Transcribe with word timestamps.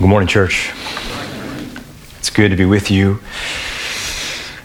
Good 0.00 0.08
morning, 0.08 0.28
church. 0.28 0.72
It's 2.20 2.30
good 2.30 2.52
to 2.52 2.56
be 2.56 2.64
with 2.64 2.90
you. 2.90 3.20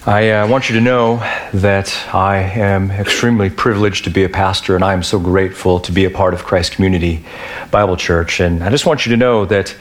I 0.06 0.30
uh, 0.30 0.48
want 0.48 0.70
you 0.70 0.76
to 0.76 0.82
know 0.82 1.18
that 1.54 1.94
I 2.16 2.38
am 2.38 2.90
extremely 2.90 3.50
privileged 3.50 4.06
to 4.06 4.10
be 4.10 4.24
a 4.24 4.30
pastor, 4.30 4.76
and 4.76 4.84
I 4.86 4.94
am 4.94 5.04
so 5.04 5.20
grateful 5.20 5.82
to 5.82 5.92
be 5.92 6.06
a 6.06 6.10
part 6.10 6.34
of 6.34 6.46
Christ 6.46 6.72
Community 6.72 7.26
Bible 7.70 7.98
Church. 7.98 8.40
And 8.40 8.64
I 8.64 8.70
just 8.70 8.86
want 8.86 9.06
you 9.06 9.10
to 9.10 9.18
know 9.18 9.44
that 9.44 9.76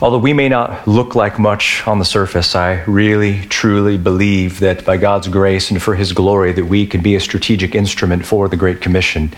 although 0.00 0.16
we 0.16 0.32
may 0.32 0.48
not 0.48 0.88
look 0.88 1.14
like 1.14 1.38
much 1.38 1.86
on 1.86 1.98
the 1.98 2.06
surface, 2.06 2.56
I 2.56 2.82
really, 2.84 3.42
truly 3.48 3.98
believe 3.98 4.60
that 4.60 4.86
by 4.86 4.96
God's 4.96 5.28
grace 5.28 5.70
and 5.70 5.82
for 5.82 5.96
His 5.96 6.14
glory, 6.14 6.52
that 6.52 6.64
we 6.64 6.86
can 6.86 7.02
be 7.02 7.14
a 7.14 7.20
strategic 7.20 7.74
instrument 7.74 8.24
for 8.24 8.48
the 8.48 8.56
Great 8.56 8.80
Commission. 8.80 9.34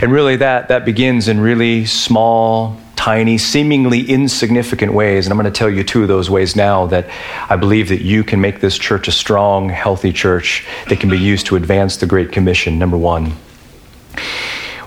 And 0.00 0.12
really, 0.12 0.36
that, 0.36 0.68
that 0.68 0.84
begins 0.84 1.26
in 1.26 1.40
really 1.40 1.86
small, 1.86 2.80
tiny, 2.98 3.38
seemingly 3.38 4.00
insignificant 4.10 4.92
ways. 4.92 5.24
And 5.24 5.32
I'm 5.32 5.38
going 5.38 5.50
to 5.50 5.56
tell 5.56 5.70
you 5.70 5.84
two 5.84 6.02
of 6.02 6.08
those 6.08 6.28
ways 6.28 6.56
now 6.56 6.86
that 6.86 7.08
I 7.48 7.54
believe 7.54 7.90
that 7.90 8.02
you 8.02 8.24
can 8.24 8.40
make 8.40 8.58
this 8.58 8.76
church 8.76 9.06
a 9.06 9.12
strong, 9.12 9.68
healthy 9.68 10.12
church 10.12 10.66
that 10.88 10.98
can 10.98 11.08
be 11.08 11.16
used 11.16 11.46
to 11.46 11.54
advance 11.54 11.98
the 11.98 12.06
Great 12.06 12.32
Commission. 12.32 12.76
Number 12.76 12.98
one. 12.98 13.34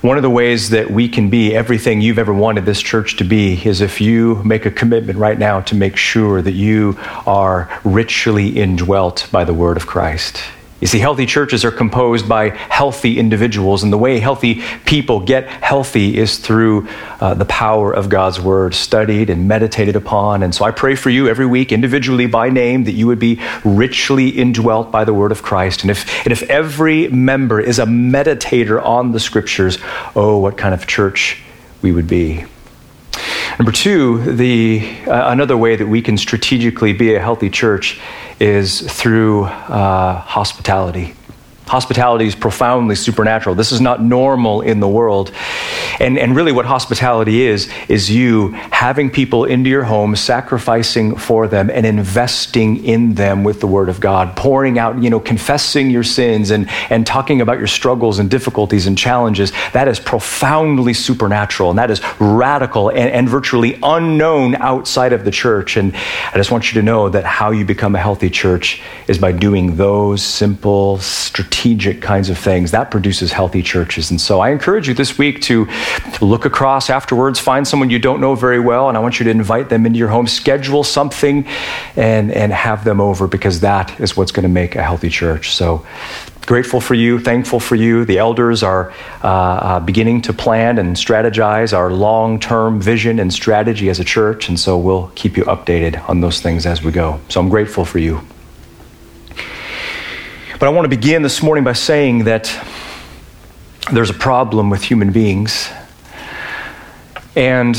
One 0.01 0.17
of 0.17 0.23
the 0.23 0.29
ways 0.29 0.71
that 0.71 0.91
we 0.91 1.07
can 1.07 1.29
be 1.29 1.55
everything 1.55 2.01
you've 2.01 2.19
ever 2.19 2.33
wanted 2.33 2.65
this 2.65 2.81
church 2.81 3.15
to 3.15 3.23
be 3.23 3.53
is 3.65 3.79
if 3.79 4.01
you 4.01 4.43
make 4.43 4.65
a 4.65 4.71
commitment 4.71 5.17
right 5.17 5.39
now 5.39 5.61
to 5.61 5.75
make 5.75 5.95
sure 5.95 6.41
that 6.41 6.51
you 6.51 6.99
are 7.25 7.69
richly 7.85 8.49
indwelt 8.49 9.29
by 9.31 9.45
the 9.45 9.53
Word 9.53 9.77
of 9.77 9.87
Christ. 9.87 10.43
You 10.81 10.87
see, 10.87 10.97
healthy 10.97 11.27
churches 11.27 11.63
are 11.63 11.71
composed 11.71 12.27
by 12.27 12.49
healthy 12.49 13.19
individuals, 13.19 13.83
and 13.83 13.93
the 13.93 13.99
way 13.99 14.19
healthy 14.19 14.63
people 14.83 15.19
get 15.19 15.47
healthy 15.47 16.17
is 16.17 16.39
through 16.39 16.87
uh, 17.19 17.35
the 17.35 17.45
power 17.45 17.93
of 17.93 18.09
God's 18.09 18.41
Word, 18.41 18.73
studied 18.73 19.29
and 19.29 19.47
meditated 19.47 19.95
upon. 19.95 20.41
And 20.41 20.55
so 20.55 20.65
I 20.65 20.71
pray 20.71 20.95
for 20.95 21.11
you 21.11 21.29
every 21.29 21.45
week, 21.45 21.71
individually 21.71 22.25
by 22.25 22.49
name, 22.49 22.85
that 22.85 22.93
you 22.93 23.05
would 23.05 23.19
be 23.19 23.39
richly 23.63 24.29
indwelt 24.29 24.91
by 24.91 25.05
the 25.05 25.13
Word 25.13 25.31
of 25.31 25.43
Christ. 25.43 25.83
And 25.83 25.91
if, 25.91 26.25
and 26.25 26.31
if 26.31 26.41
every 26.49 27.07
member 27.09 27.59
is 27.59 27.77
a 27.77 27.85
meditator 27.85 28.83
on 28.83 29.11
the 29.11 29.19
Scriptures, 29.19 29.77
oh, 30.15 30.39
what 30.39 30.57
kind 30.57 30.73
of 30.73 30.87
church 30.87 31.43
we 31.83 31.91
would 31.91 32.07
be. 32.07 32.45
Number 33.59 33.71
two, 33.71 34.19
the, 34.23 34.87
uh, 35.07 35.31
another 35.31 35.57
way 35.57 35.75
that 35.75 35.87
we 35.87 36.01
can 36.01 36.17
strategically 36.17 36.93
be 36.93 37.15
a 37.15 37.19
healthy 37.19 37.49
church 37.49 37.99
is 38.39 38.81
through 38.81 39.45
uh, 39.45 40.19
hospitality. 40.21 41.13
Hospitality 41.67 42.25
is 42.25 42.35
profoundly 42.35 42.95
supernatural. 42.95 43.55
This 43.55 43.71
is 43.71 43.79
not 43.79 44.01
normal 44.01 44.59
in 44.59 44.81
the 44.81 44.89
world. 44.89 45.31
And, 46.01 46.17
and 46.17 46.35
really, 46.35 46.51
what 46.51 46.65
hospitality 46.65 47.43
is, 47.43 47.71
is 47.87 48.11
you 48.11 48.49
having 48.49 49.09
people 49.09 49.45
into 49.45 49.69
your 49.69 49.83
home, 49.83 50.15
sacrificing 50.17 51.15
for 51.15 51.47
them, 51.47 51.69
and 51.69 51.85
investing 51.85 52.83
in 52.83 53.13
them 53.13 53.45
with 53.45 53.61
the 53.61 53.67
Word 53.67 53.87
of 53.87 54.01
God, 54.01 54.35
pouring 54.35 54.79
out, 54.79 55.01
you 55.01 55.09
know, 55.09 55.19
confessing 55.19 55.91
your 55.91 56.03
sins 56.03 56.51
and, 56.51 56.69
and 56.89 57.07
talking 57.07 57.39
about 57.39 57.57
your 57.57 57.67
struggles 57.67 58.19
and 58.19 58.29
difficulties 58.29 58.85
and 58.85 58.97
challenges. 58.97 59.53
That 59.71 59.87
is 59.87 59.99
profoundly 59.99 60.93
supernatural, 60.93 61.69
and 61.69 61.79
that 61.79 61.91
is 61.91 62.01
radical 62.19 62.89
and, 62.89 63.09
and 63.11 63.29
virtually 63.29 63.79
unknown 63.81 64.55
outside 64.55 65.13
of 65.13 65.23
the 65.23 65.31
church. 65.31 65.77
And 65.77 65.95
I 65.95 66.33
just 66.35 66.51
want 66.51 66.73
you 66.73 66.81
to 66.81 66.85
know 66.85 67.07
that 67.07 67.23
how 67.23 67.51
you 67.51 67.63
become 67.63 67.95
a 67.95 67.99
healthy 67.99 68.29
church 68.29 68.81
is 69.07 69.17
by 69.17 69.31
doing 69.31 69.77
those 69.77 70.21
simple, 70.21 70.97
strategic, 70.97 71.50
strategic 71.51 72.01
kinds 72.01 72.29
of 72.29 72.37
things. 72.37 72.71
That 72.71 72.89
produces 72.89 73.31
healthy 73.31 73.61
churches. 73.61 74.09
And 74.09 74.19
so 74.19 74.39
I 74.39 74.49
encourage 74.51 74.87
you 74.87 74.93
this 74.93 75.17
week 75.17 75.41
to 75.43 75.67
look 76.21 76.45
across 76.45 76.89
afterwards, 76.89 77.39
find 77.39 77.67
someone 77.67 77.89
you 77.89 77.99
don't 77.99 78.21
know 78.21 78.35
very 78.35 78.59
well, 78.59 78.87
and 78.87 78.97
I 78.97 79.01
want 79.01 79.19
you 79.19 79.25
to 79.25 79.29
invite 79.29 79.69
them 79.69 79.85
into 79.85 79.99
your 79.99 80.07
home, 80.07 80.27
schedule 80.27 80.83
something, 80.83 81.45
and, 81.95 82.31
and 82.31 82.53
have 82.53 82.83
them 82.83 83.01
over 83.01 83.27
because 83.27 83.59
that 83.59 83.99
is 83.99 84.15
what's 84.17 84.31
going 84.31 84.43
to 84.43 84.49
make 84.49 84.75
a 84.75 84.81
healthy 84.81 85.09
church. 85.09 85.53
So 85.53 85.85
grateful 86.47 86.81
for 86.81 86.95
you, 86.95 87.19
thankful 87.19 87.59
for 87.59 87.75
you. 87.75 88.05
The 88.05 88.17
elders 88.17 88.63
are 88.63 88.91
uh, 89.23 89.27
uh, 89.27 89.79
beginning 89.81 90.21
to 90.23 90.33
plan 90.33 90.79
and 90.79 90.95
strategize 90.95 91.77
our 91.77 91.91
long 91.91 92.39
term 92.39 92.81
vision 92.81 93.19
and 93.19 93.31
strategy 93.31 93.89
as 93.89 93.99
a 93.99 94.05
church, 94.05 94.49
and 94.49 94.59
so 94.59 94.77
we'll 94.77 95.11
keep 95.15 95.37
you 95.37 95.43
updated 95.43 96.09
on 96.09 96.21
those 96.21 96.41
things 96.41 96.65
as 96.65 96.81
we 96.81 96.91
go. 96.91 97.19
So 97.29 97.39
I'm 97.39 97.49
grateful 97.49 97.85
for 97.85 97.99
you. 97.99 98.21
But 100.61 100.67
I 100.67 100.73
want 100.73 100.85
to 100.85 100.95
begin 100.95 101.23
this 101.23 101.41
morning 101.41 101.63
by 101.63 101.73
saying 101.73 102.25
that 102.25 102.55
there's 103.91 104.11
a 104.11 104.13
problem 104.13 104.69
with 104.69 104.83
human 104.83 105.11
beings. 105.11 105.67
And 107.35 107.75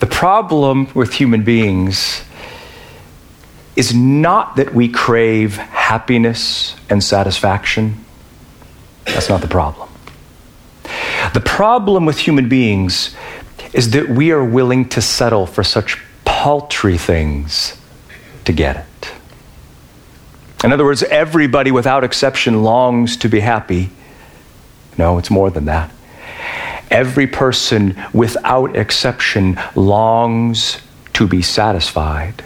the 0.00 0.06
problem 0.06 0.90
with 0.94 1.12
human 1.12 1.44
beings 1.44 2.24
is 3.76 3.94
not 3.94 4.56
that 4.56 4.74
we 4.74 4.88
crave 4.88 5.56
happiness 5.56 6.74
and 6.88 7.04
satisfaction. 7.04 8.02
That's 9.04 9.28
not 9.28 9.42
the 9.42 9.46
problem. 9.48 9.90
The 11.34 11.42
problem 11.44 12.06
with 12.06 12.16
human 12.16 12.48
beings 12.48 13.14
is 13.74 13.90
that 13.90 14.08
we 14.08 14.32
are 14.32 14.42
willing 14.42 14.88
to 14.88 15.02
settle 15.02 15.44
for 15.44 15.62
such 15.62 16.02
paltry 16.24 16.96
things 16.96 17.76
to 18.46 18.54
get 18.54 18.76
it. 18.76 18.86
In 20.64 20.72
other 20.72 20.84
words, 20.84 21.02
everybody 21.02 21.70
without 21.70 22.04
exception 22.04 22.62
longs 22.62 23.16
to 23.18 23.28
be 23.28 23.40
happy. 23.40 23.90
No, 24.96 25.18
it's 25.18 25.30
more 25.30 25.50
than 25.50 25.64
that. 25.64 25.90
Every 26.90 27.26
person 27.26 28.00
without 28.12 28.76
exception 28.76 29.58
longs 29.74 30.80
to 31.14 31.26
be 31.26 31.42
satisfied. 31.42 32.44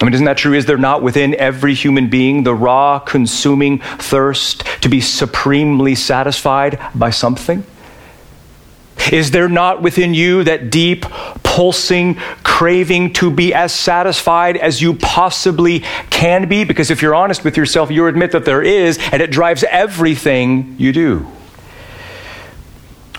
I 0.00 0.04
mean, 0.04 0.12
isn't 0.12 0.26
that 0.26 0.36
true? 0.36 0.52
Is 0.52 0.66
there 0.66 0.76
not 0.76 1.02
within 1.02 1.34
every 1.36 1.72
human 1.72 2.10
being 2.10 2.42
the 2.42 2.54
raw, 2.54 2.98
consuming 2.98 3.78
thirst 3.78 4.64
to 4.82 4.90
be 4.90 5.00
supremely 5.00 5.94
satisfied 5.94 6.78
by 6.94 7.10
something? 7.10 7.64
Is 9.12 9.30
there 9.30 9.48
not 9.48 9.82
within 9.82 10.14
you 10.14 10.44
that 10.44 10.70
deep, 10.70 11.02
pulsing 11.42 12.16
craving 12.42 13.12
to 13.14 13.30
be 13.30 13.54
as 13.54 13.72
satisfied 13.72 14.56
as 14.56 14.82
you 14.82 14.94
possibly 14.94 15.80
can 16.10 16.48
be? 16.48 16.64
Because 16.64 16.90
if 16.90 17.02
you're 17.02 17.14
honest 17.14 17.44
with 17.44 17.56
yourself, 17.56 17.90
you 17.90 18.06
admit 18.06 18.32
that 18.32 18.44
there 18.44 18.62
is, 18.62 18.98
and 19.12 19.22
it 19.22 19.30
drives 19.30 19.64
everything 19.64 20.76
you 20.78 20.92
do. 20.92 21.26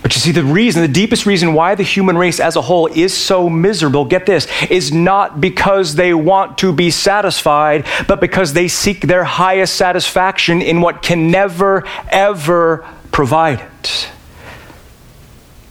But 0.07 0.15
you 0.15 0.21
see, 0.21 0.31
the 0.31 0.43
reason, 0.43 0.81
the 0.81 0.87
deepest 0.87 1.25
reason 1.25 1.53
why 1.53 1.75
the 1.75 1.83
human 1.83 2.17
race 2.17 2.39
as 2.39 2.55
a 2.55 2.61
whole 2.61 2.87
is 2.87 3.13
so 3.13 3.49
miserable, 3.49 4.05
get 4.05 4.25
this, 4.25 4.47
is 4.69 4.93
not 4.93 5.41
because 5.41 5.95
they 5.95 6.13
want 6.13 6.59
to 6.59 6.71
be 6.71 6.91
satisfied, 6.91 7.85
but 8.07 8.21
because 8.21 8.53
they 8.53 8.69
seek 8.69 9.01
their 9.01 9.25
highest 9.25 9.75
satisfaction 9.75 10.61
in 10.61 10.79
what 10.79 11.01
can 11.01 11.29
never, 11.29 11.85
ever 12.09 12.87
provide 13.11 13.59
it. 13.83 14.06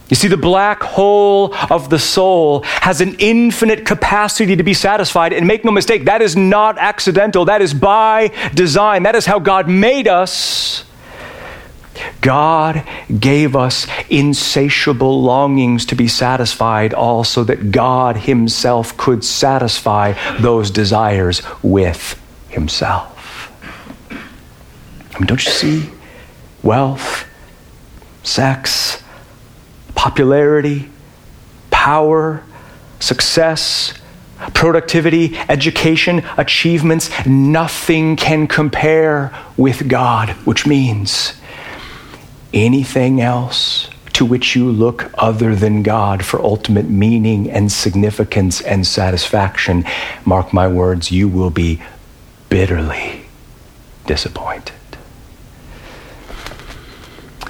You 0.09 0.15
see, 0.15 0.29
the 0.29 0.37
black 0.37 0.81
hole 0.81 1.53
of 1.69 1.89
the 1.89 1.99
soul 1.99 2.61
has 2.63 3.01
an 3.01 3.15
infinite 3.19 3.85
capacity 3.85 4.55
to 4.55 4.63
be 4.63 4.73
satisfied. 4.73 5.33
And 5.33 5.47
make 5.47 5.65
no 5.65 5.71
mistake, 5.71 6.05
that 6.05 6.21
is 6.21 6.35
not 6.35 6.77
accidental. 6.77 7.45
That 7.45 7.61
is 7.61 7.73
by 7.73 8.31
design. 8.53 9.03
That 9.03 9.15
is 9.15 9.25
how 9.25 9.39
God 9.39 9.67
made 9.67 10.07
us. 10.07 10.85
God 12.21 12.87
gave 13.19 13.55
us 13.55 13.87
insatiable 14.09 15.23
longings 15.23 15.85
to 15.87 15.95
be 15.95 16.07
satisfied, 16.07 16.93
all 16.93 17.23
so 17.23 17.43
that 17.43 17.71
God 17.71 18.17
Himself 18.17 18.95
could 18.97 19.25
satisfy 19.25 20.13
those 20.39 20.69
desires 20.69 21.41
with 21.63 22.21
Himself. 22.49 23.51
I 24.09 25.19
mean, 25.19 25.25
don't 25.25 25.43
you 25.43 25.51
see? 25.51 25.89
Wealth, 26.61 27.25
sex, 28.23 29.01
popularity, 29.97 30.89
power, 31.71 32.43
success, 32.99 33.93
productivity, 34.53 35.35
education, 35.49 36.23
achievements, 36.37 37.09
nothing 37.25 38.15
can 38.15 38.47
compare 38.47 39.35
with 39.57 39.89
God, 39.89 40.29
which 40.45 40.67
means 40.67 41.33
anything 42.53 43.19
else 43.19 43.89
to 44.13 44.23
which 44.23 44.55
you 44.55 44.71
look 44.71 45.11
other 45.17 45.55
than 45.55 45.83
God 45.83 46.23
for 46.23 46.39
ultimate 46.41 46.89
meaning 46.89 47.49
and 47.49 47.71
significance 47.71 48.61
and 48.61 48.85
satisfaction, 48.85 49.83
mark 50.25 50.53
my 50.53 50.67
words, 50.67 51.11
you 51.11 51.27
will 51.27 51.51
be 51.51 51.81
bitterly 52.49 53.25
disappointed. 54.05 54.76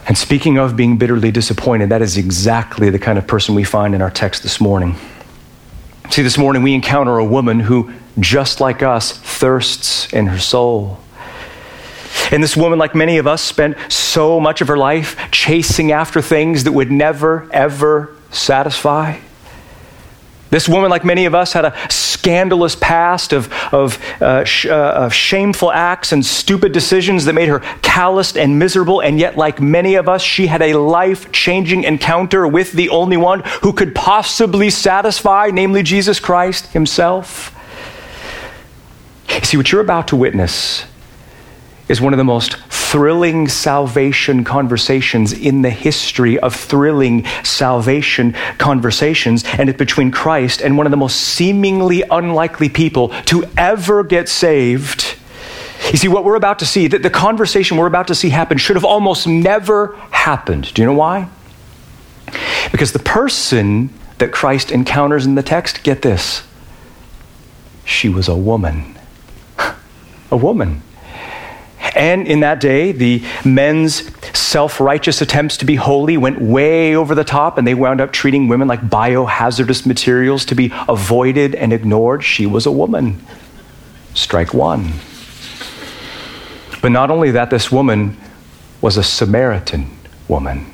And 0.08 0.18
speaking 0.18 0.58
of 0.58 0.78
being 0.78 0.98
bitterly 0.98 1.32
disappointed, 1.32 1.90
that 1.90 2.02
is 2.02 2.18
exactly 2.18 2.90
the 2.90 3.00
kind 3.00 3.18
of 3.18 3.28
person 3.28 3.56
we 3.56 3.66
find 3.66 3.94
in 3.94 4.02
our 4.02 4.10
text 4.10 4.42
this 4.42 4.62
morning. 4.62 4.96
See, 6.10 6.22
this 6.22 6.38
morning 6.38 6.64
we 6.64 6.74
encounter 6.74 7.18
a 7.18 7.26
woman 7.26 7.60
who, 7.60 7.92
just 8.18 8.62
like 8.62 8.82
us, 8.82 9.12
thirsts 9.12 10.12
in 10.14 10.28
her 10.28 10.40
soul. 10.40 11.00
And 12.32 12.42
this 12.42 12.56
woman, 12.56 12.80
like 12.80 12.96
many 12.96 13.18
of 13.18 13.28
us, 13.28 13.42
spent 13.42 13.76
so 13.92 14.40
much 14.40 14.62
of 14.62 14.70
her 14.70 14.78
life 14.78 15.18
chasing 15.32 15.92
after 15.92 16.22
things 16.22 16.64
that 16.64 16.72
would 16.72 16.90
never, 16.90 17.50
ever 17.52 18.16
satisfy. 18.32 19.20
This 20.50 20.70
woman, 20.70 20.90
like 20.90 21.04
many 21.04 21.26
of 21.26 21.36
us, 21.36 21.54
had 21.54 21.66
a 21.66 21.76
scandalous 21.90 22.76
past 22.76 23.34
of, 23.34 23.52
of, 23.74 24.02
uh, 24.22 24.46
sh- 24.46 24.66
uh, 24.68 24.94
of 24.96 25.14
shameful 25.14 25.72
acts 25.72 26.12
and 26.12 26.26
stupid 26.26 26.72
decisions 26.72 27.26
that 27.26 27.34
made 27.34 27.50
her 27.50 27.60
calloused 27.82 28.38
and 28.38 28.58
miserable. 28.58 29.02
And 29.02 29.20
yet, 29.20 29.38
like 29.38 29.60
many 29.62 29.96
of 29.96 30.08
us, 30.08 30.22
she 30.22 30.48
had 30.48 30.62
a 30.62 30.74
life 30.76 31.32
changing 31.32 31.84
encounter 31.84 32.48
with 32.48 32.72
the 32.72 32.90
only 32.90 33.18
one 33.18 33.42
who 33.62 33.74
could 33.74 33.94
possibly 33.94 34.70
satisfy, 34.70 35.50
namely 35.52 35.84
Jesus 35.84 36.20
Christ 36.20 36.68
himself. 36.68 37.54
See, 39.44 39.58
what 39.58 39.72
you're 39.72 39.82
about 39.82 40.08
to 40.10 40.16
witness 40.16 40.86
is 41.90 42.02
one 42.02 42.14
of 42.14 42.18
the 42.18 42.24
most 42.24 42.58
thrilling 42.70 43.48
salvation 43.48 44.44
conversations 44.44 45.34
in 45.34 45.62
the 45.62 45.70
history 45.70 46.40
of 46.40 46.56
thrilling 46.56 47.26
salvation 47.44 48.34
conversations. 48.58 49.44
And 49.46 49.70
it's 49.70 49.78
between 49.78 50.12
Christ 50.12 50.62
and 50.62 50.78
one 50.78 50.88
of 50.88 50.92
the 50.92 50.98
most 50.98 51.20
seemingly 51.20 52.04
unlikely 52.10 52.70
people 52.70 53.10
to 53.26 53.46
ever 53.58 54.04
get 54.04 54.30
saved. 54.30 55.18
You 55.92 55.98
see, 55.98 56.08
what 56.08 56.24
we're 56.24 56.36
about 56.36 56.60
to 56.60 56.66
see, 56.66 56.88
that 56.88 57.04
the 57.04 57.10
conversation 57.10 57.78
we're 57.78 57.88
about 57.88 58.08
to 58.08 58.16
see 58.16 58.30
happen, 58.30 58.58
should 58.58 58.76
have 58.76 58.86
almost 58.86 59.28
never 59.28 59.96
happened. 60.12 60.74
Do 60.74 60.82
you 60.82 60.86
know 60.86 60.94
why? 60.94 61.30
Because 62.72 62.94
the 62.94 63.00
person 63.00 63.90
that 64.18 64.32
Christ 64.32 64.72
encounters 64.72 65.26
in 65.26 65.36
the 65.36 65.44
text, 65.44 65.84
get 65.84 66.02
this, 66.02 66.46
she 67.86 68.10
was 68.10 68.28
a 68.28 68.36
woman. 68.36 68.98
a 70.32 70.38
woman. 70.38 70.82
And 71.96 72.28
in 72.28 72.42
that 72.42 72.60
day, 72.60 72.92
the 72.92 73.24
men's 73.46 74.12
self 74.38 74.80
righteous 74.80 75.22
attempts 75.22 75.58
to 75.58 75.66
be 75.66 75.76
holy 75.76 76.18
went 76.18 76.42
way 76.42 76.96
over 76.96 77.16
the 77.16 77.24
top, 77.24 77.58
and 77.58 77.68
they 77.68 77.74
wound 77.74 78.02
up 78.02 78.12
treating 78.12 78.48
women 78.48 78.68
like 78.68 78.82
biohazardous 78.82 79.86
materials 79.86 80.46
to 80.46 80.56
be 80.56 80.72
avoided 80.88 81.56
and 81.56 81.74
ignored. 81.74 82.24
She 82.24 82.46
was 82.46 82.66
a 82.66 82.72
woman. 82.72 83.22
Strike 84.14 84.54
one. 84.54 84.94
But 86.82 86.90
not 86.90 87.10
only 87.12 87.32
that, 87.32 87.50
this 87.50 87.72
woman 87.72 88.18
was 88.82 88.98
a 88.98 89.04
Samaritan 89.04 89.90
woman 90.28 90.74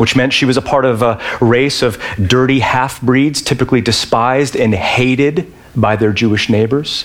which 0.00 0.16
meant 0.16 0.32
she 0.32 0.46
was 0.46 0.56
a 0.56 0.62
part 0.62 0.86
of 0.86 1.02
a 1.02 1.20
race 1.42 1.82
of 1.82 1.98
dirty 2.26 2.60
half 2.60 3.02
breeds, 3.02 3.42
typically 3.42 3.82
despised 3.82 4.56
and 4.56 4.74
hated 4.74 5.52
by 5.76 5.94
their 5.94 6.10
Jewish 6.10 6.48
neighbors. 6.48 7.04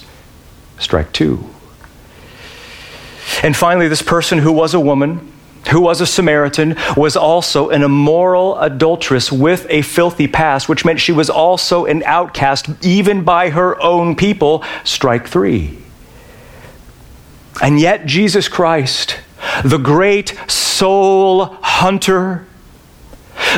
Strike 0.80 1.12
two. 1.12 1.50
And 3.44 3.56
finally, 3.56 3.88
this 3.88 4.02
person 4.02 4.40
who 4.40 4.52
was 4.52 4.74
a 4.74 4.80
woman, 4.80 5.32
who 5.72 5.82
was 5.82 6.02
a 6.02 6.06
Samaritan, 6.06 6.76
was 6.96 7.16
also 7.16 7.70
an 7.70 7.82
immoral 7.82 8.58
adulteress 8.60 9.32
with 9.32 9.66
a 9.70 9.82
filthy 9.82 10.28
past, 10.28 10.70
which 10.70 10.86
meant 10.86 11.00
she 11.00 11.12
was 11.12 11.30
also 11.30 11.86
an 11.86 12.04
outcast, 12.04 12.70
even 12.84 13.24
by 13.24 13.50
her 13.50 13.82
own 13.82 14.16
people. 14.16 14.64
Strike 14.84 15.28
three. 15.28 15.78
And 17.62 17.80
yet, 17.80 18.06
Jesus 18.06 18.48
Christ, 18.48 19.18
the 19.64 19.78
great 19.78 20.36
soul 20.48 21.46
hunter, 21.62 22.46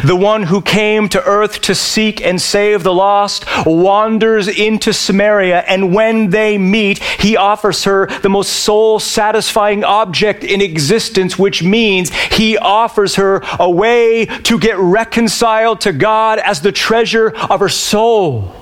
the 0.03 0.15
one 0.15 0.43
who 0.43 0.61
came 0.61 1.09
to 1.09 1.23
earth 1.23 1.61
to 1.61 1.75
seek 1.75 2.21
and 2.21 2.41
save 2.41 2.83
the 2.83 2.93
lost 2.93 3.45
wanders 3.65 4.47
into 4.47 4.93
Samaria, 4.93 5.59
and 5.67 5.93
when 5.93 6.29
they 6.29 6.57
meet, 6.57 6.99
he 6.99 7.37
offers 7.37 7.83
her 7.83 8.07
the 8.21 8.29
most 8.29 8.49
soul 8.51 8.99
satisfying 8.99 9.83
object 9.83 10.43
in 10.43 10.61
existence, 10.61 11.37
which 11.37 11.63
means 11.63 12.09
he 12.09 12.57
offers 12.57 13.15
her 13.15 13.41
a 13.59 13.69
way 13.69 14.25
to 14.25 14.59
get 14.59 14.77
reconciled 14.77 15.81
to 15.81 15.93
God 15.93 16.39
as 16.39 16.61
the 16.61 16.71
treasure 16.71 17.29
of 17.49 17.59
her 17.59 17.69
soul. 17.69 18.53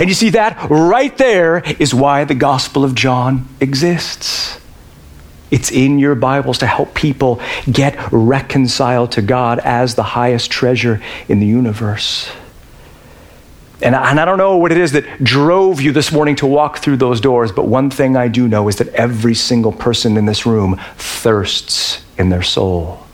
And 0.00 0.08
you 0.08 0.14
see, 0.14 0.30
that 0.30 0.70
right 0.70 1.16
there 1.18 1.62
is 1.78 1.94
why 1.94 2.24
the 2.24 2.34
Gospel 2.34 2.84
of 2.84 2.94
John 2.94 3.48
exists. 3.60 4.60
It's 5.54 5.70
in 5.70 6.00
your 6.00 6.16
Bibles 6.16 6.58
to 6.58 6.66
help 6.66 6.94
people 6.94 7.40
get 7.70 7.96
reconciled 8.10 9.12
to 9.12 9.22
God 9.22 9.60
as 9.60 9.94
the 9.94 10.02
highest 10.02 10.50
treasure 10.50 11.00
in 11.28 11.38
the 11.38 11.46
universe. 11.46 12.28
And 13.80 13.94
I, 13.94 14.10
and 14.10 14.18
I, 14.18 14.24
don't 14.24 14.36
know 14.36 14.56
what 14.56 14.72
it 14.72 14.78
is 14.78 14.90
that 14.92 15.22
drove 15.22 15.80
you 15.80 15.92
this 15.92 16.10
morning 16.10 16.34
to 16.36 16.46
walk 16.48 16.78
through 16.78 16.96
those 16.96 17.20
doors, 17.20 17.52
but 17.52 17.68
one 17.68 17.88
thing 17.88 18.16
I 18.16 18.26
do 18.26 18.48
know 18.48 18.66
is 18.66 18.74
that 18.78 18.88
every 18.94 19.36
single 19.36 19.70
person 19.70 20.16
in 20.16 20.26
this 20.26 20.44
room 20.44 20.80
thirsts 20.96 22.04
in 22.18 22.30
their 22.30 22.42
soul. 22.42 23.06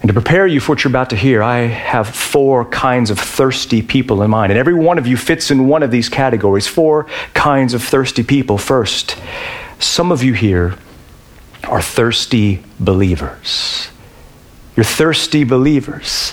And 0.00 0.08
to 0.08 0.14
prepare 0.14 0.46
you 0.46 0.60
for 0.60 0.72
what 0.72 0.84
you're 0.84 0.90
about 0.90 1.10
to 1.10 1.16
hear, 1.16 1.42
I 1.42 1.66
have 1.66 2.08
four 2.08 2.64
kinds 2.64 3.10
of 3.10 3.18
thirsty 3.18 3.82
people 3.82 4.22
in 4.22 4.30
mind. 4.30 4.52
And 4.52 4.58
every 4.58 4.72
one 4.72 4.96
of 4.96 5.06
you 5.06 5.18
fits 5.18 5.50
in 5.50 5.68
one 5.68 5.82
of 5.82 5.90
these 5.90 6.08
categories 6.08 6.66
four 6.66 7.04
kinds 7.34 7.74
of 7.74 7.82
thirsty 7.82 8.22
people. 8.22 8.56
First, 8.56 9.18
some 9.78 10.12
of 10.12 10.22
you 10.22 10.32
here 10.32 10.76
are 11.64 11.82
thirsty 11.82 12.62
believers. 12.78 13.88
You're 14.76 14.84
thirsty 14.84 15.44
believers. 15.44 16.32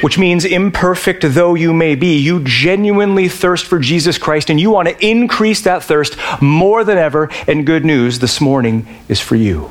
Which 0.00 0.18
means, 0.18 0.44
imperfect 0.44 1.24
though 1.26 1.54
you 1.54 1.72
may 1.72 1.94
be, 1.94 2.18
you 2.18 2.40
genuinely 2.42 3.28
thirst 3.28 3.66
for 3.66 3.78
Jesus 3.78 4.18
Christ 4.18 4.50
and 4.50 4.60
you 4.60 4.70
want 4.70 4.88
to 4.88 5.06
increase 5.06 5.62
that 5.62 5.82
thirst 5.82 6.16
more 6.40 6.84
than 6.84 6.98
ever. 6.98 7.28
And 7.46 7.66
good 7.66 7.84
news 7.84 8.18
this 8.18 8.40
morning 8.40 8.86
is 9.08 9.20
for 9.20 9.36
you. 9.36 9.70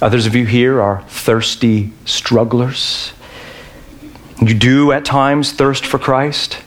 Others 0.00 0.26
of 0.26 0.34
you 0.34 0.46
here 0.46 0.80
are 0.80 1.02
thirsty 1.08 1.92
strugglers. 2.04 3.12
You 4.40 4.54
do 4.54 4.92
at 4.92 5.04
times 5.04 5.52
thirst 5.52 5.84
for 5.84 5.98
Christ. 5.98 6.62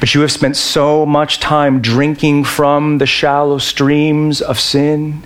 But 0.00 0.14
you 0.14 0.20
have 0.22 0.32
spent 0.32 0.56
so 0.56 1.06
much 1.06 1.40
time 1.40 1.80
drinking 1.80 2.44
from 2.44 2.98
the 2.98 3.06
shallow 3.06 3.58
streams 3.58 4.40
of 4.40 4.58
sin. 4.58 5.22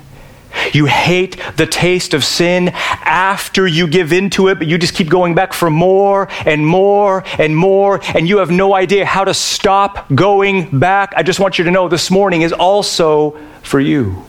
You 0.72 0.86
hate 0.86 1.40
the 1.56 1.66
taste 1.66 2.12
of 2.14 2.24
sin 2.24 2.70
after 2.70 3.66
you 3.66 3.86
give 3.86 4.12
into 4.12 4.48
it, 4.48 4.58
but 4.58 4.66
you 4.66 4.78
just 4.78 4.94
keep 4.94 5.08
going 5.08 5.34
back 5.34 5.52
for 5.52 5.70
more 5.70 6.28
and 6.44 6.66
more 6.66 7.24
and 7.38 7.56
more, 7.56 8.00
and 8.14 8.28
you 8.28 8.38
have 8.38 8.50
no 8.50 8.74
idea 8.74 9.04
how 9.04 9.24
to 9.24 9.34
stop 9.34 10.12
going 10.14 10.78
back. 10.78 11.12
I 11.16 11.22
just 11.22 11.40
want 11.40 11.58
you 11.58 11.64
to 11.64 11.70
know 11.70 11.88
this 11.88 12.10
morning 12.10 12.42
is 12.42 12.52
also 12.52 13.38
for 13.62 13.80
you. 13.80 14.24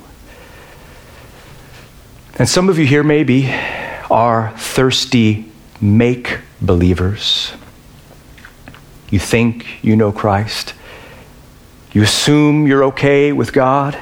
And 2.37 2.47
some 2.47 2.69
of 2.69 2.79
you 2.79 2.85
here, 2.85 3.03
maybe, 3.03 3.53
are 4.09 4.53
thirsty 4.57 5.51
make 5.81 6.39
believers. 6.61 7.53
You 9.11 9.19
think 9.19 9.83
you 9.83 9.95
know 9.95 10.11
Christ. 10.11 10.73
You 11.91 12.01
assume 12.01 12.65
you're 12.65 12.85
okay 12.85 13.33
with 13.33 13.53
God. 13.53 13.97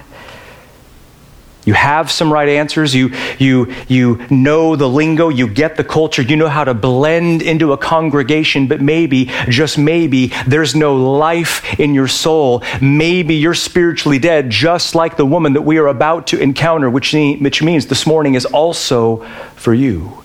You 1.65 1.73
have 1.73 2.09
some 2.09 2.31
right 2.31 2.47
answers. 2.47 2.95
You, 2.95 3.13
you, 3.37 3.73
you 3.87 4.25
know 4.29 4.75
the 4.75 4.87
lingo. 4.87 5.29
You 5.29 5.47
get 5.47 5.75
the 5.75 5.83
culture. 5.83 6.21
You 6.21 6.35
know 6.35 6.47
how 6.47 6.63
to 6.63 6.73
blend 6.73 7.41
into 7.41 7.73
a 7.73 7.77
congregation, 7.77 8.67
but 8.67 8.81
maybe, 8.81 9.25
just 9.49 9.77
maybe, 9.77 10.31
there's 10.47 10.73
no 10.73 10.95
life 10.95 11.79
in 11.79 11.93
your 11.93 12.07
soul. 12.07 12.63
Maybe 12.81 13.35
you're 13.35 13.53
spiritually 13.53 14.19
dead, 14.19 14.49
just 14.49 14.95
like 14.95 15.17
the 15.17 15.25
woman 15.25 15.53
that 15.53 15.61
we 15.61 15.77
are 15.79 15.87
about 15.87 16.27
to 16.27 16.39
encounter, 16.39 16.89
which, 16.89 17.13
which 17.13 17.61
means 17.61 17.87
this 17.87 18.07
morning 18.07 18.35
is 18.35 18.45
also 18.45 19.25
for 19.55 19.73
you. 19.73 20.23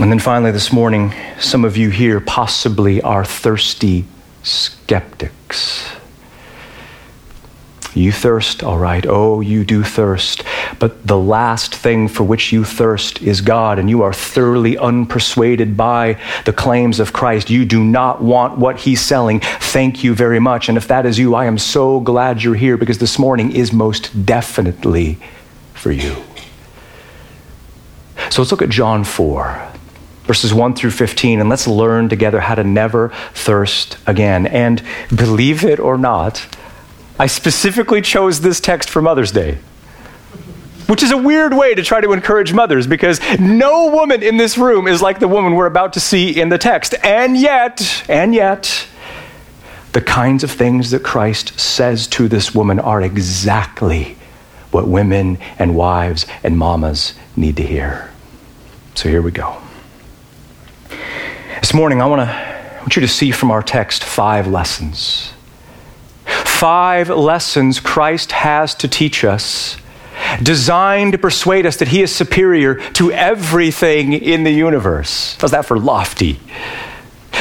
And 0.00 0.10
then 0.10 0.18
finally, 0.18 0.50
this 0.50 0.72
morning, 0.72 1.12
some 1.38 1.62
of 1.62 1.76
you 1.76 1.90
here 1.90 2.20
possibly 2.20 3.02
are 3.02 3.22
thirsty 3.22 4.06
skeptics. 4.42 5.86
You 7.92 8.10
thirst, 8.10 8.62
all 8.62 8.78
right. 8.78 9.04
Oh, 9.06 9.42
you 9.42 9.62
do 9.62 9.84
thirst. 9.84 10.42
But 10.78 11.06
the 11.06 11.18
last 11.18 11.74
thing 11.74 12.08
for 12.08 12.24
which 12.24 12.50
you 12.50 12.64
thirst 12.64 13.20
is 13.20 13.42
God, 13.42 13.78
and 13.78 13.90
you 13.90 14.00
are 14.02 14.14
thoroughly 14.14 14.76
unpersuaded 14.76 15.76
by 15.76 16.18
the 16.46 16.54
claims 16.54 16.98
of 16.98 17.12
Christ. 17.12 17.50
You 17.50 17.66
do 17.66 17.84
not 17.84 18.22
want 18.22 18.56
what 18.56 18.80
He's 18.80 19.02
selling. 19.02 19.40
Thank 19.40 20.02
you 20.02 20.14
very 20.14 20.40
much. 20.40 20.70
And 20.70 20.78
if 20.78 20.88
that 20.88 21.04
is 21.04 21.18
you, 21.18 21.34
I 21.34 21.44
am 21.44 21.58
so 21.58 22.00
glad 22.00 22.42
you're 22.42 22.54
here 22.54 22.78
because 22.78 22.96
this 22.96 23.18
morning 23.18 23.54
is 23.54 23.70
most 23.70 24.24
definitely 24.24 25.18
for 25.74 25.92
you. 25.92 26.16
So 28.30 28.40
let's 28.40 28.50
look 28.50 28.62
at 28.62 28.70
John 28.70 29.04
4 29.04 29.69
verses 30.30 30.54
1 30.54 30.74
through 30.74 30.92
15, 30.92 31.40
and 31.40 31.48
let's 31.48 31.66
learn 31.66 32.08
together 32.08 32.38
how 32.38 32.54
to 32.54 32.62
never 32.62 33.08
thirst 33.34 33.98
again. 34.06 34.46
And 34.46 34.80
believe 35.12 35.64
it 35.64 35.80
or 35.80 35.98
not, 35.98 36.46
I 37.18 37.26
specifically 37.26 38.00
chose 38.00 38.40
this 38.40 38.60
text 38.60 38.88
for 38.88 39.02
Mother's 39.02 39.32
Day. 39.32 39.58
Which 40.86 41.02
is 41.02 41.10
a 41.10 41.16
weird 41.16 41.52
way 41.52 41.74
to 41.74 41.82
try 41.82 42.00
to 42.00 42.12
encourage 42.12 42.52
mothers 42.52 42.86
because 42.86 43.20
no 43.40 43.88
woman 43.88 44.22
in 44.22 44.36
this 44.36 44.56
room 44.56 44.86
is 44.86 45.02
like 45.02 45.18
the 45.18 45.26
woman 45.26 45.56
we're 45.56 45.66
about 45.66 45.94
to 45.94 46.00
see 46.00 46.40
in 46.40 46.48
the 46.48 46.58
text. 46.58 46.94
And 47.02 47.36
yet, 47.36 48.04
and 48.08 48.32
yet, 48.32 48.86
the 49.90 50.00
kinds 50.00 50.44
of 50.44 50.52
things 50.52 50.92
that 50.92 51.02
Christ 51.02 51.58
says 51.58 52.06
to 52.06 52.28
this 52.28 52.54
woman 52.54 52.78
are 52.78 53.02
exactly 53.02 54.16
what 54.70 54.86
women 54.86 55.38
and 55.58 55.74
wives 55.74 56.24
and 56.44 56.56
mamas 56.56 57.14
need 57.34 57.56
to 57.56 57.66
hear. 57.66 58.12
So 58.94 59.08
here 59.08 59.22
we 59.22 59.32
go. 59.32 59.60
This 61.60 61.74
morning, 61.74 62.00
I, 62.00 62.06
wanna, 62.06 62.78
want 62.80 62.96
you 62.96 63.02
to 63.02 63.08
see 63.08 63.30
from 63.30 63.50
our 63.50 63.62
text 63.62 64.02
five 64.02 64.46
lessons. 64.46 65.32
Five 66.24 67.08
lessons 67.08 67.80
Christ 67.80 68.32
has 68.32 68.74
to 68.76 68.88
teach 68.88 69.24
us, 69.24 69.76
designed 70.42 71.12
to 71.12 71.18
persuade 71.18 71.66
us 71.66 71.76
that 71.76 71.88
He 71.88 72.02
is 72.02 72.14
superior 72.14 72.74
to 72.92 73.12
everything 73.12 74.12
in 74.12 74.44
the 74.44 74.50
universe. 74.50 75.36
How's 75.40 75.52
that 75.52 75.66
for 75.66 75.78
lofty? 75.78 76.40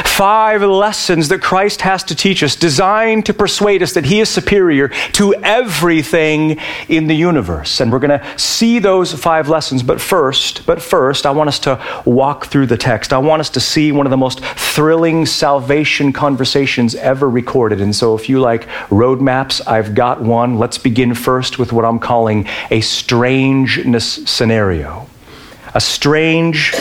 Five 0.05 0.61
lessons 0.61 1.29
that 1.29 1.41
Christ 1.41 1.81
has 1.81 2.03
to 2.05 2.15
teach 2.15 2.43
us, 2.43 2.55
designed 2.55 3.25
to 3.25 3.33
persuade 3.33 3.83
us 3.83 3.93
that 3.93 4.05
He 4.05 4.19
is 4.19 4.29
superior 4.29 4.89
to 5.13 5.33
everything 5.35 6.59
in 6.87 7.07
the 7.07 7.15
universe. 7.15 7.79
And 7.79 7.91
we're 7.91 7.99
going 7.99 8.19
to 8.19 8.39
see 8.39 8.79
those 8.79 9.13
five 9.13 9.49
lessons. 9.49 9.83
But 9.83 10.01
first, 10.01 10.65
but 10.65 10.81
first, 10.81 11.25
I 11.25 11.31
want 11.31 11.47
us 11.47 11.59
to 11.59 12.03
walk 12.05 12.47
through 12.47 12.67
the 12.67 12.77
text. 12.77 13.13
I 13.13 13.17
want 13.17 13.39
us 13.39 13.49
to 13.51 13.59
see 13.59 13.91
one 13.91 14.05
of 14.05 14.11
the 14.11 14.17
most 14.17 14.39
thrilling 14.41 15.25
salvation 15.25 16.13
conversations 16.13 16.95
ever 16.95 17.29
recorded. 17.29 17.81
And 17.81 17.95
so, 17.95 18.15
if 18.15 18.29
you 18.29 18.39
like 18.39 18.67
roadmaps, 18.89 19.65
I've 19.67 19.95
got 19.95 20.21
one. 20.21 20.57
Let's 20.57 20.77
begin 20.77 21.13
first 21.13 21.59
with 21.59 21.71
what 21.71 21.85
I'm 21.85 21.99
calling 21.99 22.47
a 22.71 22.81
strangeness 22.81 24.15
scenario. 24.25 25.07
A 25.73 25.81
strange 25.81 26.73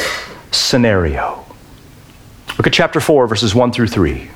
scenario. 0.51 1.45
Look 2.59 2.67
at 2.67 2.73
chapter 2.73 3.01
4, 3.01 3.29
verses 3.29 3.55
1 3.55 3.73
through 3.73 3.87
3. 3.87 4.29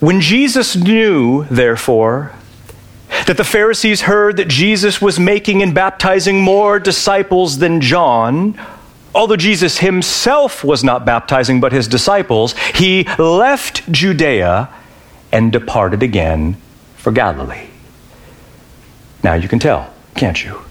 When 0.00 0.20
Jesus 0.20 0.74
knew, 0.74 1.44
therefore, 1.44 2.32
that 3.26 3.36
the 3.36 3.44
Pharisees 3.44 4.00
heard 4.02 4.38
that 4.38 4.48
Jesus 4.48 5.00
was 5.00 5.20
making 5.20 5.62
and 5.62 5.74
baptizing 5.74 6.40
more 6.40 6.80
disciples 6.80 7.58
than 7.58 7.82
John, 7.82 8.58
although 9.14 9.36
Jesus 9.36 9.78
himself 9.78 10.64
was 10.64 10.82
not 10.82 11.04
baptizing 11.04 11.60
but 11.60 11.72
his 11.72 11.86
disciples, 11.86 12.54
he 12.74 13.04
left 13.18 13.90
Judea 13.92 14.70
and 15.30 15.52
departed 15.52 16.02
again 16.02 16.56
for 16.96 17.12
Galilee. 17.12 17.68
Now 19.22 19.34
you 19.34 19.48
can 19.48 19.58
tell, 19.58 19.92
can't 20.14 20.42
you? 20.42 20.62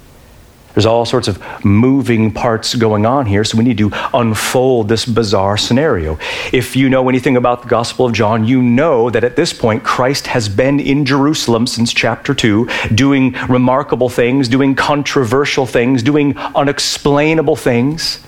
There's 0.73 0.85
all 0.85 1.05
sorts 1.05 1.27
of 1.27 1.41
moving 1.65 2.31
parts 2.31 2.75
going 2.75 3.05
on 3.05 3.25
here, 3.25 3.43
so 3.43 3.57
we 3.57 3.63
need 3.63 3.77
to 3.79 3.91
unfold 4.13 4.87
this 4.87 5.05
bizarre 5.05 5.57
scenario. 5.57 6.17
If 6.53 6.75
you 6.75 6.89
know 6.89 7.09
anything 7.09 7.37
about 7.37 7.63
the 7.63 7.67
Gospel 7.67 8.05
of 8.05 8.13
John, 8.13 8.45
you 8.45 8.61
know 8.61 9.09
that 9.09 9.23
at 9.23 9.35
this 9.35 9.53
point, 9.53 9.83
Christ 9.83 10.27
has 10.27 10.47
been 10.47 10.79
in 10.79 11.05
Jerusalem 11.05 11.67
since 11.67 11.93
chapter 11.93 12.33
2, 12.33 12.67
doing 12.95 13.33
remarkable 13.49 14.09
things, 14.09 14.47
doing 14.47 14.75
controversial 14.75 15.65
things, 15.65 16.03
doing 16.03 16.37
unexplainable 16.37 17.55
things. 17.55 18.19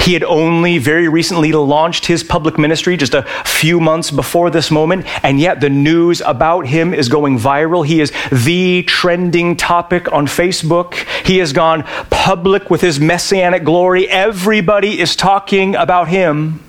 He 0.00 0.12
had 0.14 0.22
only 0.24 0.78
very 0.78 1.08
recently 1.08 1.52
launched 1.52 2.06
his 2.06 2.22
public 2.22 2.58
ministry 2.58 2.96
just 2.96 3.14
a 3.14 3.22
few 3.44 3.80
months 3.80 4.10
before 4.10 4.50
this 4.50 4.70
moment, 4.70 5.06
and 5.24 5.40
yet 5.40 5.60
the 5.60 5.68
news 5.68 6.20
about 6.20 6.66
him 6.66 6.94
is 6.94 7.08
going 7.08 7.38
viral. 7.38 7.84
He 7.84 8.00
is 8.00 8.12
the 8.30 8.82
trending 8.84 9.56
topic 9.56 10.10
on 10.12 10.26
Facebook. 10.26 10.94
He 11.26 11.38
has 11.38 11.52
gone 11.52 11.82
public 12.10 12.70
with 12.70 12.80
his 12.80 13.00
messianic 13.00 13.64
glory. 13.64 14.08
Everybody 14.08 15.00
is 15.00 15.16
talking 15.16 15.74
about 15.74 16.08
him. 16.08 16.62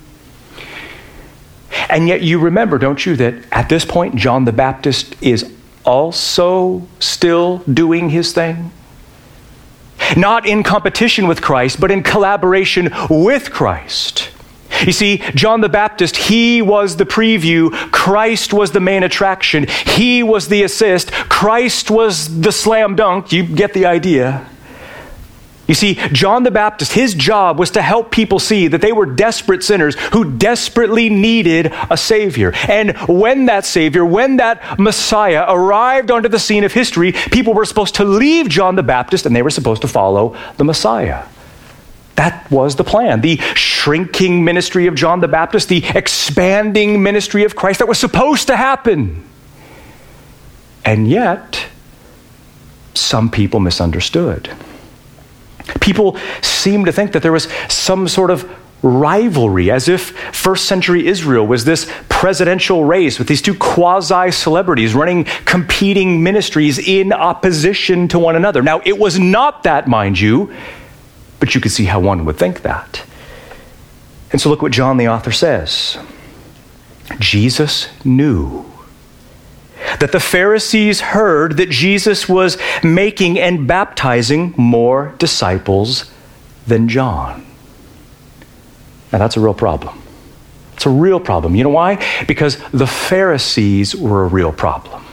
And 1.88 2.08
yet, 2.08 2.22
you 2.22 2.38
remember, 2.38 2.78
don't 2.78 3.04
you, 3.06 3.16
that 3.16 3.34
at 3.50 3.68
this 3.68 3.84
point, 3.84 4.16
John 4.16 4.44
the 4.44 4.52
Baptist 4.52 5.14
is 5.22 5.50
also 5.84 6.86
still 7.00 7.58
doing 7.58 8.10
his 8.10 8.32
thing? 8.32 8.72
Not 10.16 10.46
in 10.46 10.62
competition 10.62 11.26
with 11.26 11.42
Christ, 11.42 11.80
but 11.80 11.90
in 11.90 12.02
collaboration 12.02 12.90
with 13.08 13.50
Christ. 13.50 14.30
You 14.86 14.92
see, 14.92 15.18
John 15.34 15.60
the 15.60 15.68
Baptist, 15.68 16.16
he 16.16 16.62
was 16.62 16.96
the 16.96 17.04
preview. 17.04 17.70
Christ 17.92 18.52
was 18.52 18.72
the 18.72 18.80
main 18.80 19.02
attraction. 19.02 19.66
He 19.86 20.22
was 20.22 20.48
the 20.48 20.62
assist. 20.62 21.12
Christ 21.12 21.90
was 21.90 22.40
the 22.40 22.52
slam 22.52 22.96
dunk. 22.96 23.32
You 23.32 23.44
get 23.44 23.74
the 23.74 23.86
idea. 23.86 24.48
You 25.72 25.76
see, 25.76 25.94
John 26.12 26.42
the 26.42 26.50
Baptist, 26.50 26.92
his 26.92 27.14
job 27.14 27.58
was 27.58 27.70
to 27.70 27.80
help 27.80 28.10
people 28.10 28.38
see 28.38 28.68
that 28.68 28.82
they 28.82 28.92
were 28.92 29.06
desperate 29.06 29.62
sinners 29.62 29.94
who 30.12 30.36
desperately 30.36 31.08
needed 31.08 31.72
a 31.88 31.96
Savior. 31.96 32.52
And 32.68 32.94
when 33.08 33.46
that 33.46 33.64
Savior, 33.64 34.04
when 34.04 34.36
that 34.36 34.78
Messiah 34.78 35.46
arrived 35.48 36.10
onto 36.10 36.28
the 36.28 36.38
scene 36.38 36.64
of 36.64 36.74
history, 36.74 37.12
people 37.12 37.54
were 37.54 37.64
supposed 37.64 37.94
to 37.94 38.04
leave 38.04 38.50
John 38.50 38.76
the 38.76 38.82
Baptist 38.82 39.24
and 39.24 39.34
they 39.34 39.40
were 39.40 39.48
supposed 39.48 39.80
to 39.80 39.88
follow 39.88 40.36
the 40.58 40.64
Messiah. 40.64 41.24
That 42.16 42.50
was 42.50 42.76
the 42.76 42.84
plan. 42.84 43.22
The 43.22 43.38
shrinking 43.54 44.44
ministry 44.44 44.88
of 44.88 44.94
John 44.94 45.20
the 45.20 45.28
Baptist, 45.28 45.70
the 45.70 45.82
expanding 45.94 47.02
ministry 47.02 47.44
of 47.44 47.56
Christ 47.56 47.78
that 47.78 47.88
was 47.88 47.98
supposed 47.98 48.48
to 48.48 48.58
happen. 48.58 49.24
And 50.84 51.08
yet, 51.08 51.64
some 52.92 53.30
people 53.30 53.58
misunderstood. 53.58 54.54
People 55.80 56.16
seem 56.40 56.84
to 56.84 56.92
think 56.92 57.12
that 57.12 57.22
there 57.22 57.32
was 57.32 57.48
some 57.68 58.08
sort 58.08 58.30
of 58.30 58.50
rivalry, 58.82 59.70
as 59.70 59.88
if 59.88 60.10
first 60.34 60.66
century 60.66 61.06
Israel 61.06 61.46
was 61.46 61.64
this 61.64 61.90
presidential 62.08 62.84
race 62.84 63.18
with 63.18 63.28
these 63.28 63.42
two 63.42 63.54
quasi 63.54 64.30
celebrities 64.30 64.94
running 64.94 65.24
competing 65.44 66.22
ministries 66.22 66.78
in 66.78 67.12
opposition 67.12 68.08
to 68.08 68.18
one 68.18 68.34
another. 68.34 68.62
Now, 68.62 68.80
it 68.84 68.98
was 68.98 69.18
not 69.18 69.62
that, 69.62 69.86
mind 69.86 70.18
you, 70.18 70.52
but 71.38 71.54
you 71.54 71.60
could 71.60 71.72
see 71.72 71.84
how 71.84 72.00
one 72.00 72.24
would 72.24 72.36
think 72.36 72.62
that. 72.62 73.04
And 74.32 74.40
so, 74.40 74.48
look 74.48 74.62
what 74.62 74.72
John 74.72 74.96
the 74.96 75.08
author 75.08 75.32
says 75.32 75.98
Jesus 77.18 77.88
knew 78.04 78.71
that 80.00 80.12
the 80.12 80.20
Pharisees 80.20 81.00
heard 81.00 81.56
that 81.56 81.70
Jesus 81.70 82.28
was 82.28 82.58
making 82.82 83.38
and 83.38 83.66
baptizing 83.66 84.54
more 84.56 85.14
disciples 85.18 86.10
than 86.66 86.88
John. 86.88 87.46
Now, 89.12 89.18
that's 89.18 89.36
a 89.36 89.40
real 89.40 89.54
problem. 89.54 90.00
It's 90.74 90.86
a 90.86 90.90
real 90.90 91.20
problem. 91.20 91.54
You 91.54 91.64
know 91.64 91.70
why? 91.70 92.04
Because 92.26 92.56
the 92.70 92.86
Pharisees 92.86 93.94
were 93.94 94.24
a 94.24 94.28
real 94.28 94.52
problem. 94.52 95.04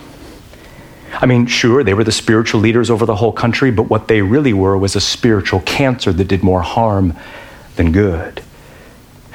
I 1.14 1.26
mean, 1.26 1.48
sure, 1.48 1.84
they 1.84 1.94
were 1.94 2.04
the 2.04 2.12
spiritual 2.12 2.62
leaders 2.62 2.90
over 2.90 3.06
the 3.06 3.16
whole 3.16 3.32
country, 3.32 3.72
but 3.72 3.84
what 3.84 4.08
they 4.08 4.22
really 4.22 4.54
were 4.54 4.78
was 4.78 4.96
a 4.96 5.02
spiritual 5.02 5.60
cancer 5.62 6.14
that 6.14 6.28
did 6.28 6.44
more 6.44 6.62
harm 6.62 7.16
than 7.76 7.92
good. 7.92 8.42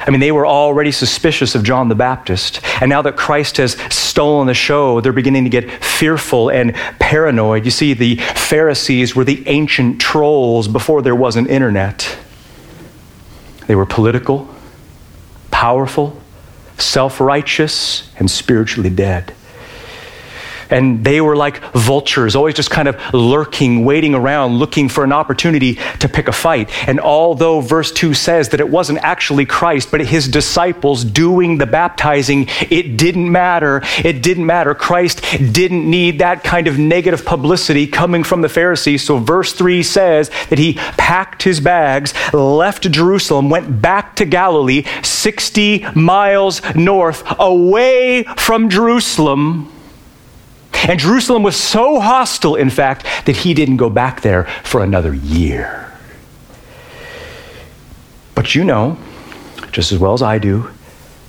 I 0.07 0.11
mean, 0.11 0.21
they 0.21 0.33
were 0.33 0.47
already 0.47 0.93
suspicious 0.93 1.55
of 1.55 1.63
John 1.63 1.89
the 1.89 1.95
Baptist. 1.95 2.61
And 2.81 2.91
now 2.91 3.01
that 3.03 3.17
Christ 3.17 3.57
has 3.57 3.73
stolen 3.89 4.47
the 4.47 4.55
show, 4.55 5.01
they're 5.01 5.13
beginning 5.13 5.45
to 5.45 5.51
get 5.51 5.71
fearful 5.83 6.51
and 6.51 6.75
paranoid. 6.99 7.65
You 7.65 7.71
see, 7.71 7.95
the 7.95 8.17
Pharisees 8.17 9.17
were 9.17 9.25
the 9.25 9.47
ancient 9.49 10.01
trolls 10.01 10.69
before 10.69 11.01
there 11.01 11.17
was 11.17 11.37
an 11.37 11.47
internet. 11.47 12.19
They 13.67 13.75
were 13.75 13.87
political, 13.87 14.55
powerful, 15.51 16.21
self 16.77 17.19
righteous, 17.19 18.11
and 18.19 18.31
spiritually 18.31 18.91
dead. 18.91 19.33
And 20.71 21.05
they 21.05 21.21
were 21.21 21.37
like 21.37 21.63
vultures, 21.73 22.37
always 22.37 22.55
just 22.55 22.71
kind 22.71 22.89
of 22.89 22.97
lurking, 23.15 23.85
waiting 23.85 24.15
around, 24.15 24.59
looking 24.59 24.89
for 24.89 25.05
an 25.05 25.13
opportunity 25.13 25.79
to 26.01 26.09
pick 26.09 26.29
a 26.29 26.33
fight. 26.33 26.71
And 26.89 27.01
although 27.01 27.61
verse 27.61 27.93
2 27.93 28.15
says 28.15 28.51
that 28.51 28.61
it 28.61 28.69
wasn't 28.69 28.99
actually 29.01 29.47
Christ, 29.47 29.91
but 29.91 30.01
his 30.01 30.29
disciples 30.29 31.05
doing 31.05 31.59
the 31.59 31.67
baptizing, 31.67 32.49
it 32.71 32.97
didn't 32.97 33.31
matter. 33.31 33.83
It 34.05 34.23
didn't 34.23 34.47
matter. 34.47 34.75
Christ 34.75 35.23
didn't 35.53 35.89
need 35.89 36.19
that 36.21 36.45
kind 36.45 36.67
of 36.67 36.79
negative 36.79 37.25
publicity 37.25 37.87
coming 37.87 38.25
from 38.25 38.43
the 38.43 38.49
Pharisees. 38.49 39.05
So 39.05 39.19
verse 39.19 39.53
3 39.53 39.83
says 39.83 40.31
that 40.51 40.59
he 40.59 40.75
packed 40.75 41.43
his 41.43 41.61
bags, 41.61 42.15
left 42.33 42.91
Jerusalem, 42.91 43.51
went 43.51 43.81
back 43.81 44.17
to 44.17 44.25
Galilee, 44.25 44.85
60 45.03 45.87
miles 45.95 46.63
north, 46.75 47.23
away 47.39 48.25
from 48.37 48.69
Jerusalem 48.69 49.71
and 50.89 51.01
Jerusalem 51.01 51.43
was 51.43 51.57
so 51.57 51.99
hostile, 51.99 52.57
in 52.57 52.69
fact, 52.69 53.07
that 53.25 53.37
he 53.37 53.55
didn't 53.55 53.79
go 53.79 53.89
back 53.89 54.21
there 54.21 54.45
for 54.63 54.83
another 54.83 55.15
year. 55.15 55.93
But 58.35 58.55
you 58.55 58.65
know, 58.65 58.99
just 59.73 59.93
as 59.93 59.99
well 59.99 60.13
as 60.13 60.23
I 60.23 60.39
do, 60.39 60.71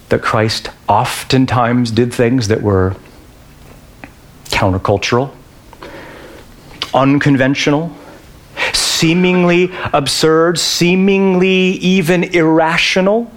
that 0.10 0.22
Christ 0.22 0.70
oftentimes 0.90 1.92
did 1.92 2.14
things 2.14 2.50
that 2.50 2.62
were 2.62 2.96
countercultural, 4.46 5.34
unconventional, 6.94 7.96
seemingly 8.74 9.72
absurd, 9.94 10.60
seemingly 10.60 11.50
even 11.50 12.24
irrational. 12.24 13.32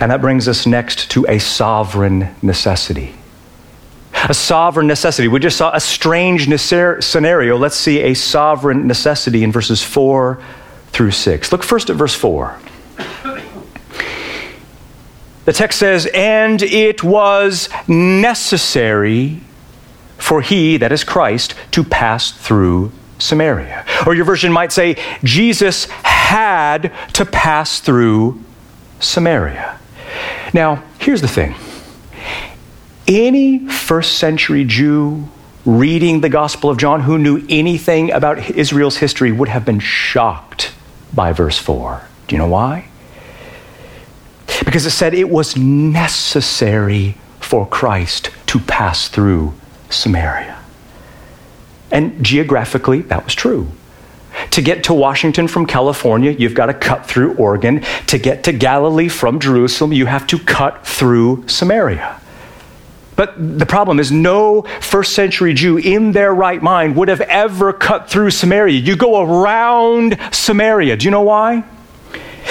And 0.00 0.10
that 0.10 0.20
brings 0.20 0.48
us 0.48 0.66
next 0.66 1.10
to 1.12 1.24
a 1.28 1.38
sovereign 1.38 2.34
necessity 2.42 3.14
a 4.28 4.34
sovereign 4.34 4.86
necessity. 4.86 5.28
We 5.28 5.40
just 5.40 5.56
saw 5.56 5.74
a 5.74 5.80
strange 5.80 6.48
scenario. 6.48 7.56
Let's 7.56 7.76
see 7.76 8.00
a 8.00 8.14
sovereign 8.14 8.86
necessity 8.86 9.42
in 9.44 9.52
verses 9.52 9.82
4 9.82 10.42
through 10.88 11.10
6. 11.10 11.52
Look 11.52 11.62
first 11.62 11.90
at 11.90 11.96
verse 11.96 12.14
4. 12.14 12.58
The 15.44 15.52
text 15.52 15.78
says, 15.78 16.08
and 16.14 16.62
it 16.62 17.02
was 17.02 17.68
necessary 17.88 19.40
for 20.18 20.40
he, 20.40 20.76
that 20.76 20.92
is 20.92 21.02
Christ, 21.02 21.54
to 21.72 21.82
pass 21.82 22.30
through 22.30 22.92
Samaria. 23.18 23.84
Or 24.06 24.14
your 24.14 24.24
version 24.24 24.52
might 24.52 24.70
say, 24.70 24.96
Jesus 25.24 25.86
had 26.04 26.92
to 27.14 27.24
pass 27.24 27.80
through 27.80 28.40
Samaria. 29.00 29.80
Now, 30.54 30.84
here's 31.00 31.22
the 31.22 31.28
thing 31.28 31.56
any 33.06 33.66
first 33.68 34.18
century 34.18 34.64
Jew 34.64 35.28
reading 35.64 36.20
the 36.20 36.28
Gospel 36.28 36.70
of 36.70 36.78
John 36.78 37.02
who 37.02 37.18
knew 37.18 37.44
anything 37.48 38.10
about 38.10 38.50
Israel's 38.50 38.96
history 38.96 39.30
would 39.30 39.48
have 39.48 39.64
been 39.64 39.78
shocked 39.78 40.72
by 41.14 41.32
verse 41.32 41.58
4. 41.58 42.02
Do 42.26 42.34
you 42.34 42.38
know 42.38 42.48
why? 42.48 42.88
Because 44.64 44.86
it 44.86 44.90
said 44.90 45.14
it 45.14 45.28
was 45.28 45.56
necessary 45.56 47.16
for 47.40 47.66
Christ 47.66 48.30
to 48.46 48.58
pass 48.58 49.08
through 49.08 49.54
Samaria. 49.90 50.58
And 51.90 52.24
geographically, 52.24 53.02
that 53.02 53.24
was 53.24 53.34
true. 53.34 53.68
To 54.52 54.62
get 54.62 54.84
to 54.84 54.94
Washington 54.94 55.46
from 55.46 55.66
California, 55.66 56.30
you've 56.30 56.54
got 56.54 56.66
to 56.66 56.74
cut 56.74 57.06
through 57.06 57.34
Oregon. 57.34 57.84
To 58.06 58.18
get 58.18 58.44
to 58.44 58.52
Galilee 58.52 59.08
from 59.08 59.40
Jerusalem, 59.40 59.92
you 59.92 60.06
have 60.06 60.26
to 60.28 60.38
cut 60.38 60.86
through 60.86 61.46
Samaria. 61.48 62.18
But 63.14 63.58
the 63.58 63.66
problem 63.66 64.00
is, 64.00 64.10
no 64.10 64.62
first 64.80 65.12
century 65.12 65.52
Jew 65.54 65.76
in 65.76 66.12
their 66.12 66.34
right 66.34 66.62
mind 66.62 66.96
would 66.96 67.08
have 67.08 67.20
ever 67.22 67.72
cut 67.72 68.08
through 68.08 68.30
Samaria. 68.30 68.78
You 68.78 68.96
go 68.96 69.20
around 69.20 70.18
Samaria. 70.32 70.96
Do 70.96 71.04
you 71.04 71.10
know 71.10 71.22
why? 71.22 71.64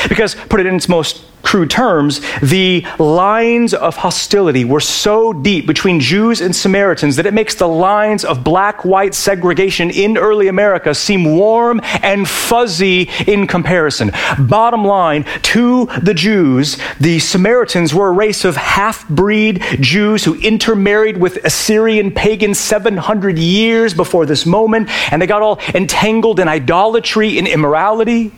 Because, 0.08 0.36
put 0.36 0.60
it 0.60 0.65
in 0.65 0.75
its 0.75 0.88
most 0.88 1.25
crude 1.41 1.69
terms, 1.69 2.21
the 2.41 2.86
lines 3.00 3.74
of 3.74 3.98
hostility 3.98 4.65
were 4.65 4.79
so 4.79 5.33
deep 5.33 5.65
between 5.67 6.00
Jews 6.00 6.41
and 6.41 6.55
Samaritans 6.55 7.15
that 7.15 7.25
it 7.25 7.33
makes 7.33 7.55
the 7.55 7.67
lines 7.67 8.24
of 8.24 8.43
black 8.43 8.86
white 8.86 9.13
segregation 9.13 9.89
in 9.89 10.17
early 10.17 10.48
America 10.48 10.93
seem 10.93 11.36
warm 11.36 11.81
and 12.01 12.27
fuzzy 12.27 13.10
in 13.27 13.48
comparison. 13.48 14.12
Bottom 14.39 14.86
line, 14.86 15.25
to 15.43 15.86
the 16.01 16.13
Jews, 16.13 16.77
the 17.00 17.19
Samaritans 17.19 17.93
were 17.93 18.07
a 18.07 18.12
race 18.12 18.45
of 18.45 18.55
half 18.55 19.07
breed 19.10 19.63
Jews 19.79 20.24
who 20.24 20.36
intermarried 20.36 21.17
with 21.17 21.43
Assyrian 21.43 22.12
pagans 22.12 22.60
700 22.60 23.38
years 23.38 23.93
before 23.93 24.25
this 24.25 24.45
moment, 24.45 24.89
and 25.12 25.21
they 25.21 25.27
got 25.27 25.41
all 25.41 25.60
entangled 25.74 26.39
in 26.39 26.48
idolatry 26.48 27.38
and 27.38 27.48
immorality. 27.48 28.31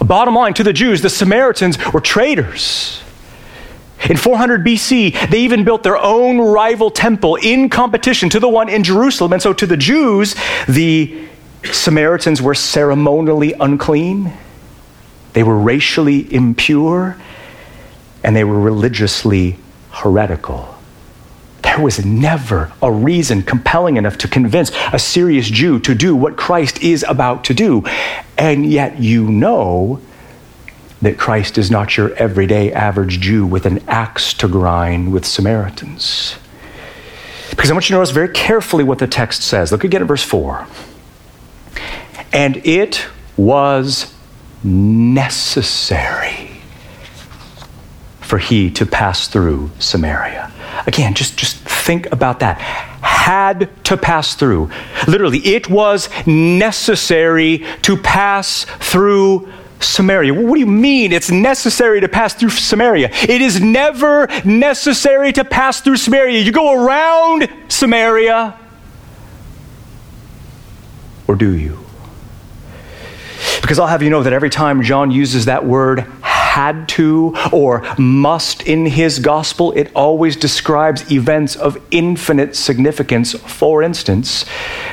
Bottom 0.00 0.34
line, 0.34 0.54
to 0.54 0.64
the 0.64 0.72
Jews, 0.72 1.02
the 1.02 1.10
Samaritans 1.10 1.78
were 1.92 2.00
traitors. 2.00 3.00
In 4.08 4.16
400 4.16 4.64
BC, 4.64 5.30
they 5.30 5.40
even 5.40 5.64
built 5.64 5.82
their 5.82 5.96
own 5.96 6.38
rival 6.38 6.90
temple 6.90 7.36
in 7.36 7.70
competition 7.70 8.28
to 8.30 8.40
the 8.40 8.48
one 8.48 8.68
in 8.68 8.84
Jerusalem. 8.84 9.32
And 9.32 9.40
so 9.40 9.52
to 9.54 9.66
the 9.66 9.76
Jews, 9.76 10.34
the 10.68 11.26
Samaritans 11.64 12.42
were 12.42 12.54
ceremonially 12.54 13.54
unclean, 13.54 14.32
they 15.32 15.42
were 15.42 15.58
racially 15.58 16.32
impure, 16.32 17.16
and 18.22 18.36
they 18.36 18.44
were 18.44 18.60
religiously 18.60 19.56
heretical. 19.90 20.73
There 21.74 21.82
was 21.82 22.06
never 22.06 22.70
a 22.80 22.92
reason 22.92 23.42
compelling 23.42 23.96
enough 23.96 24.16
to 24.18 24.28
convince 24.28 24.70
a 24.92 24.98
serious 24.98 25.50
Jew 25.50 25.80
to 25.80 25.92
do 25.92 26.14
what 26.14 26.36
Christ 26.36 26.80
is 26.84 27.04
about 27.08 27.42
to 27.46 27.54
do. 27.54 27.82
And 28.38 28.64
yet 28.64 29.00
you 29.00 29.28
know 29.28 30.00
that 31.02 31.18
Christ 31.18 31.58
is 31.58 31.72
not 31.72 31.96
your 31.96 32.14
everyday 32.14 32.72
average 32.72 33.18
Jew 33.18 33.44
with 33.44 33.66
an 33.66 33.82
axe 33.88 34.32
to 34.34 34.46
grind 34.46 35.12
with 35.12 35.26
Samaritans. 35.26 36.36
Because 37.50 37.70
I 37.70 37.72
want 37.72 37.86
you 37.90 37.94
to 37.94 37.98
notice 37.98 38.12
very 38.12 38.28
carefully 38.28 38.84
what 38.84 39.00
the 39.00 39.08
text 39.08 39.42
says. 39.42 39.72
Look 39.72 39.82
again 39.82 40.00
at 40.00 40.06
verse 40.06 40.22
4. 40.22 40.68
And 42.32 42.58
it 42.58 43.04
was 43.36 44.14
necessary 44.62 46.52
for 48.20 48.38
he 48.38 48.70
to 48.70 48.86
pass 48.86 49.26
through 49.26 49.72
Samaria. 49.80 50.52
Again, 50.86 51.14
just, 51.14 51.36
just 51.36 51.56
think 51.56 52.10
about 52.12 52.40
that. 52.40 52.60
Had 52.60 53.70
to 53.84 53.96
pass 53.96 54.34
through. 54.34 54.70
Literally, 55.06 55.38
it 55.38 55.68
was 55.68 56.08
necessary 56.26 57.64
to 57.82 57.96
pass 57.96 58.64
through 58.64 59.48
Samaria. 59.80 60.32
What 60.34 60.54
do 60.54 60.60
you 60.60 60.66
mean 60.66 61.12
it's 61.12 61.30
necessary 61.30 62.00
to 62.00 62.08
pass 62.08 62.34
through 62.34 62.50
Samaria? 62.50 63.10
It 63.12 63.40
is 63.40 63.60
never 63.60 64.28
necessary 64.44 65.32
to 65.32 65.44
pass 65.44 65.80
through 65.80 65.96
Samaria. 65.96 66.40
You 66.40 66.52
go 66.52 66.84
around 66.84 67.48
Samaria. 67.68 68.58
Or 71.26 71.34
do 71.34 71.56
you? 71.56 71.78
Because 73.60 73.78
I'll 73.78 73.86
have 73.86 74.02
you 74.02 74.10
know 74.10 74.22
that 74.22 74.32
every 74.32 74.50
time 74.50 74.82
John 74.82 75.10
uses 75.10 75.46
that 75.46 75.64
word, 75.64 76.06
had 76.54 76.88
to 76.88 77.34
or 77.50 77.82
must 77.98 78.62
in 78.62 78.86
his 78.86 79.18
gospel, 79.18 79.72
it 79.72 79.90
always 79.92 80.36
describes 80.36 81.10
events 81.10 81.56
of 81.56 81.76
infinite 81.90 82.54
significance. 82.54 83.32
For 83.32 83.82
instance, 83.82 84.44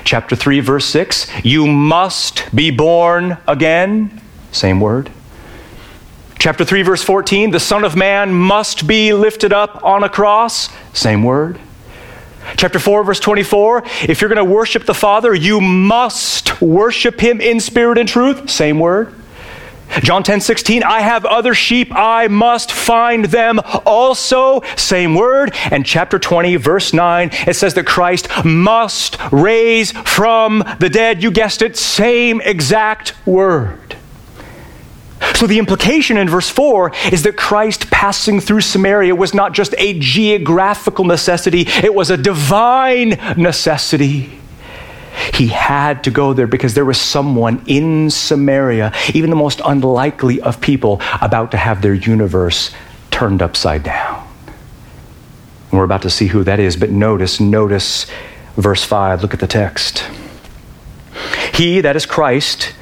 chapter 0.03 0.35
3, 0.35 0.59
verse 0.59 0.85
6 0.85 1.27
you 1.43 1.67
must 1.67 2.43
be 2.55 2.71
born 2.71 3.37
again. 3.47 4.19
Same 4.51 4.79
word. 4.79 5.11
Chapter 6.39 6.65
3, 6.65 6.81
verse 6.81 7.03
14 7.03 7.51
the 7.51 7.59
Son 7.59 7.83
of 7.83 7.95
Man 7.95 8.33
must 8.33 8.87
be 8.87 9.13
lifted 9.13 9.53
up 9.53 9.83
on 9.83 10.03
a 10.03 10.09
cross. 10.09 10.67
Same 10.93 11.21
word. 11.21 11.59
Chapter 12.57 12.79
4, 12.79 13.03
verse 13.03 13.19
24 13.19 13.83
if 14.09 14.19
you're 14.19 14.33
going 14.33 14.43
to 14.43 14.51
worship 14.51 14.87
the 14.87 14.95
Father, 14.95 15.31
you 15.31 15.61
must 15.61 16.59
worship 16.59 17.21
him 17.21 17.39
in 17.39 17.59
spirit 17.59 17.99
and 17.99 18.09
truth. 18.09 18.49
Same 18.49 18.79
word. 18.79 19.13
John 20.01 20.23
10 20.23 20.41
16, 20.41 20.83
I 20.83 21.01
have 21.01 21.25
other 21.25 21.53
sheep, 21.53 21.91
I 21.91 22.27
must 22.27 22.71
find 22.71 23.25
them 23.25 23.59
also. 23.85 24.61
Same 24.75 25.15
word. 25.15 25.53
And 25.69 25.85
chapter 25.85 26.17
20, 26.17 26.55
verse 26.55 26.93
9, 26.93 27.29
it 27.47 27.55
says 27.55 27.73
that 27.75 27.85
Christ 27.85 28.27
must 28.45 29.17
raise 29.31 29.91
from 29.91 30.63
the 30.79 30.89
dead. 30.89 31.21
You 31.23 31.31
guessed 31.31 31.61
it, 31.61 31.77
same 31.77 32.41
exact 32.41 33.13
word. 33.25 33.95
So 35.35 35.45
the 35.47 35.59
implication 35.59 36.17
in 36.17 36.27
verse 36.29 36.49
4 36.49 36.91
is 37.11 37.23
that 37.23 37.37
Christ 37.37 37.91
passing 37.91 38.39
through 38.39 38.61
Samaria 38.61 39.15
was 39.15 39.33
not 39.33 39.53
just 39.53 39.75
a 39.77 39.97
geographical 39.99 41.05
necessity, 41.05 41.65
it 41.67 41.93
was 41.93 42.09
a 42.09 42.17
divine 42.17 43.09
necessity. 43.37 44.40
He 45.33 45.47
had 45.47 46.03
to 46.05 46.11
go 46.11 46.33
there 46.33 46.47
because 46.47 46.73
there 46.73 46.85
was 46.85 46.99
someone 46.99 47.63
in 47.67 48.09
Samaria, 48.09 48.93
even 49.13 49.29
the 49.29 49.35
most 49.35 49.61
unlikely 49.65 50.41
of 50.41 50.61
people, 50.61 51.01
about 51.21 51.51
to 51.51 51.57
have 51.57 51.81
their 51.81 51.93
universe 51.93 52.71
turned 53.11 53.41
upside 53.41 53.83
down. 53.83 54.27
And 55.69 55.79
we're 55.79 55.85
about 55.85 56.01
to 56.03 56.09
see 56.09 56.27
who 56.27 56.43
that 56.43 56.59
is, 56.59 56.75
but 56.75 56.89
notice, 56.89 57.39
notice 57.39 58.05
verse 58.55 58.83
5. 58.83 59.21
Look 59.21 59.33
at 59.33 59.39
the 59.39 59.47
text. 59.47 60.03
He, 61.53 61.81
that 61.81 61.95
is 61.95 62.05
Christ, 62.05 62.73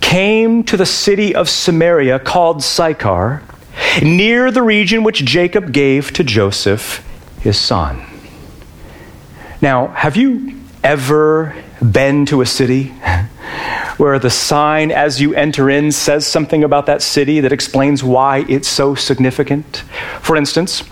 came 0.00 0.64
to 0.64 0.76
the 0.76 0.86
city 0.86 1.34
of 1.34 1.48
Samaria 1.48 2.18
called 2.18 2.62
Sychar, 2.62 3.42
near 4.02 4.50
the 4.50 4.62
region 4.62 5.02
which 5.02 5.24
Jacob 5.24 5.72
gave 5.72 6.12
to 6.12 6.24
Joseph, 6.24 7.06
his 7.40 7.58
son. 7.58 8.04
Now, 9.60 9.88
have 9.88 10.16
you 10.16 10.58
ever 10.82 11.54
been 11.80 12.26
to 12.26 12.40
a 12.40 12.46
city 12.46 12.88
where 13.96 14.18
the 14.18 14.30
sign 14.30 14.90
as 14.90 15.20
you 15.20 15.34
enter 15.34 15.68
in 15.68 15.92
says 15.92 16.26
something 16.26 16.64
about 16.64 16.86
that 16.86 17.02
city 17.02 17.40
that 17.40 17.52
explains 17.52 18.02
why 18.02 18.44
it's 18.48 18.68
so 18.68 18.94
significant? 18.94 19.78
For 20.20 20.36
instance, 20.36 20.82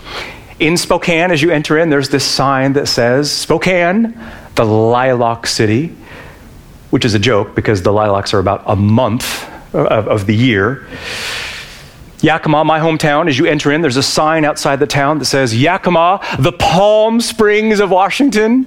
in 0.59 0.75
Spokane, 0.77 1.31
as 1.31 1.41
you 1.41 1.51
enter 1.51 1.77
in, 1.77 1.89
there's 1.89 2.09
this 2.09 2.25
sign 2.25 2.73
that 2.73 2.87
says, 2.87 3.31
Spokane, 3.31 4.19
the 4.55 4.65
lilac 4.65 5.47
city, 5.47 5.95
which 6.89 7.05
is 7.05 7.13
a 7.13 7.19
joke 7.19 7.55
because 7.55 7.81
the 7.81 7.93
lilacs 7.93 8.33
are 8.33 8.39
about 8.39 8.63
a 8.65 8.75
month 8.75 9.47
of, 9.73 10.07
of 10.07 10.25
the 10.25 10.35
year. 10.35 10.85
Yakima, 12.21 12.65
my 12.65 12.79
hometown, 12.79 13.29
as 13.29 13.37
you 13.37 13.45
enter 13.45 13.71
in, 13.71 13.81
there's 13.81 13.97
a 13.97 14.03
sign 14.03 14.43
outside 14.43 14.79
the 14.79 14.87
town 14.87 15.19
that 15.19 15.25
says, 15.25 15.55
Yakima, 15.55 16.19
the 16.39 16.51
Palm 16.51 17.21
Springs 17.21 17.79
of 17.79 17.91
Washington, 17.91 18.63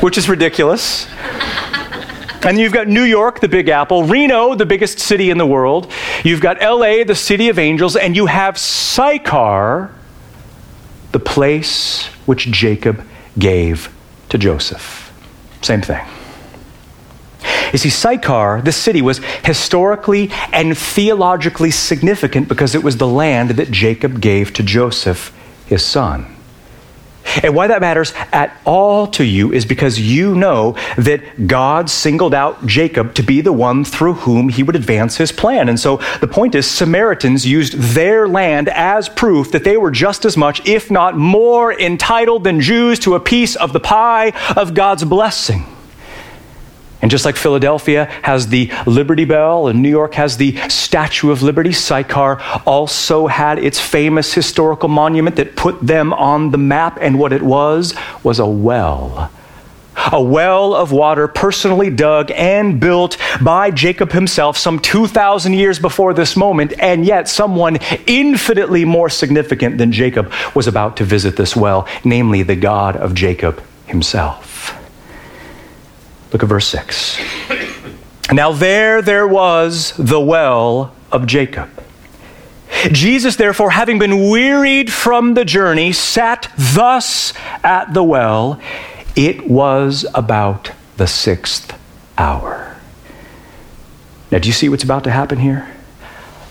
which 0.00 0.16
is 0.16 0.28
ridiculous. 0.28 1.08
And 2.42 2.58
you've 2.58 2.72
got 2.72 2.88
New 2.88 3.02
York, 3.02 3.40
the 3.40 3.48
Big 3.48 3.68
Apple, 3.68 4.04
Reno, 4.04 4.54
the 4.54 4.64
biggest 4.66 4.98
city 4.98 5.30
in 5.30 5.36
the 5.36 5.46
world. 5.46 5.92
You've 6.24 6.40
got 6.40 6.60
LA, 6.60 7.04
the 7.04 7.14
city 7.14 7.48
of 7.48 7.58
angels, 7.58 7.96
and 7.96 8.16
you 8.16 8.26
have 8.26 8.56
Sychar, 8.56 9.92
the 11.12 11.18
place 11.18 12.06
which 12.24 12.50
Jacob 12.50 13.04
gave 13.38 13.92
to 14.28 14.38
Joseph. 14.38 15.12
Same 15.60 15.82
thing. 15.82 16.06
You 17.72 17.78
see, 17.78 17.90
Sychar, 17.90 18.62
this 18.62 18.76
city, 18.76 19.02
was 19.02 19.18
historically 19.44 20.30
and 20.52 20.76
theologically 20.76 21.70
significant 21.70 22.48
because 22.48 22.74
it 22.74 22.82
was 22.82 22.96
the 22.96 23.06
land 23.06 23.50
that 23.50 23.70
Jacob 23.70 24.20
gave 24.20 24.52
to 24.54 24.62
Joseph, 24.62 25.32
his 25.66 25.84
son. 25.84 26.36
And 27.42 27.54
why 27.54 27.68
that 27.68 27.80
matters 27.80 28.12
at 28.32 28.60
all 28.64 29.06
to 29.08 29.24
you 29.24 29.52
is 29.52 29.64
because 29.64 30.00
you 30.00 30.34
know 30.34 30.76
that 30.96 31.46
God 31.46 31.88
singled 31.88 32.34
out 32.34 32.66
Jacob 32.66 33.14
to 33.14 33.22
be 33.22 33.40
the 33.40 33.52
one 33.52 33.84
through 33.84 34.14
whom 34.14 34.48
he 34.48 34.62
would 34.62 34.74
advance 34.74 35.16
his 35.16 35.30
plan. 35.30 35.68
And 35.68 35.78
so 35.78 35.98
the 36.20 36.26
point 36.26 36.54
is, 36.54 36.66
Samaritans 36.66 37.46
used 37.46 37.74
their 37.74 38.26
land 38.26 38.68
as 38.68 39.08
proof 39.08 39.52
that 39.52 39.64
they 39.64 39.76
were 39.76 39.90
just 39.90 40.24
as 40.24 40.36
much, 40.36 40.66
if 40.66 40.90
not 40.90 41.16
more, 41.16 41.72
entitled 41.72 42.44
than 42.44 42.60
Jews 42.60 42.98
to 43.00 43.14
a 43.14 43.20
piece 43.20 43.54
of 43.54 43.72
the 43.72 43.80
pie 43.80 44.32
of 44.56 44.74
God's 44.74 45.04
blessing. 45.04 45.64
And 47.02 47.10
just 47.10 47.24
like 47.24 47.36
Philadelphia 47.36 48.06
has 48.22 48.48
the 48.48 48.70
Liberty 48.86 49.24
Bell 49.24 49.68
and 49.68 49.82
New 49.82 49.88
York 49.88 50.14
has 50.14 50.36
the 50.36 50.56
Statue 50.68 51.30
of 51.30 51.42
Liberty, 51.42 51.72
Sychar 51.72 52.40
also 52.66 53.26
had 53.26 53.58
its 53.58 53.80
famous 53.80 54.34
historical 54.34 54.88
monument 54.88 55.36
that 55.36 55.56
put 55.56 55.80
them 55.80 56.12
on 56.12 56.50
the 56.50 56.58
map. 56.58 56.98
And 57.00 57.18
what 57.18 57.32
it 57.32 57.42
was 57.42 57.94
was 58.22 58.38
a 58.38 58.46
well. 58.46 59.30
A 60.12 60.22
well 60.22 60.74
of 60.74 60.92
water 60.92 61.28
personally 61.28 61.90
dug 61.90 62.30
and 62.30 62.80
built 62.80 63.18
by 63.42 63.70
Jacob 63.70 64.12
himself 64.12 64.56
some 64.56 64.78
2,000 64.78 65.52
years 65.52 65.78
before 65.78 66.14
this 66.14 66.36
moment, 66.36 66.72
and 66.78 67.04
yet 67.04 67.28
someone 67.28 67.78
infinitely 68.06 68.84
more 68.84 69.10
significant 69.10 69.78
than 69.78 69.92
Jacob 69.92 70.32
was 70.54 70.66
about 70.66 70.96
to 70.98 71.04
visit 71.04 71.36
this 71.36 71.54
well, 71.54 71.86
namely 72.04 72.42
the 72.42 72.56
God 72.56 72.96
of 72.96 73.14
Jacob 73.14 73.62
himself. 73.86 74.79
Look 76.32 76.42
at 76.42 76.48
verse 76.48 76.66
6. 76.68 77.18
Now 78.32 78.52
there 78.52 79.02
there 79.02 79.26
was 79.26 79.92
the 79.96 80.20
well 80.20 80.94
of 81.10 81.26
Jacob. 81.26 81.68
Jesus, 82.92 83.36
therefore, 83.36 83.70
having 83.70 83.98
been 83.98 84.30
wearied 84.30 84.92
from 84.92 85.34
the 85.34 85.44
journey, 85.44 85.92
sat 85.92 86.50
thus 86.56 87.34
at 87.62 87.92
the 87.92 88.02
well. 88.02 88.60
It 89.16 89.48
was 89.48 90.06
about 90.14 90.70
the 90.96 91.06
sixth 91.06 91.76
hour. 92.16 92.76
Now, 94.30 94.38
do 94.38 94.48
you 94.48 94.52
see 94.52 94.68
what's 94.68 94.84
about 94.84 95.04
to 95.04 95.10
happen 95.10 95.38
here? 95.38 95.68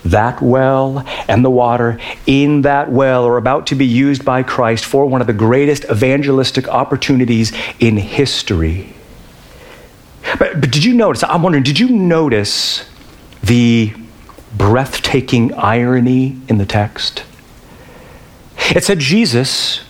That 0.04 0.40
well 0.42 1.04
and 1.26 1.44
the 1.44 1.50
water 1.50 1.98
in 2.26 2.62
that 2.62 2.90
well 2.90 3.26
are 3.26 3.38
about 3.38 3.66
to 3.68 3.74
be 3.74 3.86
used 3.86 4.24
by 4.24 4.42
Christ 4.42 4.84
for 4.84 5.06
one 5.06 5.20
of 5.20 5.26
the 5.26 5.32
greatest 5.32 5.84
evangelistic 5.84 6.68
opportunities 6.68 7.52
in 7.80 7.96
history. 7.96 8.94
But, 10.38 10.60
but 10.60 10.70
did 10.70 10.84
you 10.84 10.94
notice? 10.94 11.22
I'm 11.24 11.42
wondering, 11.42 11.64
did 11.64 11.78
you 11.78 11.88
notice 11.88 12.88
the 13.42 13.92
breathtaking 14.56 15.54
irony 15.54 16.38
in 16.48 16.58
the 16.58 16.66
text? 16.66 17.24
It 18.74 18.84
said 18.84 18.98
Jesus, 19.00 19.80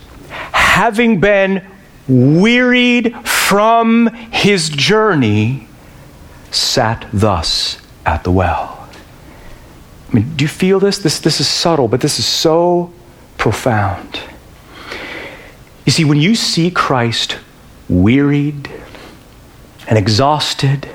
having 0.51 1.19
been 1.19 1.65
wearied 2.07 3.15
from 3.27 4.07
his 4.07 4.69
journey, 4.69 5.67
sat 6.49 7.07
thus 7.13 7.79
at 8.05 8.23
the 8.23 8.31
well. 8.31 8.89
I 10.09 10.15
mean, 10.15 10.35
do 10.35 10.43
you 10.43 10.49
feel 10.49 10.79
this? 10.79 10.97
This, 10.97 11.19
this 11.19 11.39
is 11.39 11.47
subtle, 11.47 11.87
but 11.87 12.01
this 12.01 12.19
is 12.19 12.25
so 12.25 12.91
profound. 13.37 14.19
You 15.85 15.91
see, 15.91 16.03
when 16.05 16.19
you 16.19 16.35
see 16.35 16.69
Christ 16.69 17.37
wearied, 17.87 18.69
and 19.91 19.97
exhausted 19.97 20.89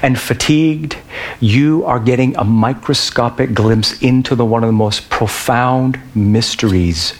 and 0.00 0.18
fatigued, 0.18 0.96
you 1.40 1.84
are 1.84 2.00
getting 2.00 2.34
a 2.38 2.42
microscopic 2.44 3.52
glimpse 3.52 4.00
into 4.00 4.34
the, 4.34 4.46
one 4.46 4.64
of 4.64 4.68
the 4.68 4.72
most 4.72 5.10
profound 5.10 6.00
mysteries 6.14 7.12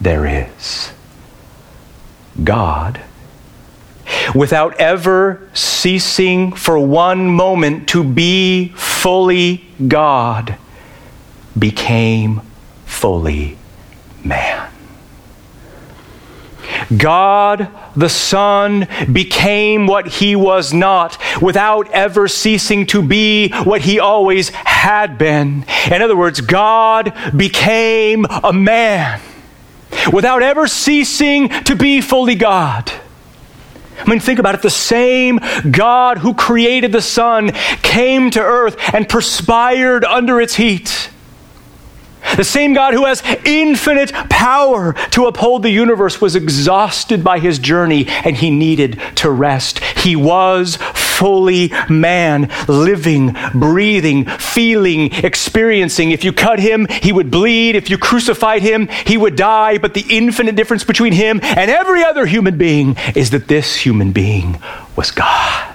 there 0.00 0.26
is. 0.26 0.90
God, 2.42 3.00
without 4.34 4.74
ever 4.80 5.48
ceasing 5.54 6.52
for 6.52 6.76
one 6.76 7.28
moment 7.28 7.88
to 7.90 8.02
be 8.02 8.70
fully 8.74 9.64
God, 9.86 10.58
became 11.56 12.40
fully 12.84 13.56
man. 14.24 14.73
God 16.96 17.68
the 17.96 18.08
Son 18.08 18.88
became 19.12 19.86
what 19.86 20.06
he 20.06 20.36
was 20.36 20.72
not 20.72 21.18
without 21.40 21.90
ever 21.90 22.28
ceasing 22.28 22.86
to 22.86 23.02
be 23.02 23.50
what 23.50 23.82
he 23.82 24.00
always 24.00 24.48
had 24.50 25.18
been. 25.18 25.64
In 25.90 26.02
other 26.02 26.16
words, 26.16 26.40
God 26.40 27.12
became 27.36 28.26
a 28.26 28.52
man 28.52 29.20
without 30.12 30.42
ever 30.42 30.66
ceasing 30.66 31.48
to 31.48 31.76
be 31.76 32.00
fully 32.00 32.34
God. 32.34 32.90
I 33.98 34.10
mean, 34.10 34.20
think 34.20 34.38
about 34.38 34.54
it. 34.54 34.62
The 34.62 34.70
same 34.70 35.38
God 35.70 36.18
who 36.18 36.34
created 36.34 36.92
the 36.92 37.00
sun 37.00 37.52
came 37.82 38.30
to 38.32 38.40
earth 38.40 38.76
and 38.92 39.08
perspired 39.08 40.04
under 40.04 40.40
its 40.40 40.56
heat. 40.56 41.10
The 42.36 42.44
same 42.44 42.74
God 42.74 42.94
who 42.94 43.04
has 43.04 43.22
infinite 43.44 44.12
power 44.28 44.92
to 45.10 45.26
uphold 45.26 45.62
the 45.62 45.70
universe 45.70 46.20
was 46.20 46.34
exhausted 46.34 47.22
by 47.22 47.38
his 47.38 47.58
journey 47.58 48.06
and 48.08 48.36
he 48.36 48.50
needed 48.50 49.00
to 49.16 49.30
rest. 49.30 49.78
He 49.78 50.16
was 50.16 50.76
fully 50.76 51.72
man, 51.88 52.50
living, 52.66 53.36
breathing, 53.54 54.24
feeling, 54.26 55.12
experiencing. 55.24 56.10
If 56.10 56.24
you 56.24 56.32
cut 56.32 56.58
him, 56.58 56.86
he 56.88 57.12
would 57.12 57.30
bleed. 57.30 57.76
If 57.76 57.88
you 57.88 57.98
crucified 57.98 58.62
him, 58.62 58.88
he 59.06 59.16
would 59.16 59.36
die. 59.36 59.78
But 59.78 59.94
the 59.94 60.04
infinite 60.08 60.56
difference 60.56 60.82
between 60.82 61.12
him 61.12 61.40
and 61.42 61.70
every 61.70 62.02
other 62.02 62.26
human 62.26 62.58
being 62.58 62.96
is 63.14 63.30
that 63.30 63.46
this 63.46 63.76
human 63.76 64.12
being 64.12 64.60
was 64.96 65.10
God. 65.10 65.74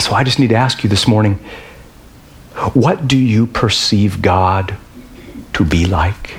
So 0.00 0.12
I 0.14 0.24
just 0.24 0.38
need 0.38 0.48
to 0.48 0.56
ask 0.56 0.82
you 0.82 0.90
this 0.90 1.06
morning 1.06 1.38
what 2.74 3.08
do 3.08 3.16
you 3.16 3.46
perceive 3.46 4.22
God 4.22 4.76
to 5.54 5.64
be 5.64 5.86
like? 5.86 6.36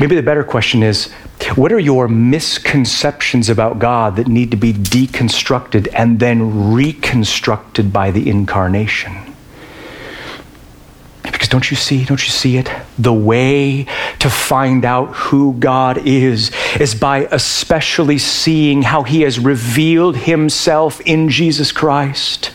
Maybe 0.00 0.14
the 0.14 0.22
better 0.22 0.44
question 0.44 0.82
is 0.82 1.12
what 1.54 1.72
are 1.72 1.78
your 1.78 2.08
misconceptions 2.08 3.48
about 3.48 3.78
God 3.78 4.16
that 4.16 4.26
need 4.26 4.50
to 4.50 4.56
be 4.56 4.72
deconstructed 4.72 5.88
and 5.94 6.20
then 6.20 6.72
reconstructed 6.74 7.92
by 7.92 8.10
the 8.10 8.28
incarnation? 8.28 9.34
Because 11.22 11.48
don't 11.48 11.70
you 11.70 11.76
see, 11.76 12.04
don't 12.04 12.22
you 12.22 12.30
see 12.30 12.56
it? 12.56 12.70
The 12.98 13.12
way 13.12 13.86
to 14.18 14.28
find 14.28 14.84
out 14.84 15.14
who 15.14 15.54
God 15.54 15.98
is 15.98 16.50
is 16.78 16.94
by 16.94 17.28
especially 17.30 18.18
seeing 18.18 18.82
how 18.82 19.04
he 19.04 19.22
has 19.22 19.38
revealed 19.38 20.16
himself 20.16 21.00
in 21.02 21.28
Jesus 21.28 21.72
Christ. 21.72 22.52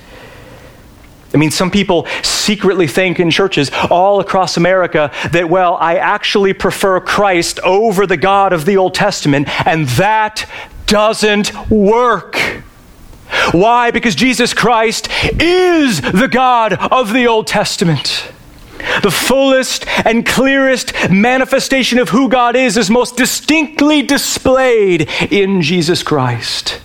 I 1.34 1.38
mean, 1.38 1.52
some 1.52 1.72
people 1.72 2.06
secretly 2.22 2.88
think 2.88 3.20
in 3.20 3.32
churches 3.32 3.72
all 3.90 4.20
across 4.20 4.56
America 4.58 5.12
that, 5.32 5.50
well, 5.50 5.78
I 5.80 5.96
actually 5.96 6.54
prefer 6.54 7.00
Christ 7.00 7.60
over 7.62 8.06
the 8.06 8.18
God 8.18 8.54
of 8.54 8.66
the 8.66 8.78
Old 8.78 8.94
Testament, 8.94 9.48
and 9.66 9.88
that 9.90 10.50
doesn't 10.86 11.70
work. 11.70 12.36
Why? 13.52 13.90
Because 13.92 14.16
Jesus 14.16 14.54
Christ 14.54 15.08
is 15.42 16.02
the 16.02 16.30
God 16.32 16.74
of 16.74 17.14
the 17.14 17.26
Old 17.28 17.48
Testament. 17.48 18.32
The 19.02 19.12
fullest 19.12 19.88
and 20.06 20.26
clearest 20.26 20.94
manifestation 21.10 22.00
of 22.00 22.10
who 22.10 22.30
God 22.30 22.56
is 22.56 22.78
is 22.78 22.90
most 22.90 23.18
distinctly 23.18 24.02
displayed 24.02 25.10
in 25.32 25.62
Jesus 25.62 26.04
Christ. 26.04 26.82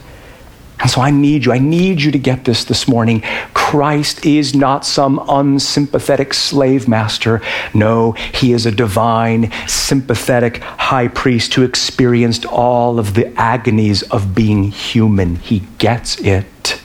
And 0.80 0.88
so 0.88 1.00
I 1.00 1.10
need 1.10 1.44
you, 1.44 1.52
I 1.52 1.58
need 1.58 2.00
you 2.00 2.12
to 2.12 2.18
get 2.18 2.44
this 2.44 2.64
this 2.64 2.86
morning. 2.86 3.22
Christ 3.52 4.24
is 4.24 4.54
not 4.54 4.86
some 4.86 5.20
unsympathetic 5.28 6.32
slave 6.32 6.86
master. 6.86 7.42
No, 7.74 8.12
he 8.12 8.52
is 8.52 8.64
a 8.64 8.70
divine, 8.70 9.50
sympathetic 9.66 10.58
high 10.58 11.08
priest 11.08 11.54
who 11.54 11.64
experienced 11.64 12.46
all 12.46 12.98
of 12.98 13.14
the 13.14 13.32
agonies 13.38 14.02
of 14.04 14.34
being 14.34 14.64
human. 14.70 15.36
He 15.36 15.64
gets 15.78 16.20
it. 16.20 16.80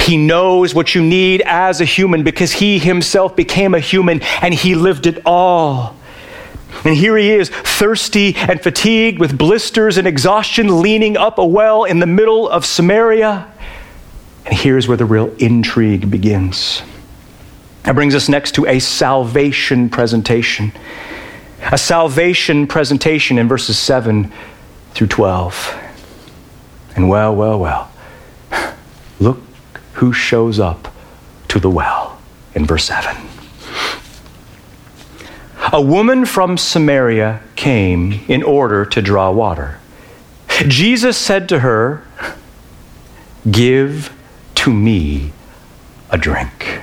He 0.00 0.16
knows 0.16 0.74
what 0.74 0.94
you 0.94 1.02
need 1.02 1.42
as 1.46 1.80
a 1.80 1.84
human 1.84 2.24
because 2.24 2.52
he 2.52 2.78
himself 2.78 3.36
became 3.36 3.74
a 3.74 3.80
human 3.80 4.20
and 4.42 4.52
he 4.52 4.74
lived 4.74 5.06
it 5.06 5.22
all. 5.24 5.96
And 6.84 6.96
here 6.96 7.16
he 7.16 7.30
is, 7.30 7.48
thirsty 7.48 8.34
and 8.36 8.62
fatigued 8.62 9.18
with 9.18 9.36
blisters 9.36 9.98
and 9.98 10.06
exhaustion, 10.06 10.80
leaning 10.80 11.16
up 11.16 11.38
a 11.38 11.44
well 11.44 11.84
in 11.84 11.98
the 11.98 12.06
middle 12.06 12.48
of 12.48 12.64
Samaria. 12.64 13.52
And 14.46 14.54
here's 14.54 14.88
where 14.88 14.96
the 14.96 15.04
real 15.04 15.34
intrigue 15.38 16.10
begins. 16.10 16.82
That 17.82 17.94
brings 17.94 18.14
us 18.14 18.28
next 18.28 18.52
to 18.56 18.66
a 18.66 18.78
salvation 18.78 19.88
presentation. 19.90 20.72
A 21.70 21.78
salvation 21.78 22.66
presentation 22.66 23.38
in 23.38 23.48
verses 23.48 23.78
7 23.78 24.32
through 24.92 25.06
12. 25.08 25.78
And 26.96 27.08
well, 27.08 27.34
well, 27.34 27.58
well, 27.58 27.90
look 29.20 29.40
who 29.94 30.12
shows 30.12 30.58
up 30.58 30.94
to 31.48 31.60
the 31.60 31.70
well 31.70 32.18
in 32.54 32.64
verse 32.64 32.84
7. 32.84 33.29
A 35.72 35.80
woman 35.80 36.26
from 36.26 36.58
Samaria 36.58 37.40
came 37.54 38.24
in 38.26 38.42
order 38.42 38.84
to 38.86 39.00
draw 39.00 39.30
water. 39.30 39.78
Jesus 40.66 41.16
said 41.16 41.48
to 41.50 41.60
her, 41.60 42.04
Give 43.48 44.12
to 44.56 44.72
me 44.72 45.32
a 46.10 46.18
drink. 46.18 46.80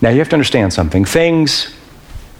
Now 0.00 0.10
you 0.10 0.18
have 0.18 0.28
to 0.30 0.34
understand 0.34 0.72
something. 0.72 1.04
Things 1.04 1.72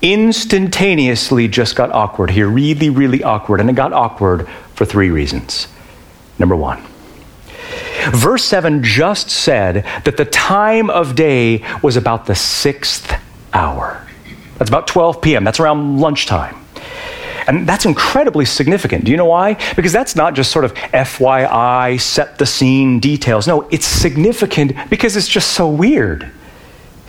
instantaneously 0.03 1.47
just 1.47 1.77
got 1.77 1.93
awkward 1.93 2.31
here, 2.31 2.49
really, 2.49 2.91
really 2.91 3.23
awkward. 3.23 3.61
And 3.61 3.71
it 3.71 3.77
got 3.77 3.93
awkward 3.93 4.49
for 4.75 4.85
three 4.85 5.11
reasons. 5.11 5.69
Number 6.41 6.57
one, 6.57 6.83
verse 8.11 8.45
7 8.45 8.83
just 8.83 9.31
said 9.31 9.87
that 10.05 10.17
the 10.17 10.25
time 10.25 10.91
of 10.91 11.15
day 11.15 11.65
was 11.83 11.97
about 11.97 12.27
the 12.27 12.35
sixth 12.35 13.15
hour. 13.53 14.05
That's 14.65 14.71
about 14.71 14.87
12 14.87 15.21
p.m., 15.21 15.45
that's 15.45 15.61
around 15.61 16.01
lunchtime. 16.01 16.57
And 17.47 17.69
that's 17.69 17.85
incredibly 17.85 18.47
significant. 18.47 19.05
Do 19.05 19.11
you 19.11 19.19
know 19.19 19.27
why? 19.27 19.59
Because 19.77 19.93
that's 19.93 20.17
not 20.17 20.33
just 20.33 20.51
sort 20.51 20.65
of 20.65 20.73
FYI, 20.73 22.01
set 22.01 22.39
the 22.39 22.47
scene 22.47 22.99
details. 22.99 23.47
No, 23.47 23.69
it's 23.69 23.85
significant 23.85 24.73
because 24.89 25.17
it's 25.17 25.29
just 25.29 25.53
so 25.53 25.69
weird. 25.69 26.33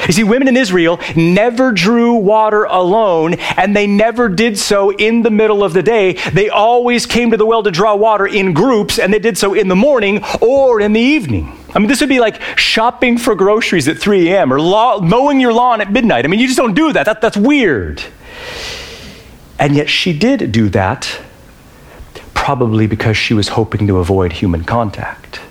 You 0.05 0.11
see, 0.11 0.25
women 0.25 0.49
in 0.49 0.57
Israel 0.57 0.99
never 1.15 1.71
drew 1.71 2.15
water 2.15 2.65
alone, 2.65 3.35
and 3.55 3.73
they 3.73 3.87
never 3.87 4.27
did 4.27 4.59
so 4.59 4.89
in 4.89 5.21
the 5.21 5.31
middle 5.31 5.63
of 5.63 5.71
the 5.71 5.81
day. 5.81 6.15
They 6.33 6.49
always 6.49 7.05
came 7.05 7.31
to 7.31 7.37
the 7.37 7.45
well 7.45 7.63
to 7.63 7.71
draw 7.71 7.95
water 7.95 8.27
in 8.27 8.51
groups, 8.51 8.99
and 8.99 9.13
they 9.13 9.19
did 9.19 9.37
so 9.37 9.53
in 9.53 9.69
the 9.69 9.77
morning 9.77 10.25
or 10.41 10.81
in 10.81 10.91
the 10.91 10.99
evening. 10.99 11.57
I 11.75 11.79
mean, 11.79 11.89
this 11.89 11.99
would 11.99 12.09
be 12.09 12.21
like 12.21 12.41
shopping 12.57 13.17
for 13.17 13.35
groceries 13.35 13.87
at 13.89 13.97
3 13.97 14.31
a.m. 14.31 14.53
or 14.53 14.61
law, 14.61 15.01
mowing 15.01 15.41
your 15.41 15.51
lawn 15.51 15.81
at 15.81 15.91
midnight. 15.91 16.23
I 16.23 16.29
mean, 16.29 16.39
you 16.39 16.47
just 16.47 16.57
don't 16.57 16.73
do 16.73 16.93
that. 16.93 17.05
that 17.05 17.19
that's 17.19 17.35
weird. 17.35 18.01
And 19.59 19.75
yet 19.75 19.89
she 19.89 20.17
did 20.17 20.51
do 20.51 20.69
that, 20.69 21.21
probably 22.33 22.87
because 22.87 23.17
she 23.17 23.33
was 23.33 23.49
hoping 23.49 23.87
to 23.87 23.99
avoid 23.99 24.31
human 24.31 24.63
contact. 24.63 25.41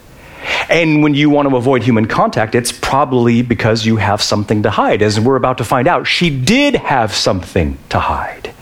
And 0.68 1.02
when 1.02 1.14
you 1.14 1.28
want 1.28 1.48
to 1.48 1.56
avoid 1.56 1.82
human 1.82 2.06
contact, 2.06 2.54
it's 2.54 2.72
probably 2.72 3.42
because 3.42 3.84
you 3.84 3.96
have 3.96 4.22
something 4.22 4.62
to 4.62 4.70
hide. 4.70 5.02
As 5.02 5.20
we're 5.20 5.36
about 5.36 5.58
to 5.58 5.64
find 5.64 5.86
out, 5.86 6.06
she 6.06 6.30
did 6.30 6.74
have 6.74 7.14
something 7.14 7.78
to 7.90 7.98
hide. 7.98 8.52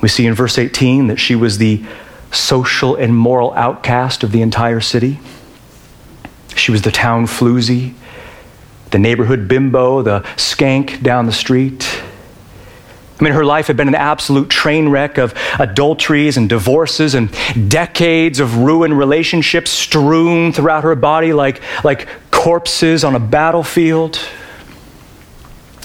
We 0.00 0.08
see 0.08 0.26
in 0.26 0.34
verse 0.34 0.58
18 0.58 1.08
that 1.08 1.16
she 1.18 1.34
was 1.34 1.58
the 1.58 1.84
social 2.30 2.94
and 2.94 3.16
moral 3.16 3.52
outcast 3.54 4.22
of 4.22 4.32
the 4.32 4.42
entire 4.42 4.80
city. 4.80 5.18
She 6.56 6.72
was 6.72 6.82
the 6.82 6.90
town 6.90 7.26
floozy, 7.26 7.94
the 8.90 8.98
neighborhood 8.98 9.46
bimbo, 9.46 10.02
the 10.02 10.20
skank 10.36 11.02
down 11.02 11.26
the 11.26 11.32
street. 11.32 12.02
I 13.18 13.24
mean, 13.24 13.32
her 13.32 13.44
life 13.44 13.66
had 13.68 13.76
been 13.76 13.88
an 13.88 13.94
absolute 13.94 14.50
train 14.50 14.90
wreck 14.90 15.16
of 15.16 15.34
adulteries 15.58 16.36
and 16.36 16.48
divorces 16.48 17.14
and 17.14 17.30
decades 17.68 18.40
of 18.40 18.58
ruined 18.58 18.98
relationships 18.98 19.70
strewn 19.70 20.52
throughout 20.52 20.84
her 20.84 20.94
body 20.94 21.32
like, 21.32 21.62
like 21.82 22.08
corpses 22.30 23.04
on 23.04 23.14
a 23.14 23.20
battlefield. 23.20 24.18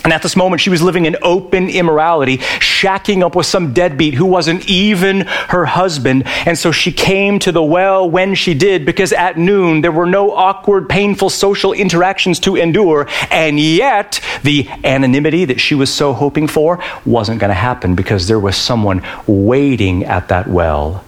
And 0.03 0.11
at 0.11 0.23
this 0.23 0.35
moment, 0.35 0.61
she 0.61 0.71
was 0.71 0.81
living 0.81 1.05
in 1.05 1.15
open 1.21 1.69
immorality, 1.69 2.37
shacking 2.37 3.23
up 3.23 3.35
with 3.35 3.45
some 3.45 3.71
deadbeat 3.71 4.15
who 4.15 4.25
wasn't 4.25 4.67
even 4.67 5.21
her 5.21 5.65
husband. 5.65 6.23
And 6.25 6.57
so 6.57 6.71
she 6.71 6.91
came 6.91 7.37
to 7.39 7.51
the 7.51 7.61
well 7.61 8.09
when 8.09 8.33
she 8.33 8.55
did, 8.55 8.85
because 8.85 9.13
at 9.13 9.37
noon 9.37 9.81
there 9.81 9.91
were 9.91 10.07
no 10.07 10.31
awkward, 10.31 10.89
painful 10.89 11.29
social 11.29 11.71
interactions 11.71 12.39
to 12.41 12.55
endure. 12.55 13.07
And 13.29 13.59
yet, 13.59 14.19
the 14.41 14.67
anonymity 14.83 15.45
that 15.45 15.61
she 15.61 15.75
was 15.75 15.93
so 15.93 16.13
hoping 16.13 16.47
for 16.47 16.83
wasn't 17.05 17.39
going 17.39 17.49
to 17.49 17.55
happen 17.55 17.93
because 17.93 18.27
there 18.27 18.39
was 18.39 18.55
someone 18.57 19.05
waiting 19.27 20.03
at 20.05 20.29
that 20.29 20.47
well 20.47 21.03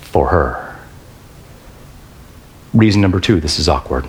for 0.00 0.28
her. 0.28 0.76
Reason 2.74 3.00
number 3.00 3.20
two 3.20 3.40
this 3.40 3.58
is 3.58 3.68
awkward. 3.68 4.06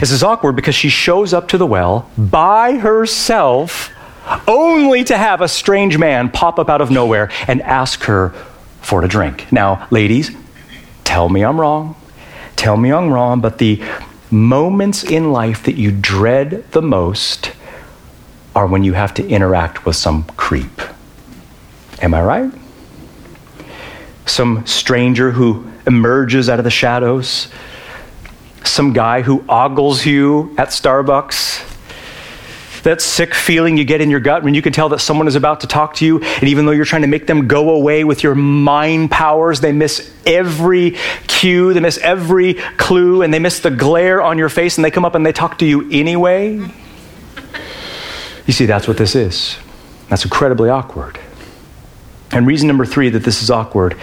This 0.00 0.10
is 0.10 0.22
awkward 0.22 0.56
because 0.56 0.74
she 0.74 0.88
shows 0.88 1.32
up 1.32 1.48
to 1.48 1.58
the 1.58 1.66
well 1.66 2.10
by 2.16 2.76
herself 2.76 3.90
only 4.46 5.04
to 5.04 5.16
have 5.16 5.40
a 5.40 5.48
strange 5.48 5.98
man 5.98 6.30
pop 6.30 6.58
up 6.58 6.68
out 6.68 6.80
of 6.80 6.90
nowhere 6.90 7.30
and 7.46 7.62
ask 7.62 8.04
her 8.04 8.30
for 8.80 9.04
a 9.04 9.08
drink. 9.08 9.50
Now, 9.52 9.86
ladies, 9.90 10.30
tell 11.04 11.28
me 11.28 11.44
I'm 11.44 11.60
wrong. 11.60 11.96
Tell 12.56 12.76
me 12.76 12.92
I'm 12.92 13.10
wrong, 13.10 13.40
but 13.40 13.58
the 13.58 13.82
moments 14.30 15.04
in 15.04 15.32
life 15.32 15.62
that 15.64 15.76
you 15.76 15.92
dread 15.92 16.64
the 16.72 16.82
most 16.82 17.52
are 18.54 18.66
when 18.66 18.84
you 18.84 18.92
have 18.92 19.14
to 19.14 19.26
interact 19.26 19.86
with 19.86 19.96
some 19.96 20.24
creep. 20.36 20.80
Am 22.02 22.14
I 22.14 22.22
right? 22.22 22.52
Some 24.26 24.66
stranger 24.66 25.30
who 25.30 25.70
emerges 25.86 26.48
out 26.48 26.58
of 26.58 26.64
the 26.64 26.70
shadows 26.70 27.48
some 28.78 28.92
guy 28.92 29.22
who 29.22 29.44
ogles 29.48 30.06
you 30.06 30.54
at 30.56 30.68
Starbucks. 30.68 31.64
That 32.84 33.02
sick 33.02 33.34
feeling 33.34 33.76
you 33.76 33.84
get 33.84 34.00
in 34.00 34.08
your 34.08 34.20
gut 34.20 34.44
when 34.44 34.54
you 34.54 34.62
can 34.62 34.72
tell 34.72 34.88
that 34.90 35.00
someone 35.00 35.26
is 35.26 35.34
about 35.34 35.62
to 35.62 35.66
talk 35.66 35.94
to 35.94 36.06
you, 36.06 36.22
and 36.22 36.44
even 36.44 36.64
though 36.64 36.70
you're 36.70 36.84
trying 36.84 37.02
to 37.02 37.08
make 37.08 37.26
them 37.26 37.48
go 37.48 37.70
away 37.70 38.04
with 38.04 38.22
your 38.22 38.36
mind 38.36 39.10
powers, 39.10 39.60
they 39.60 39.72
miss 39.72 40.14
every 40.24 40.92
cue, 41.26 41.74
they 41.74 41.80
miss 41.80 41.98
every 41.98 42.54
clue, 42.76 43.22
and 43.22 43.34
they 43.34 43.40
miss 43.40 43.58
the 43.58 43.70
glare 43.72 44.22
on 44.22 44.38
your 44.38 44.48
face, 44.48 44.78
and 44.78 44.84
they 44.84 44.92
come 44.92 45.04
up 45.04 45.16
and 45.16 45.26
they 45.26 45.32
talk 45.32 45.58
to 45.58 45.66
you 45.66 45.90
anyway. 45.90 46.64
You 48.46 48.52
see, 48.52 48.66
that's 48.66 48.86
what 48.86 48.96
this 48.96 49.16
is. 49.16 49.58
That's 50.08 50.22
incredibly 50.22 50.70
awkward. 50.70 51.18
And 52.30 52.46
reason 52.46 52.68
number 52.68 52.86
three 52.86 53.08
that 53.08 53.24
this 53.24 53.42
is 53.42 53.50
awkward 53.50 53.96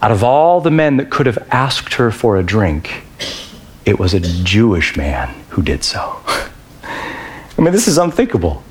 out 0.00 0.12
of 0.12 0.22
all 0.22 0.60
the 0.60 0.70
men 0.70 0.98
that 0.98 1.10
could 1.10 1.26
have 1.26 1.48
asked 1.50 1.94
her 1.94 2.12
for 2.12 2.36
a 2.36 2.44
drink, 2.44 3.02
it 3.86 4.00
was 4.00 4.12
a 4.12 4.20
Jewish 4.20 4.96
man 4.96 5.32
who 5.50 5.62
did 5.62 5.84
so. 5.84 6.20
I 6.82 7.62
mean, 7.62 7.72
this 7.72 7.88
is 7.88 7.96
unthinkable. 7.96 8.62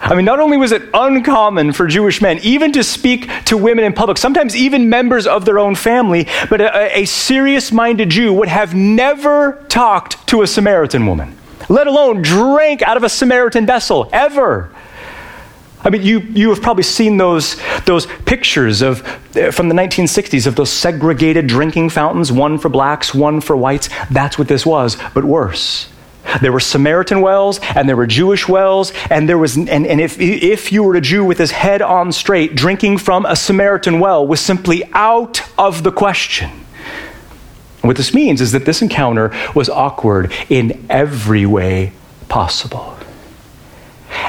I 0.00 0.14
mean, 0.14 0.24
not 0.24 0.40
only 0.40 0.56
was 0.56 0.72
it 0.72 0.82
uncommon 0.92 1.72
for 1.72 1.86
Jewish 1.86 2.20
men 2.20 2.38
even 2.42 2.72
to 2.72 2.82
speak 2.82 3.30
to 3.44 3.56
women 3.56 3.84
in 3.84 3.92
public, 3.92 4.18
sometimes 4.18 4.56
even 4.56 4.88
members 4.88 5.26
of 5.26 5.44
their 5.44 5.58
own 5.58 5.74
family, 5.74 6.26
but 6.50 6.60
a, 6.60 6.98
a 6.98 7.04
serious 7.04 7.72
minded 7.72 8.10
Jew 8.10 8.32
would 8.32 8.48
have 8.48 8.74
never 8.74 9.64
talked 9.68 10.26
to 10.28 10.42
a 10.42 10.46
Samaritan 10.46 11.06
woman, 11.06 11.36
let 11.68 11.86
alone 11.86 12.22
drank 12.22 12.82
out 12.82 12.96
of 12.96 13.02
a 13.04 13.08
Samaritan 13.08 13.66
vessel, 13.66 14.10
ever. 14.12 14.73
I 15.84 15.90
mean, 15.90 16.02
you, 16.02 16.20
you 16.20 16.48
have 16.48 16.62
probably 16.62 16.82
seen 16.82 17.18
those, 17.18 17.56
those 17.84 18.06
pictures 18.24 18.80
of, 18.80 19.02
uh, 19.36 19.50
from 19.50 19.68
the 19.68 19.74
1960s 19.74 20.46
of 20.46 20.56
those 20.56 20.70
segregated 20.70 21.46
drinking 21.46 21.90
fountains, 21.90 22.32
one 22.32 22.58
for 22.58 22.70
blacks, 22.70 23.14
one 23.14 23.42
for 23.42 23.54
whites. 23.54 23.90
That's 24.10 24.38
what 24.38 24.48
this 24.48 24.64
was, 24.64 24.96
but 25.12 25.24
worse. 25.24 25.90
There 26.40 26.52
were 26.52 26.60
Samaritan 26.60 27.20
wells 27.20 27.60
and 27.74 27.86
there 27.86 27.96
were 27.96 28.06
Jewish 28.06 28.48
wells, 28.48 28.92
and 29.10 29.28
there 29.28 29.36
was 29.36 29.56
and, 29.56 29.68
and 29.68 30.00
if 30.00 30.18
if 30.18 30.72
you 30.72 30.82
were 30.82 30.94
a 30.94 31.00
Jew 31.00 31.22
with 31.22 31.36
his 31.36 31.50
head 31.50 31.82
on 31.82 32.12
straight, 32.12 32.54
drinking 32.54 32.96
from 32.96 33.26
a 33.26 33.36
Samaritan 33.36 34.00
well 34.00 34.26
was 34.26 34.40
simply 34.40 34.84
out 34.94 35.42
of 35.58 35.82
the 35.82 35.92
question. 35.92 36.50
What 37.82 37.98
this 37.98 38.14
means 38.14 38.40
is 38.40 38.52
that 38.52 38.64
this 38.64 38.80
encounter 38.80 39.30
was 39.54 39.68
awkward 39.68 40.32
in 40.48 40.86
every 40.88 41.44
way 41.44 41.92
possible. 42.28 42.96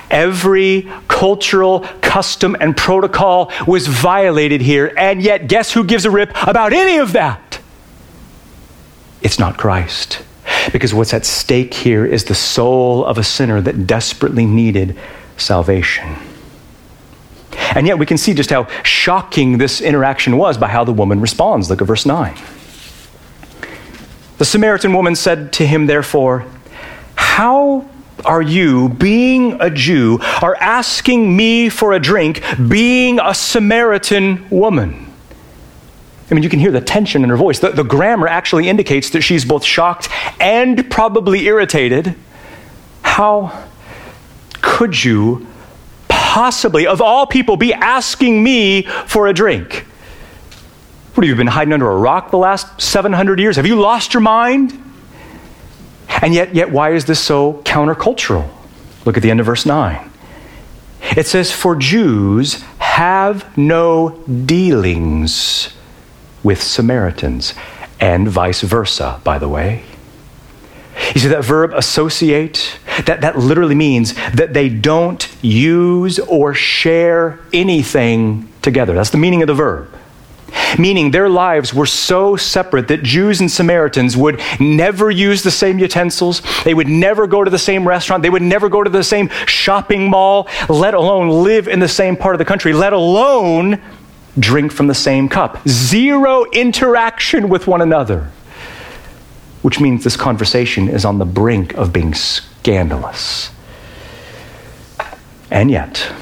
Every 0.09 0.89
cultural 1.07 1.81
custom 2.01 2.55
and 2.59 2.75
protocol 2.75 3.51
was 3.67 3.87
violated 3.87 4.61
here, 4.61 4.93
and 4.97 5.21
yet, 5.21 5.47
guess 5.47 5.71
who 5.71 5.83
gives 5.83 6.05
a 6.05 6.11
rip 6.11 6.31
about 6.47 6.73
any 6.73 6.97
of 6.97 7.13
that? 7.13 7.59
It's 9.21 9.39
not 9.39 9.57
Christ. 9.57 10.23
Because 10.71 10.93
what's 10.93 11.13
at 11.13 11.25
stake 11.25 11.73
here 11.73 12.05
is 12.05 12.25
the 12.25 12.35
soul 12.35 13.05
of 13.05 13.17
a 13.17 13.23
sinner 13.23 13.61
that 13.61 13.87
desperately 13.87 14.45
needed 14.45 14.97
salvation. 15.37 16.15
And 17.73 17.87
yet, 17.87 17.97
we 17.97 18.05
can 18.05 18.17
see 18.17 18.33
just 18.33 18.49
how 18.49 18.67
shocking 18.83 19.57
this 19.57 19.81
interaction 19.81 20.37
was 20.37 20.57
by 20.57 20.67
how 20.67 20.83
the 20.83 20.93
woman 20.93 21.21
responds. 21.21 21.69
Look 21.69 21.81
at 21.81 21.87
verse 21.87 22.05
9. 22.05 22.35
The 24.37 24.45
Samaritan 24.45 24.93
woman 24.93 25.15
said 25.15 25.53
to 25.53 25.65
him, 25.65 25.87
therefore, 25.87 26.45
How 27.15 27.89
are 28.25 28.41
you, 28.41 28.89
being 28.89 29.61
a 29.61 29.69
Jew, 29.69 30.19
are 30.41 30.55
asking 30.55 31.35
me 31.35 31.69
for 31.69 31.93
a 31.93 31.99
drink, 31.99 32.43
being 32.67 33.19
a 33.19 33.33
Samaritan 33.33 34.49
woman? 34.49 35.05
I 36.29 36.33
mean, 36.33 36.43
you 36.43 36.49
can 36.49 36.59
hear 36.59 36.71
the 36.71 36.81
tension 36.81 37.23
in 37.23 37.29
her 37.29 37.37
voice. 37.37 37.59
The, 37.59 37.69
the 37.69 37.83
grammar 37.83 38.27
actually 38.27 38.67
indicates 38.67 39.11
that 39.11 39.21
she's 39.21 39.45
both 39.45 39.63
shocked 39.63 40.09
and 40.39 40.89
probably 40.89 41.45
irritated. 41.45 42.15
How 43.03 43.65
could 44.61 45.03
you 45.03 45.45
possibly, 46.07 46.87
of 46.87 46.99
all 47.01 47.27
people, 47.27 47.57
be 47.57 47.73
asking 47.73 48.43
me 48.43 48.81
for 48.81 49.27
a 49.27 49.33
drink? 49.33 49.85
What 51.13 51.23
have 51.23 51.29
you 51.29 51.35
been 51.35 51.47
hiding 51.47 51.73
under 51.73 51.89
a 51.89 51.95
rock 51.95 52.31
the 52.31 52.37
last 52.37 52.81
700 52.81 53.39
years? 53.39 53.55
Have 53.55 53.67
you 53.67 53.79
lost 53.79 54.13
your 54.13 54.21
mind? 54.21 54.84
And 56.21 56.33
yet, 56.33 56.55
yet 56.55 56.71
why 56.71 56.91
is 56.91 57.05
this 57.05 57.19
so 57.19 57.61
countercultural? 57.63 58.49
Look 59.05 59.17
at 59.17 59.23
the 59.23 59.31
end 59.31 59.39
of 59.39 59.45
verse 59.45 59.65
9. 59.65 60.11
It 61.15 61.27
says, 61.27 61.51
For 61.51 61.75
Jews 61.75 62.61
have 62.79 63.57
no 63.57 64.23
dealings 64.27 65.73
with 66.43 66.61
Samaritans, 66.61 67.53
and 67.99 68.27
vice 68.27 68.61
versa, 68.61 69.19
by 69.23 69.37
the 69.37 69.49
way. 69.49 69.83
You 71.13 71.21
see 71.21 71.27
that 71.27 71.43
verb 71.43 71.73
associate? 71.73 72.79
That, 73.05 73.21
that 73.21 73.37
literally 73.37 73.75
means 73.75 74.13
that 74.33 74.53
they 74.53 74.69
don't 74.69 75.27
use 75.41 76.19
or 76.19 76.53
share 76.53 77.39
anything 77.51 78.49
together. 78.61 78.93
That's 78.93 79.09
the 79.09 79.17
meaning 79.17 79.41
of 79.41 79.47
the 79.47 79.53
verb. 79.53 79.93
Meaning 80.77 81.11
their 81.11 81.29
lives 81.29 81.73
were 81.73 81.85
so 81.85 82.35
separate 82.35 82.87
that 82.87 83.03
Jews 83.03 83.41
and 83.41 83.49
Samaritans 83.49 84.15
would 84.17 84.41
never 84.59 85.09
use 85.11 85.43
the 85.43 85.51
same 85.51 85.79
utensils. 85.79 86.41
They 86.63 86.73
would 86.73 86.87
never 86.87 87.27
go 87.27 87.43
to 87.43 87.51
the 87.51 87.59
same 87.59 87.87
restaurant. 87.87 88.23
They 88.23 88.29
would 88.29 88.41
never 88.41 88.69
go 88.69 88.83
to 88.83 88.89
the 88.89 89.03
same 89.03 89.29
shopping 89.45 90.09
mall, 90.09 90.47
let 90.69 90.93
alone 90.93 91.43
live 91.43 91.67
in 91.67 91.79
the 91.79 91.87
same 91.87 92.15
part 92.15 92.35
of 92.35 92.39
the 92.39 92.45
country, 92.45 92.73
let 92.73 92.93
alone 92.93 93.81
drink 94.37 94.71
from 94.71 94.87
the 94.87 94.95
same 94.95 95.29
cup. 95.29 95.65
Zero 95.67 96.45
interaction 96.51 97.49
with 97.49 97.67
one 97.67 97.81
another 97.81 98.31
which 99.65 99.79
means 99.79 100.03
this 100.03 100.15
conversation 100.15 100.87
is 100.87 101.03
on 101.05 101.17
the 101.17 101.25
brink 101.25 101.73
of 101.73 101.91
being 101.91 102.13
scandalous. 102.13 103.49
And 105.49 105.71
yet, 105.71 106.13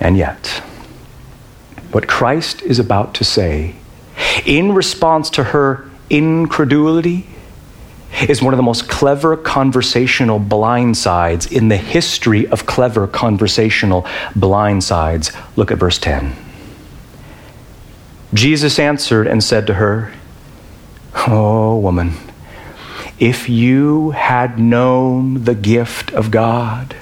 and 0.00 0.16
yet, 0.16 0.62
what 1.92 2.06
Christ 2.06 2.62
is 2.62 2.78
about 2.78 3.14
to 3.14 3.24
say 3.24 3.74
in 4.44 4.72
response 4.72 5.30
to 5.30 5.44
her 5.44 5.88
incredulity 6.10 7.26
is 8.28 8.42
one 8.42 8.54
of 8.54 8.58
the 8.58 8.62
most 8.62 8.88
clever 8.88 9.36
conversational 9.36 10.40
blindsides 10.40 11.50
in 11.50 11.68
the 11.68 11.76
history 11.76 12.46
of 12.48 12.66
clever 12.66 13.06
conversational 13.06 14.02
blindsides. 14.34 15.36
Look 15.56 15.70
at 15.70 15.78
verse 15.78 15.98
10. 15.98 16.34
Jesus 18.34 18.78
answered 18.78 19.26
and 19.26 19.42
said 19.42 19.66
to 19.66 19.74
her, 19.74 20.12
Oh, 21.26 21.78
woman 21.78 22.14
if 23.18 23.48
you 23.48 24.10
had 24.10 24.58
known 24.58 25.44
the 25.44 25.54
gift 25.54 26.12
of 26.12 26.30
God, 26.30 26.94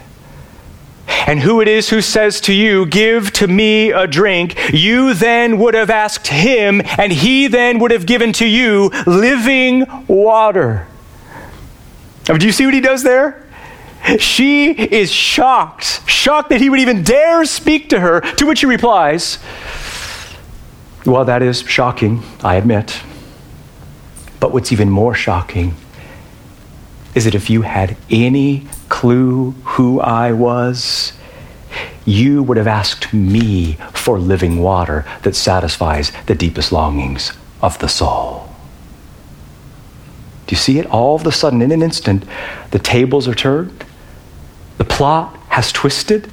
and 1.26 1.40
who 1.40 1.60
it 1.60 1.68
is 1.68 1.90
who 1.90 2.00
says 2.00 2.40
to 2.42 2.52
you, 2.52 2.86
Give 2.86 3.32
to 3.32 3.48
me 3.48 3.90
a 3.90 4.06
drink, 4.06 4.56
you 4.72 5.12
then 5.12 5.58
would 5.58 5.74
have 5.74 5.90
asked 5.90 6.28
him, 6.28 6.80
and 6.98 7.12
he 7.12 7.48
then 7.48 7.80
would 7.80 7.90
have 7.90 8.06
given 8.06 8.32
to 8.34 8.46
you 8.46 8.90
living 9.06 9.84
water. 10.06 10.86
Now, 12.28 12.36
do 12.36 12.46
you 12.46 12.52
see 12.52 12.64
what 12.64 12.74
he 12.74 12.80
does 12.80 13.02
there? 13.02 13.44
She 14.18 14.70
is 14.70 15.10
shocked, 15.10 16.08
shocked 16.08 16.50
that 16.50 16.60
he 16.60 16.70
would 16.70 16.78
even 16.78 17.02
dare 17.02 17.44
speak 17.44 17.88
to 17.88 17.98
her, 17.98 18.20
to 18.20 18.46
which 18.46 18.60
he 18.60 18.66
replies, 18.66 19.38
Well, 21.04 21.24
that 21.24 21.42
is 21.42 21.62
shocking, 21.62 22.22
I 22.44 22.54
admit. 22.54 23.00
But 24.38 24.52
what's 24.52 24.70
even 24.70 24.90
more 24.90 25.14
shocking 25.14 25.74
is 27.16 27.24
that 27.24 27.34
if 27.34 27.50
you 27.50 27.62
had 27.62 27.96
any 28.10 28.68
clue 28.88 29.52
who 29.64 30.00
I 30.00 30.32
was, 30.32 31.12
you 32.06 32.42
would 32.42 32.56
have 32.56 32.66
asked 32.66 33.12
me 33.12 33.74
for 33.92 34.18
living 34.18 34.58
water 34.62 35.04
that 35.22 35.36
satisfies 35.36 36.12
the 36.26 36.34
deepest 36.34 36.72
longings 36.72 37.32
of 37.60 37.78
the 37.80 37.88
soul. 37.88 38.48
Do 40.46 40.52
you 40.52 40.56
see 40.56 40.78
it? 40.78 40.86
All 40.86 41.16
of 41.16 41.26
a 41.26 41.32
sudden, 41.32 41.60
in 41.60 41.72
an 41.72 41.82
instant, 41.82 42.24
the 42.70 42.78
tables 42.78 43.26
are 43.26 43.34
turned, 43.34 43.84
the 44.78 44.84
plot 44.84 45.36
has 45.48 45.72
twisted, 45.72 46.30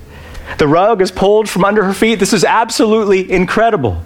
the 0.58 0.68
rug 0.68 1.02
is 1.02 1.12
pulled 1.12 1.50
from 1.50 1.66
under 1.66 1.84
her 1.84 1.94
feet. 1.94 2.20
This 2.20 2.34
is 2.34 2.44
absolutely 2.44 3.32
incredible. 3.32 4.04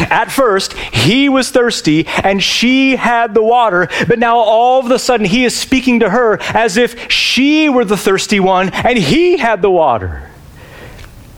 At 0.00 0.32
first, 0.32 0.72
he 0.72 1.28
was 1.28 1.50
thirsty 1.50 2.06
and 2.06 2.42
she 2.42 2.96
had 2.96 3.34
the 3.34 3.42
water, 3.42 3.88
but 4.08 4.18
now 4.18 4.38
all 4.38 4.84
of 4.84 4.90
a 4.90 4.98
sudden 4.98 5.26
he 5.26 5.44
is 5.44 5.54
speaking 5.54 6.00
to 6.00 6.10
her 6.10 6.38
as 6.54 6.76
if 6.76 7.10
she 7.10 7.68
were 7.68 7.84
the 7.84 7.96
thirsty 7.96 8.40
one 8.40 8.70
and 8.70 8.98
he 8.98 9.36
had 9.36 9.62
the 9.62 9.70
water. 9.70 10.30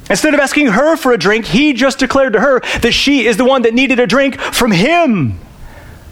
Instead 0.09 0.35
of 0.35 0.41
asking 0.41 0.69
her 0.69 0.97
for 0.97 1.13
a 1.13 1.19
drink, 1.19 1.47
he 1.47 1.73
just 1.73 1.99
declared 1.99 2.33
to 2.35 2.41
her 2.41 2.61
that 2.81 2.93
she 2.93 3.27
is 3.27 3.37
the 3.37 3.45
one 3.45 3.63
that 3.63 3.75
needed 3.75 3.99
a 3.99 4.07
drink 4.07 4.41
from 4.41 4.71
him. 4.71 5.39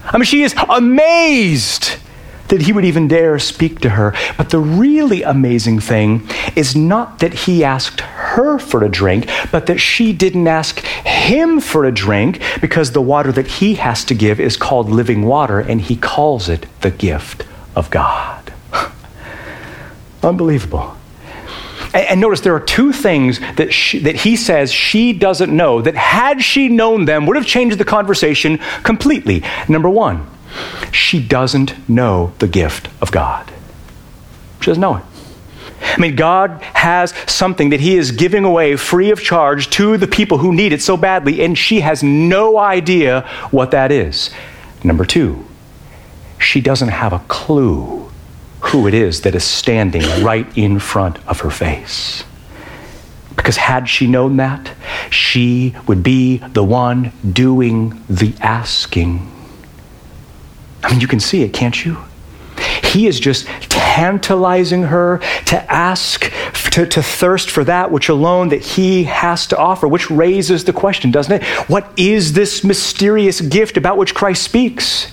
I 0.04 0.18
mean, 0.18 0.24
she 0.24 0.42
is 0.42 0.54
amazed 0.68 1.96
that 2.48 2.62
he 2.62 2.72
would 2.72 2.84
even 2.84 3.08
dare 3.08 3.38
speak 3.38 3.80
to 3.80 3.90
her. 3.90 4.14
But 4.36 4.50
the 4.50 4.58
really 4.58 5.22
amazing 5.22 5.80
thing 5.80 6.28
is 6.54 6.76
not 6.76 7.20
that 7.20 7.32
he 7.34 7.64
asked 7.64 8.00
her 8.00 8.58
for 8.58 8.84
a 8.84 8.88
drink, 8.88 9.28
but 9.50 9.66
that 9.66 9.78
she 9.78 10.12
didn't 10.12 10.46
ask 10.46 10.80
him 10.80 11.60
for 11.60 11.84
a 11.84 11.92
drink 11.92 12.42
because 12.60 12.92
the 12.92 13.00
water 13.00 13.32
that 13.32 13.46
he 13.46 13.74
has 13.74 14.04
to 14.04 14.14
give 14.14 14.40
is 14.40 14.56
called 14.56 14.90
living 14.90 15.22
water 15.22 15.60
and 15.60 15.80
he 15.80 15.96
calls 15.96 16.48
it 16.48 16.66
the 16.82 16.90
gift 16.90 17.46
of 17.74 17.90
God. 17.90 18.52
Unbelievable. 20.22 20.96
And, 21.94 22.06
and, 22.06 22.20
notice 22.20 22.40
there 22.40 22.54
are 22.54 22.60
two 22.60 22.92
things 22.92 23.40
that, 23.56 23.72
she, 23.72 24.00
that 24.00 24.16
he 24.16 24.36
says 24.36 24.72
she 24.72 25.12
doesn't 25.12 25.54
know 25.54 25.80
that, 25.80 25.94
had 25.94 26.42
she 26.42 26.68
known 26.68 27.04
them, 27.04 27.24
would 27.26 27.36
have 27.36 27.46
changed 27.46 27.78
the 27.78 27.84
conversation 27.84 28.58
completely. 28.82 29.42
Number 29.68 29.88
one, 29.88 30.26
she 30.92 31.24
doesn't 31.26 31.88
know 31.88 32.32
the 32.40 32.48
gift 32.48 32.88
of 33.00 33.10
God. 33.10 33.50
She 34.60 34.66
doesn't 34.66 34.80
know 34.80 34.96
it. 34.96 35.04
I 35.82 36.00
mean, 36.00 36.16
God 36.16 36.62
has 36.62 37.12
something 37.26 37.70
that 37.70 37.80
He 37.80 37.96
is 37.96 38.10
giving 38.10 38.44
away 38.44 38.76
free 38.76 39.10
of 39.10 39.22
charge 39.22 39.70
to 39.70 39.96
the 39.96 40.06
people 40.06 40.38
who 40.38 40.52
need 40.52 40.72
it 40.72 40.82
so 40.82 40.96
badly, 40.96 41.44
and 41.44 41.56
she 41.56 41.80
has 41.80 42.02
no 42.02 42.58
idea 42.58 43.28
what 43.50 43.70
that 43.72 43.92
is. 43.92 44.30
Number 44.82 45.04
two, 45.04 45.44
she 46.38 46.60
doesn't 46.60 46.88
have 46.88 47.12
a 47.12 47.20
clue 47.28 48.03
who 48.66 48.88
it 48.88 48.94
is 48.94 49.20
that 49.22 49.34
is 49.34 49.44
standing 49.44 50.02
right 50.24 50.46
in 50.56 50.78
front 50.78 51.18
of 51.28 51.40
her 51.40 51.50
face. 51.50 52.24
Because 53.36 53.56
had 53.56 53.88
she 53.88 54.06
known 54.06 54.36
that, 54.38 54.72
she 55.10 55.74
would 55.86 56.02
be 56.02 56.38
the 56.38 56.64
one 56.64 57.12
doing 57.30 58.02
the 58.08 58.34
asking. 58.40 59.30
I 60.82 60.90
mean, 60.90 61.00
you 61.00 61.08
can 61.08 61.20
see 61.20 61.42
it, 61.42 61.52
can't 61.52 61.84
you? 61.84 61.98
He 62.82 63.06
is 63.06 63.18
just 63.18 63.46
tantalizing 63.68 64.84
her 64.84 65.18
to 65.46 65.72
ask, 65.72 66.32
to, 66.72 66.86
to 66.86 67.02
thirst 67.02 67.50
for 67.50 67.64
that 67.64 67.90
which 67.90 68.08
alone 68.08 68.48
that 68.48 68.62
he 68.62 69.04
has 69.04 69.46
to 69.48 69.58
offer, 69.58 69.88
which 69.88 70.10
raises 70.10 70.64
the 70.64 70.72
question, 70.72 71.10
doesn't 71.10 71.42
it? 71.42 71.44
What 71.68 71.92
is 71.98 72.32
this 72.32 72.64
mysterious 72.64 73.40
gift 73.40 73.76
about 73.76 73.98
which 73.98 74.14
Christ 74.14 74.42
speaks? 74.42 75.12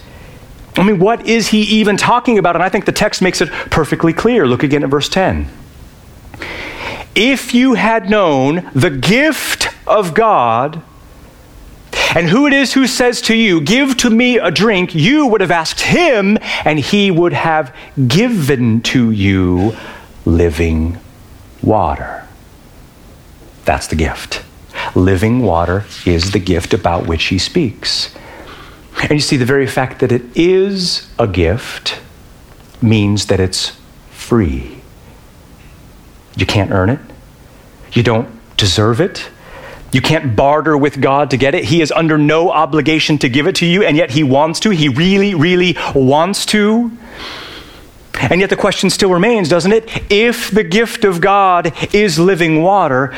I 0.77 0.83
mean, 0.83 0.99
what 0.99 1.27
is 1.27 1.49
he 1.49 1.61
even 1.63 1.97
talking 1.97 2.37
about? 2.37 2.55
And 2.55 2.63
I 2.63 2.69
think 2.69 2.85
the 2.85 2.91
text 2.91 3.21
makes 3.21 3.41
it 3.41 3.49
perfectly 3.69 4.13
clear. 4.13 4.47
Look 4.47 4.63
again 4.63 4.83
at 4.83 4.89
verse 4.89 5.09
10. 5.09 5.47
If 7.13 7.53
you 7.53 7.73
had 7.73 8.09
known 8.09 8.69
the 8.73 8.89
gift 8.89 9.67
of 9.85 10.13
God, 10.13 10.81
and 12.15 12.29
who 12.29 12.47
it 12.47 12.53
is 12.53 12.73
who 12.73 12.87
says 12.87 13.21
to 13.23 13.35
you, 13.35 13.61
Give 13.61 13.95
to 13.97 14.09
me 14.09 14.37
a 14.37 14.51
drink, 14.51 14.95
you 14.95 15.27
would 15.27 15.41
have 15.41 15.51
asked 15.51 15.81
him, 15.81 16.37
and 16.65 16.79
he 16.79 17.11
would 17.11 17.33
have 17.33 17.75
given 18.07 18.81
to 18.83 19.11
you 19.11 19.75
living 20.25 20.97
water. 21.61 22.27
That's 23.65 23.87
the 23.87 23.95
gift. 23.95 24.43
Living 24.95 25.41
water 25.41 25.85
is 26.05 26.31
the 26.31 26.39
gift 26.39 26.73
about 26.73 27.07
which 27.07 27.25
he 27.25 27.37
speaks. 27.37 28.13
And 29.09 29.11
you 29.11 29.19
see, 29.19 29.35
the 29.37 29.45
very 29.45 29.65
fact 29.65 29.99
that 30.01 30.11
it 30.11 30.21
is 30.35 31.09
a 31.17 31.27
gift 31.27 31.99
means 32.81 33.25
that 33.27 33.39
it's 33.39 33.75
free. 34.11 34.79
You 36.35 36.45
can't 36.45 36.71
earn 36.71 36.89
it, 36.89 36.99
you 37.93 38.03
don't 38.03 38.29
deserve 38.57 39.01
it. 39.01 39.29
You 39.91 40.01
can't 40.01 40.37
barter 40.37 40.77
with 40.77 41.01
God 41.01 41.31
to 41.31 41.37
get 41.37 41.53
it. 41.53 41.65
He 41.65 41.81
is 41.81 41.91
under 41.91 42.17
no 42.17 42.49
obligation 42.49 43.17
to 43.17 43.27
give 43.27 43.45
it 43.45 43.57
to 43.57 43.65
you, 43.65 43.83
and 43.83 43.97
yet 43.97 44.11
He 44.11 44.23
wants 44.23 44.61
to. 44.61 44.69
He 44.69 44.87
really, 44.87 45.35
really 45.35 45.75
wants 45.93 46.45
to. 46.47 46.91
And 48.13 48.39
yet 48.39 48.49
the 48.49 48.55
question 48.55 48.89
still 48.89 49.11
remains, 49.11 49.49
doesn't 49.49 49.73
it? 49.73 49.89
If 50.09 50.49
the 50.49 50.63
gift 50.63 51.03
of 51.03 51.19
God 51.19 51.73
is 51.93 52.17
living 52.17 52.61
water, 52.61 53.13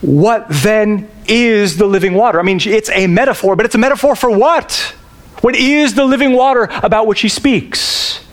what 0.00 0.46
then 0.48 1.08
is 1.28 1.76
the 1.76 1.86
living 1.86 2.14
water? 2.14 2.40
I 2.40 2.42
mean, 2.42 2.58
it's 2.64 2.90
a 2.90 3.06
metaphor, 3.06 3.54
but 3.54 3.66
it's 3.66 3.76
a 3.76 3.78
metaphor 3.78 4.16
for 4.16 4.30
what? 4.30 4.96
What 5.40 5.56
is 5.56 5.94
the 5.94 6.04
living 6.04 6.32
water 6.32 6.68
about 6.82 7.06
which 7.06 7.20
he 7.20 7.28
speaks? 7.28 8.24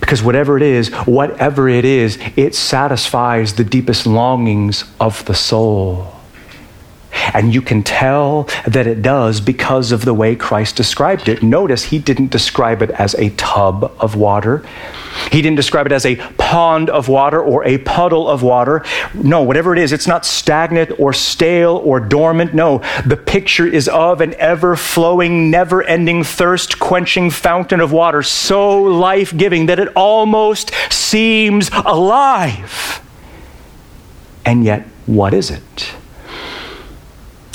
Because 0.00 0.22
whatever 0.22 0.56
it 0.56 0.62
is, 0.62 0.88
whatever 0.88 1.68
it 1.68 1.84
is, 1.84 2.18
it 2.36 2.54
satisfies 2.54 3.54
the 3.54 3.64
deepest 3.64 4.06
longings 4.06 4.84
of 5.00 5.24
the 5.24 5.34
soul. 5.34 6.12
And 7.32 7.54
you 7.54 7.62
can 7.62 7.82
tell 7.82 8.44
that 8.66 8.86
it 8.86 9.02
does 9.02 9.40
because 9.40 9.90
of 9.90 10.04
the 10.04 10.14
way 10.14 10.36
Christ 10.36 10.76
described 10.76 11.28
it. 11.28 11.42
Notice 11.42 11.84
he 11.84 11.98
didn't 11.98 12.30
describe 12.30 12.82
it 12.82 12.90
as 12.90 13.14
a 13.14 13.30
tub 13.30 13.92
of 13.98 14.16
water. 14.16 14.64
He 15.30 15.42
didn't 15.42 15.56
describe 15.56 15.86
it 15.86 15.92
as 15.92 16.06
a 16.06 16.16
pond 16.38 16.90
of 16.90 17.08
water 17.08 17.40
or 17.40 17.64
a 17.64 17.78
puddle 17.78 18.28
of 18.28 18.42
water. 18.42 18.84
No, 19.14 19.42
whatever 19.42 19.72
it 19.72 19.78
is, 19.78 19.92
it's 19.92 20.06
not 20.06 20.24
stagnant 20.24 20.98
or 20.98 21.12
stale 21.12 21.76
or 21.84 22.00
dormant. 22.00 22.54
No, 22.54 22.78
the 23.04 23.16
picture 23.16 23.66
is 23.66 23.88
of 23.88 24.20
an 24.20 24.34
ever 24.34 24.76
flowing, 24.76 25.50
never 25.50 25.82
ending, 25.82 26.24
thirst 26.24 26.78
quenching 26.78 27.30
fountain 27.30 27.80
of 27.80 27.92
water, 27.92 28.22
so 28.22 28.82
life 28.82 29.36
giving 29.36 29.66
that 29.66 29.78
it 29.78 29.88
almost 29.96 30.72
seems 30.90 31.70
alive. 31.72 33.02
And 34.44 34.64
yet, 34.64 34.86
what 35.06 35.34
is 35.34 35.50
it? 35.50 35.94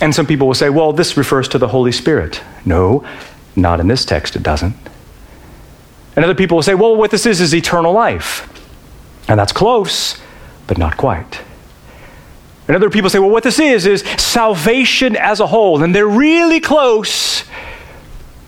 And 0.01 0.13
some 0.13 0.25
people 0.25 0.47
will 0.47 0.55
say, 0.55 0.69
well, 0.69 0.93
this 0.93 1.15
refers 1.15 1.47
to 1.49 1.57
the 1.57 1.67
Holy 1.67 1.91
Spirit. 1.91 2.41
No, 2.65 3.05
not 3.55 3.79
in 3.79 3.87
this 3.87 4.03
text, 4.03 4.35
it 4.35 4.43
doesn't. 4.43 4.75
And 6.15 6.25
other 6.25 6.35
people 6.35 6.55
will 6.55 6.63
say, 6.63 6.73
well, 6.73 6.95
what 6.95 7.11
this 7.11 7.25
is 7.25 7.39
is 7.39 7.53
eternal 7.53 7.93
life. 7.93 8.47
And 9.27 9.39
that's 9.39 9.53
close, 9.53 10.19
but 10.67 10.77
not 10.77 10.97
quite. 10.97 11.41
And 12.67 12.75
other 12.75 12.89
people 12.89 13.09
say, 13.09 13.19
well, 13.19 13.29
what 13.29 13.43
this 13.43 13.59
is 13.59 13.85
is 13.85 14.01
salvation 14.17 15.15
as 15.15 15.39
a 15.39 15.47
whole. 15.47 15.83
And 15.83 15.95
they're 15.95 16.07
really 16.07 16.59
close, 16.59 17.43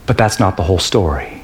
but 0.05 0.17
that's 0.17 0.39
not 0.39 0.57
the 0.57 0.63
whole 0.63 0.79
story. 0.79 1.43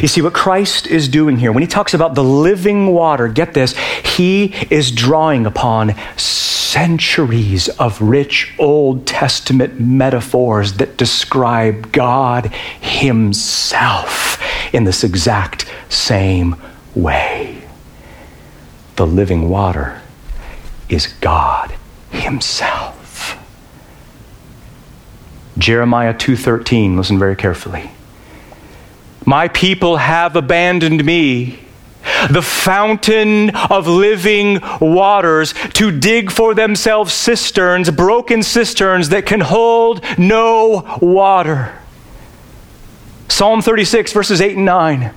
You 0.00 0.08
see, 0.08 0.22
what 0.22 0.34
Christ 0.34 0.86
is 0.86 1.08
doing 1.08 1.38
here, 1.38 1.52
when 1.52 1.62
he 1.62 1.66
talks 1.66 1.94
about 1.94 2.14
the 2.14 2.24
living 2.24 2.88
water, 2.88 3.28
get 3.28 3.54
this, 3.54 3.76
he 4.04 4.54
is 4.70 4.90
drawing 4.90 5.46
upon 5.46 5.94
centuries 6.16 7.68
of 7.70 8.00
rich 8.00 8.54
Old 8.58 9.06
Testament 9.06 9.80
metaphors 9.80 10.74
that 10.74 10.96
describe 10.96 11.92
God 11.92 12.46
himself 12.80 14.38
in 14.72 14.84
this 14.84 15.04
exact 15.04 15.66
same 15.88 16.56
way. 16.94 17.62
The 18.96 19.06
living 19.06 19.48
water 19.48 20.00
is 20.88 21.06
God 21.06 21.74
himself. 22.10 23.36
Jeremiah 25.56 26.14
2:13 26.14 26.96
listen 26.96 27.18
very 27.18 27.36
carefully. 27.36 27.90
My 29.24 29.48
people 29.48 29.98
have 29.98 30.36
abandoned 30.36 31.04
me, 31.04 31.58
the 32.30 32.42
fountain 32.42 33.50
of 33.50 33.86
living 33.86 34.60
waters, 34.80 35.52
to 35.74 35.90
dig 35.90 36.30
for 36.30 36.54
themselves 36.54 37.12
cisterns, 37.12 37.90
broken 37.90 38.42
cisterns 38.42 39.10
that 39.10 39.26
can 39.26 39.40
hold 39.40 40.02
no 40.16 40.98
water. 41.00 41.72
Psalm 43.28 43.62
36, 43.62 44.12
verses 44.12 44.40
8 44.40 44.56
and 44.56 44.64
9. 44.64 45.14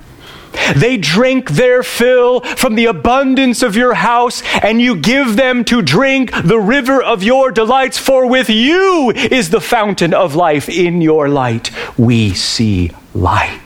They 0.76 0.98
drink 0.98 1.52
their 1.52 1.82
fill 1.84 2.42
from 2.42 2.76
the 2.76 2.86
abundance 2.86 3.64
of 3.64 3.76
your 3.76 3.94
house, 3.94 4.44
and 4.62 4.82
you 4.82 4.96
give 4.96 5.36
them 5.36 5.64
to 5.66 5.82
drink 5.82 6.32
the 6.44 6.60
river 6.60 7.02
of 7.02 7.24
your 7.24 7.52
delights, 7.52 7.98
for 7.98 8.28
with 8.28 8.50
you 8.50 9.12
is 9.16 9.50
the 9.50 9.62
fountain 9.62 10.14
of 10.14 10.36
life. 10.36 10.68
In 10.70 11.02
your 11.02 11.30
light 11.30 11.72
we 11.98 12.34
see 12.34 12.92
light. 13.14 13.60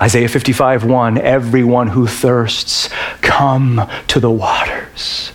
Isaiah 0.00 0.28
55 0.28 0.84
1 0.84 1.18
Everyone 1.18 1.88
who 1.88 2.06
thirsts, 2.06 2.88
come 3.20 3.88
to 4.08 4.20
the 4.20 4.30
waters. 4.30 5.32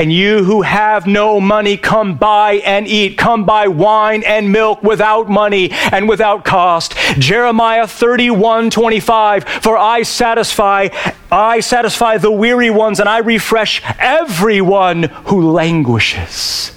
And 0.00 0.10
you 0.10 0.44
who 0.44 0.62
have 0.62 1.06
no 1.06 1.42
money, 1.42 1.76
come 1.76 2.14
buy 2.16 2.52
and 2.64 2.88
eat. 2.88 3.18
Come 3.18 3.44
buy 3.44 3.68
wine 3.68 4.22
and 4.22 4.50
milk 4.50 4.82
without 4.82 5.28
money 5.28 5.70
and 5.72 6.08
without 6.08 6.42
cost. 6.42 6.94
Jeremiah 7.18 7.86
31 7.86 8.70
25. 8.70 9.44
For 9.44 9.76
I 9.76 10.00
satisfy, 10.04 10.88
I 11.30 11.60
satisfy 11.60 12.16
the 12.16 12.30
weary 12.30 12.70
ones, 12.70 12.98
and 12.98 13.10
I 13.10 13.18
refresh 13.18 13.82
everyone 13.98 15.02
who 15.26 15.50
languishes. 15.50 16.72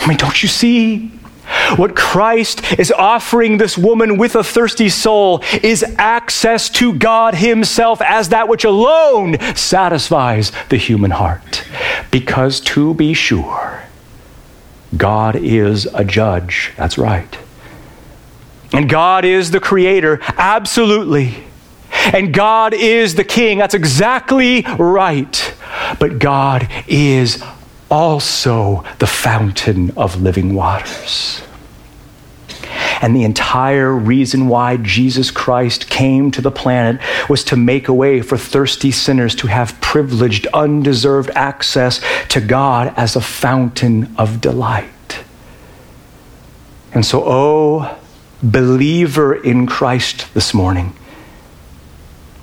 I 0.00 0.08
mean, 0.08 0.16
don't 0.16 0.42
you 0.42 0.48
see? 0.48 1.12
What 1.76 1.96
Christ 1.96 2.78
is 2.78 2.92
offering 2.92 3.58
this 3.58 3.78
woman 3.78 4.18
with 4.18 4.34
a 4.34 4.44
thirsty 4.44 4.88
soul 4.88 5.42
is 5.62 5.82
access 5.98 6.68
to 6.70 6.92
God 6.94 7.34
Himself 7.34 8.02
as 8.02 8.30
that 8.30 8.48
which 8.48 8.64
alone 8.64 9.38
satisfies 9.54 10.52
the 10.68 10.76
human 10.76 11.12
heart. 11.12 11.64
Because 12.10 12.60
to 12.60 12.94
be 12.94 13.14
sure, 13.14 13.84
God 14.96 15.36
is 15.36 15.86
a 15.86 16.04
judge. 16.04 16.72
That's 16.76 16.98
right. 16.98 17.38
And 18.72 18.88
God 18.88 19.24
is 19.24 19.50
the 19.50 19.60
creator. 19.60 20.20
Absolutely. 20.22 21.44
And 21.90 22.34
God 22.34 22.74
is 22.74 23.14
the 23.14 23.24
king. 23.24 23.58
That's 23.58 23.74
exactly 23.74 24.62
right. 24.78 25.54
But 25.98 26.18
God 26.18 26.68
is 26.86 27.42
also 27.90 28.84
the 28.98 29.06
fountain 29.06 29.90
of 29.96 30.20
living 30.20 30.54
waters. 30.54 31.42
And 33.00 33.14
the 33.14 33.24
entire 33.24 33.92
reason 33.92 34.48
why 34.48 34.76
Jesus 34.76 35.30
Christ 35.30 35.88
came 35.88 36.30
to 36.32 36.40
the 36.40 36.50
planet 36.50 37.00
was 37.28 37.44
to 37.44 37.56
make 37.56 37.88
a 37.88 37.94
way 37.94 38.22
for 38.22 38.36
thirsty 38.36 38.90
sinners 38.90 39.34
to 39.36 39.46
have 39.46 39.80
privileged, 39.80 40.46
undeserved 40.48 41.30
access 41.34 42.00
to 42.30 42.40
God 42.40 42.92
as 42.96 43.14
a 43.14 43.20
fountain 43.20 44.14
of 44.18 44.40
delight. 44.40 45.20
And 46.92 47.04
so, 47.04 47.22
oh, 47.24 47.98
believer 48.42 49.34
in 49.34 49.66
Christ 49.66 50.32
this 50.34 50.52
morning, 50.52 50.96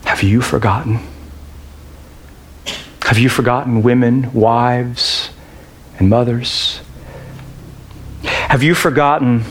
have 0.06 0.24
you 0.24 0.42
forgotten? 0.42 1.00
Have 3.02 3.18
you 3.18 3.30
forgotten 3.30 3.84
women, 3.84 4.32
wives, 4.34 5.15
and 6.00 6.10
mothers? 6.10 6.82
Have 8.24 8.64
you 8.64 8.76
forgotten 8.76 9.44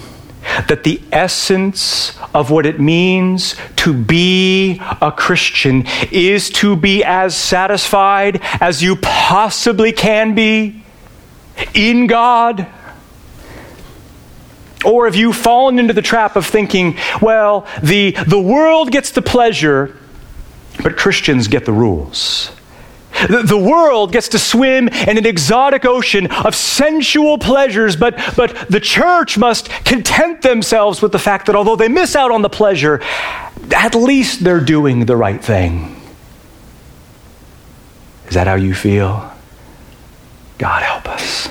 that 0.69 0.85
the 0.85 1.01
essence 1.11 2.19
of 2.33 2.51
what 2.51 2.67
it 2.67 2.81
means 2.81 3.57
to 3.77 3.95
be 3.95 4.81
a 5.01 5.13
Christian 5.13 5.85
is 6.11 6.51
to 6.51 6.77
be 6.77 7.03
as 7.03 7.37
satisfied 7.37 8.41
as 8.61 8.83
you 8.83 8.97
possibly 8.97 9.93
can 9.93 10.35
be 10.35 10.83
in 11.75 12.07
God? 12.07 12.67
Or 14.85 15.07
have 15.07 15.17
you 15.17 15.33
fallen 15.33 15.79
into 15.79 15.95
the 15.95 16.03
trap 16.03 16.37
of 16.37 16.47
thinking, 16.47 16.99
well, 17.23 17.67
the, 17.83 18.13
the 18.27 18.41
world 18.41 18.91
gets 18.91 19.11
the 19.11 19.23
pleasure, 19.23 19.97
but 20.83 20.97
Christians 20.97 21.49
get 21.49 21.65
the 21.65 21.73
rules? 21.73 22.51
The, 23.29 23.57
world 23.57 24.13
gets 24.13 24.29
to 24.31 24.39
swim 24.39 24.89
in 24.89 25.17
an 25.17 25.25
exotic 25.25 25.85
ocean 25.85 26.31
of 26.31 26.55
sensual 26.55 27.39
pleasures, 27.39 27.97
but, 27.97 28.17
but 28.37 28.69
the 28.69 28.81
church 28.81 29.39
must 29.39 29.69
content 29.85 30.43
themselves 30.43 31.01
with 31.01 31.13
the 31.13 31.19
fact 31.19 31.47
that 31.47 31.57
although 31.57 31.77
they 31.77 31.89
miss 31.89 32.17
out 32.17 32.31
on 32.31 32.43
the 32.43 32.51
pleasure, 32.51 33.01
at 33.75 33.95
least 33.95 34.45
they're 34.45 34.61
doing 34.61 35.07
the 35.07 35.17
right 35.17 35.43
thing. 35.43 36.01
Is 38.29 38.35
that 38.35 38.47
how 38.47 38.55
you 38.55 38.75
feel? 38.75 39.31
God 40.59 40.83
help 40.83 41.09
us. 41.09 41.49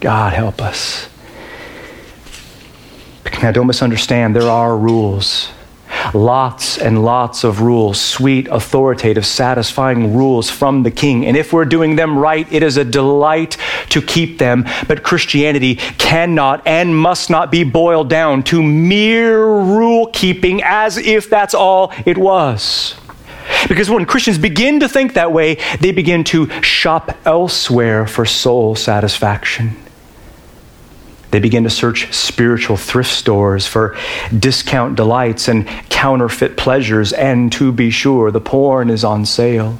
God 0.00 0.32
help 0.32 0.60
us. 0.60 1.08
Now, 3.42 3.52
don't 3.52 3.66
misunderstand, 3.66 4.34
there 4.34 4.50
are 4.50 4.76
rules. 4.76 5.50
Lots 6.12 6.78
and 6.78 7.04
lots 7.04 7.44
of 7.44 7.60
rules, 7.60 8.00
sweet, 8.00 8.48
authoritative, 8.48 9.24
satisfying 9.24 10.14
rules 10.14 10.50
from 10.50 10.82
the 10.82 10.90
king. 10.90 11.24
And 11.26 11.36
if 11.36 11.52
we're 11.52 11.64
doing 11.64 11.96
them 11.96 12.18
right, 12.18 12.50
it 12.52 12.62
is 12.62 12.76
a 12.76 12.84
delight 12.84 13.56
to 13.90 14.02
keep 14.02 14.38
them. 14.38 14.66
But 14.86 15.02
Christianity 15.02 15.76
cannot 15.76 16.66
and 16.66 16.96
must 16.96 17.30
not 17.30 17.50
be 17.50 17.64
boiled 17.64 18.10
down 18.10 18.42
to 18.44 18.62
mere 18.62 19.44
rule 19.44 20.08
keeping 20.12 20.62
as 20.62 20.98
if 20.98 21.30
that's 21.30 21.54
all 21.54 21.92
it 22.04 22.18
was. 22.18 22.96
Because 23.68 23.90
when 23.90 24.06
Christians 24.06 24.38
begin 24.38 24.80
to 24.80 24.88
think 24.88 25.14
that 25.14 25.32
way, 25.32 25.58
they 25.80 25.92
begin 25.92 26.24
to 26.24 26.48
shop 26.62 27.16
elsewhere 27.24 28.06
for 28.06 28.24
soul 28.24 28.74
satisfaction. 28.74 29.76
They 31.34 31.40
begin 31.40 31.64
to 31.64 31.70
search 31.70 32.14
spiritual 32.14 32.76
thrift 32.76 33.10
stores 33.10 33.66
for 33.66 33.96
discount 34.38 34.94
delights 34.94 35.48
and 35.48 35.66
counterfeit 35.88 36.56
pleasures, 36.56 37.12
and 37.12 37.50
to 37.54 37.72
be 37.72 37.90
sure, 37.90 38.30
the 38.30 38.40
porn 38.40 38.88
is 38.88 39.02
on 39.02 39.26
sale. 39.26 39.76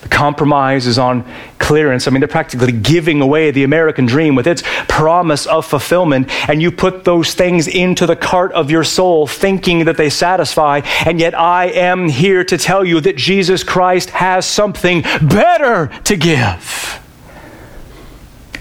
The 0.00 0.08
compromise 0.08 0.88
is 0.88 0.98
on 0.98 1.24
clearance. 1.60 2.08
I 2.08 2.10
mean, 2.10 2.18
they're 2.18 2.26
practically 2.26 2.72
giving 2.72 3.20
away 3.20 3.52
the 3.52 3.62
American 3.62 4.04
dream 4.04 4.34
with 4.34 4.48
its 4.48 4.64
promise 4.88 5.46
of 5.46 5.64
fulfillment, 5.64 6.28
and 6.48 6.60
you 6.60 6.72
put 6.72 7.04
those 7.04 7.34
things 7.34 7.68
into 7.68 8.04
the 8.04 8.16
cart 8.16 8.50
of 8.50 8.68
your 8.68 8.82
soul 8.82 9.28
thinking 9.28 9.84
that 9.84 9.96
they 9.96 10.10
satisfy. 10.10 10.80
And 11.06 11.20
yet, 11.20 11.38
I 11.38 11.66
am 11.66 12.08
here 12.08 12.42
to 12.42 12.58
tell 12.58 12.84
you 12.84 13.00
that 13.02 13.16
Jesus 13.16 13.62
Christ 13.62 14.10
has 14.10 14.44
something 14.44 15.02
better 15.22 15.86
to 16.02 16.16
give. 16.16 17.01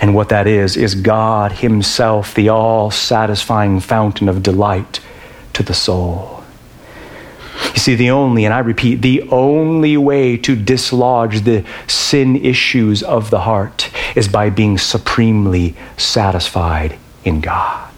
And 0.02 0.16
what 0.16 0.30
that 0.30 0.48
is, 0.48 0.76
is 0.76 0.96
God 0.96 1.52
Himself, 1.52 2.34
the 2.34 2.50
all 2.50 2.90
satisfying 2.90 3.80
fountain 3.80 4.28
of 4.28 4.42
delight 4.42 5.00
to 5.54 5.62
the 5.62 5.76
soul. 5.76 6.44
You 7.76 7.80
see, 7.80 7.94
the 7.94 8.10
only, 8.10 8.44
and 8.44 8.54
I 8.54 8.60
repeat, 8.60 9.04
the 9.04 9.22
only 9.30 9.96
way 9.98 10.38
to 10.38 10.56
dislodge 10.56 11.42
the 11.42 11.64
sin 11.86 12.36
issues 12.36 13.04
of 13.04 13.30
the 13.30 13.42
heart 13.42 13.92
is 14.16 14.28
by 14.28 14.50
being 14.50 14.80
supremely 14.80 15.76
satisfied 15.98 16.98
in 17.24 17.40
God. 17.40 17.90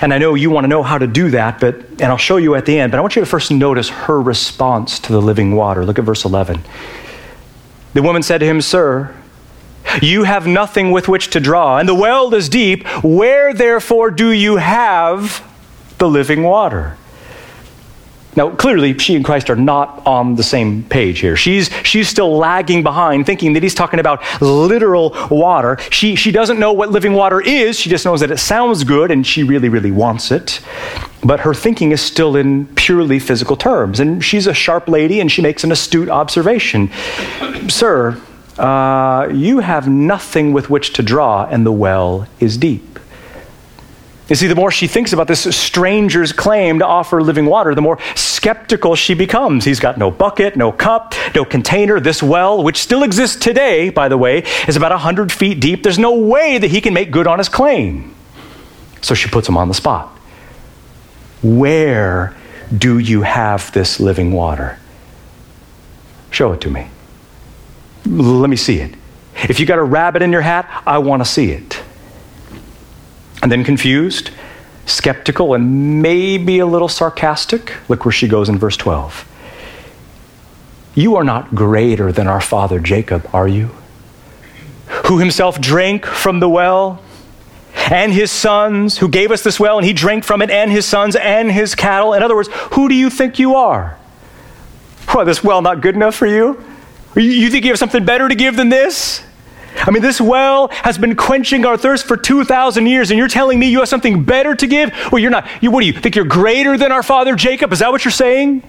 And 0.00 0.14
I 0.14 0.18
know 0.18 0.34
you 0.34 0.50
want 0.50 0.64
to 0.64 0.68
know 0.68 0.82
how 0.82 0.96
to 0.96 1.06
do 1.06 1.30
that, 1.30 1.60
but 1.60 1.74
and 1.74 2.04
I'll 2.04 2.16
show 2.16 2.38
you 2.38 2.54
at 2.54 2.64
the 2.66 2.78
end, 2.78 2.90
but 2.90 2.98
I 2.98 3.00
want 3.02 3.14
you 3.14 3.22
to 3.22 3.26
first 3.26 3.50
notice 3.50 3.88
her 3.90 4.20
response 4.20 4.98
to 5.00 5.12
the 5.12 5.20
living 5.20 5.54
water. 5.54 5.84
Look 5.84 5.98
at 5.98 6.04
verse 6.04 6.24
11. 6.24 6.64
The 7.94 8.02
woman 8.02 8.22
said 8.22 8.38
to 8.38 8.46
him, 8.46 8.60
"Sir, 8.60 9.14
you 10.00 10.24
have 10.24 10.46
nothing 10.46 10.90
with 10.90 11.08
which 11.08 11.30
to 11.30 11.40
draw, 11.40 11.78
and 11.78 11.88
the 11.88 11.94
well 11.94 12.32
is 12.34 12.48
deep. 12.48 12.86
Where 13.02 13.52
therefore 13.52 14.10
do 14.10 14.30
you 14.30 14.56
have 14.56 15.46
the 15.98 16.08
living 16.08 16.42
water?" 16.42 16.96
Now, 18.34 18.48
clearly, 18.48 18.96
she 18.98 19.14
and 19.14 19.24
Christ 19.24 19.50
are 19.50 19.56
not 19.56 20.06
on 20.06 20.36
the 20.36 20.42
same 20.42 20.84
page 20.84 21.18
here. 21.18 21.36
She's, 21.36 21.68
she's 21.82 22.08
still 22.08 22.34
lagging 22.34 22.82
behind, 22.82 23.26
thinking 23.26 23.52
that 23.52 23.62
he's 23.62 23.74
talking 23.74 24.00
about 24.00 24.22
literal 24.40 25.14
water. 25.30 25.76
She, 25.90 26.16
she 26.16 26.32
doesn't 26.32 26.58
know 26.58 26.72
what 26.72 26.90
living 26.90 27.12
water 27.12 27.42
is. 27.42 27.78
She 27.78 27.90
just 27.90 28.06
knows 28.06 28.20
that 28.20 28.30
it 28.30 28.38
sounds 28.38 28.84
good 28.84 29.10
and 29.10 29.26
she 29.26 29.42
really, 29.42 29.68
really 29.68 29.90
wants 29.90 30.30
it. 30.30 30.60
But 31.22 31.40
her 31.40 31.52
thinking 31.52 31.92
is 31.92 32.00
still 32.00 32.34
in 32.34 32.66
purely 32.74 33.18
physical 33.18 33.54
terms. 33.54 34.00
And 34.00 34.24
she's 34.24 34.46
a 34.46 34.54
sharp 34.54 34.88
lady 34.88 35.20
and 35.20 35.30
she 35.30 35.42
makes 35.42 35.62
an 35.62 35.70
astute 35.70 36.08
observation 36.08 36.90
Sir, 37.68 38.20
uh, 38.58 39.28
you 39.32 39.60
have 39.60 39.88
nothing 39.88 40.52
with 40.52 40.68
which 40.68 40.92
to 40.94 41.02
draw, 41.02 41.46
and 41.46 41.64
the 41.64 41.72
well 41.72 42.26
is 42.40 42.56
deep. 42.56 42.92
You 44.28 44.36
see, 44.36 44.46
the 44.46 44.54
more 44.54 44.70
she 44.70 44.86
thinks 44.86 45.12
about 45.12 45.26
this 45.26 45.54
stranger's 45.54 46.32
claim 46.32 46.78
to 46.78 46.86
offer 46.86 47.20
living 47.20 47.44
water, 47.44 47.74
the 47.74 47.82
more 47.82 47.98
skeptical 48.14 48.94
she 48.94 49.14
becomes. 49.14 49.64
He's 49.64 49.80
got 49.80 49.98
no 49.98 50.10
bucket, 50.10 50.56
no 50.56 50.72
cup, 50.72 51.14
no 51.34 51.44
container. 51.44 52.00
This 52.00 52.22
well, 52.22 52.62
which 52.62 52.78
still 52.78 53.02
exists 53.02 53.36
today, 53.36 53.90
by 53.90 54.08
the 54.08 54.16
way, 54.16 54.44
is 54.66 54.76
about 54.76 54.90
100 54.92 55.30
feet 55.30 55.60
deep. 55.60 55.82
There's 55.82 55.98
no 55.98 56.16
way 56.16 56.56
that 56.56 56.70
he 56.70 56.80
can 56.80 56.94
make 56.94 57.10
good 57.10 57.26
on 57.26 57.38
his 57.38 57.48
claim. 57.48 58.14
So 59.02 59.14
she 59.14 59.28
puts 59.28 59.48
him 59.48 59.56
on 59.56 59.68
the 59.68 59.74
spot. 59.74 60.08
Where 61.42 62.34
do 62.76 62.98
you 62.98 63.22
have 63.22 63.70
this 63.72 64.00
living 64.00 64.32
water? 64.32 64.78
Show 66.30 66.52
it 66.52 66.60
to 66.62 66.70
me. 66.70 66.88
Let 68.04 68.50
me 68.50 68.56
see 68.56 68.80
it. 68.80 68.94
If 69.48 69.60
you 69.60 69.66
got 69.66 69.78
a 69.78 69.82
rabbit 69.82 70.22
in 70.22 70.32
your 70.32 70.40
hat, 70.40 70.68
I 70.86 70.98
want 70.98 71.24
to 71.24 71.28
see 71.28 71.50
it. 71.50 71.82
And 73.42 73.50
then 73.50 73.64
confused, 73.64 74.30
skeptical, 74.86 75.54
and 75.54 76.02
maybe 76.02 76.58
a 76.58 76.66
little 76.66 76.88
sarcastic. 76.88 77.74
Look 77.88 78.04
where 78.04 78.12
she 78.12 78.28
goes 78.28 78.48
in 78.48 78.58
verse 78.58 78.76
12. 78.76 79.28
You 80.94 81.16
are 81.16 81.24
not 81.24 81.54
greater 81.54 82.12
than 82.12 82.26
our 82.26 82.40
father 82.40 82.78
Jacob, 82.78 83.28
are 83.32 83.48
you? 83.48 83.70
Who 85.06 85.18
himself 85.18 85.60
drank 85.60 86.04
from 86.04 86.40
the 86.40 86.48
well, 86.48 87.02
and 87.90 88.12
his 88.12 88.30
sons, 88.30 88.98
who 88.98 89.08
gave 89.08 89.30
us 89.30 89.42
this 89.42 89.58
well, 89.58 89.78
and 89.78 89.86
he 89.86 89.92
drank 89.92 90.24
from 90.24 90.42
it, 90.42 90.50
and 90.50 90.70
his 90.70 90.84
sons, 90.84 91.16
and 91.16 91.50
his 91.50 91.74
cattle. 91.74 92.12
In 92.14 92.22
other 92.22 92.36
words, 92.36 92.50
who 92.72 92.88
do 92.88 92.94
you 92.94 93.08
think 93.08 93.38
you 93.38 93.54
are? 93.54 93.98
What, 95.08 95.24
this 95.24 95.42
well 95.42 95.62
not 95.62 95.80
good 95.80 95.94
enough 95.94 96.14
for 96.14 96.26
you? 96.26 96.62
You 97.14 97.50
think 97.50 97.64
you 97.64 97.70
have 97.70 97.78
something 97.78 98.04
better 98.04 98.28
to 98.28 98.34
give 98.34 98.56
than 98.56 98.68
this? 98.68 99.22
I 99.76 99.90
mean, 99.90 100.02
this 100.02 100.20
well 100.20 100.68
has 100.68 100.98
been 100.98 101.16
quenching 101.16 101.64
our 101.64 101.76
thirst 101.76 102.06
for 102.06 102.16
2,000 102.16 102.86
years, 102.86 103.10
and 103.10 103.18
you're 103.18 103.28
telling 103.28 103.58
me 103.58 103.68
you 103.68 103.80
have 103.80 103.88
something 103.88 104.22
better 104.22 104.54
to 104.54 104.66
give? 104.66 104.92
Well, 105.10 105.18
you're 105.18 105.30
not. 105.30 105.48
You, 105.60 105.70
what 105.70 105.80
do 105.80 105.86
you 105.86 105.92
think 105.92 106.14
you're 106.14 106.24
greater 106.24 106.76
than 106.76 106.92
our 106.92 107.02
father 107.02 107.34
Jacob? 107.34 107.72
Is 107.72 107.80
that 107.80 107.90
what 107.90 108.04
you're 108.04 108.12
saying? 108.12 108.62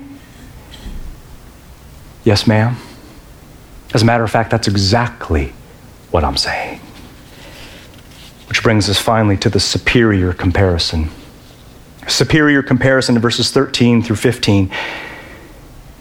Yes, 2.24 2.48
ma'am. 2.48 2.78
As 3.94 4.02
a 4.02 4.06
matter 4.06 4.24
of 4.24 4.32
fact, 4.32 4.50
that's 4.50 4.68
exactly 4.68 5.54
what 6.12 6.24
I'm 6.24 6.38
saying. 6.38 6.80
Which 8.48 8.64
brings 8.64 8.90
us 8.90 9.00
finally 9.00 9.38
to 9.38 9.50
the 9.50 9.60
superior 9.60 10.34
comparison. 10.34 11.10
Superior 12.08 12.64
comparison 12.64 13.16
in 13.16 13.22
verses 13.22 13.52
13 13.52 14.02
through 14.02 14.16
15. 14.16 14.72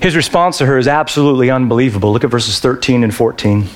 His 0.03 0.17
response 0.17 0.59
to 0.59 0.67
her 0.67 0.79
is 0.79 0.89
absolutely 0.89 1.49
unbelievable. 1.49 2.13
Look 2.13 2.25
at 2.25 2.31
verses 2.31 2.59
13 2.59 3.05
and 3.05 3.15
14. 3.15 3.69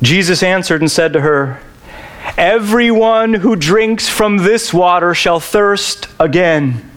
Jesus 0.00 0.42
answered 0.42 0.80
and 0.80 0.90
said 0.90 1.12
to 1.12 1.20
her, 1.20 1.60
Everyone 2.38 3.34
who 3.34 3.54
drinks 3.54 4.08
from 4.08 4.38
this 4.38 4.72
water 4.72 5.12
shall 5.14 5.40
thirst 5.40 6.08
again. 6.18 6.90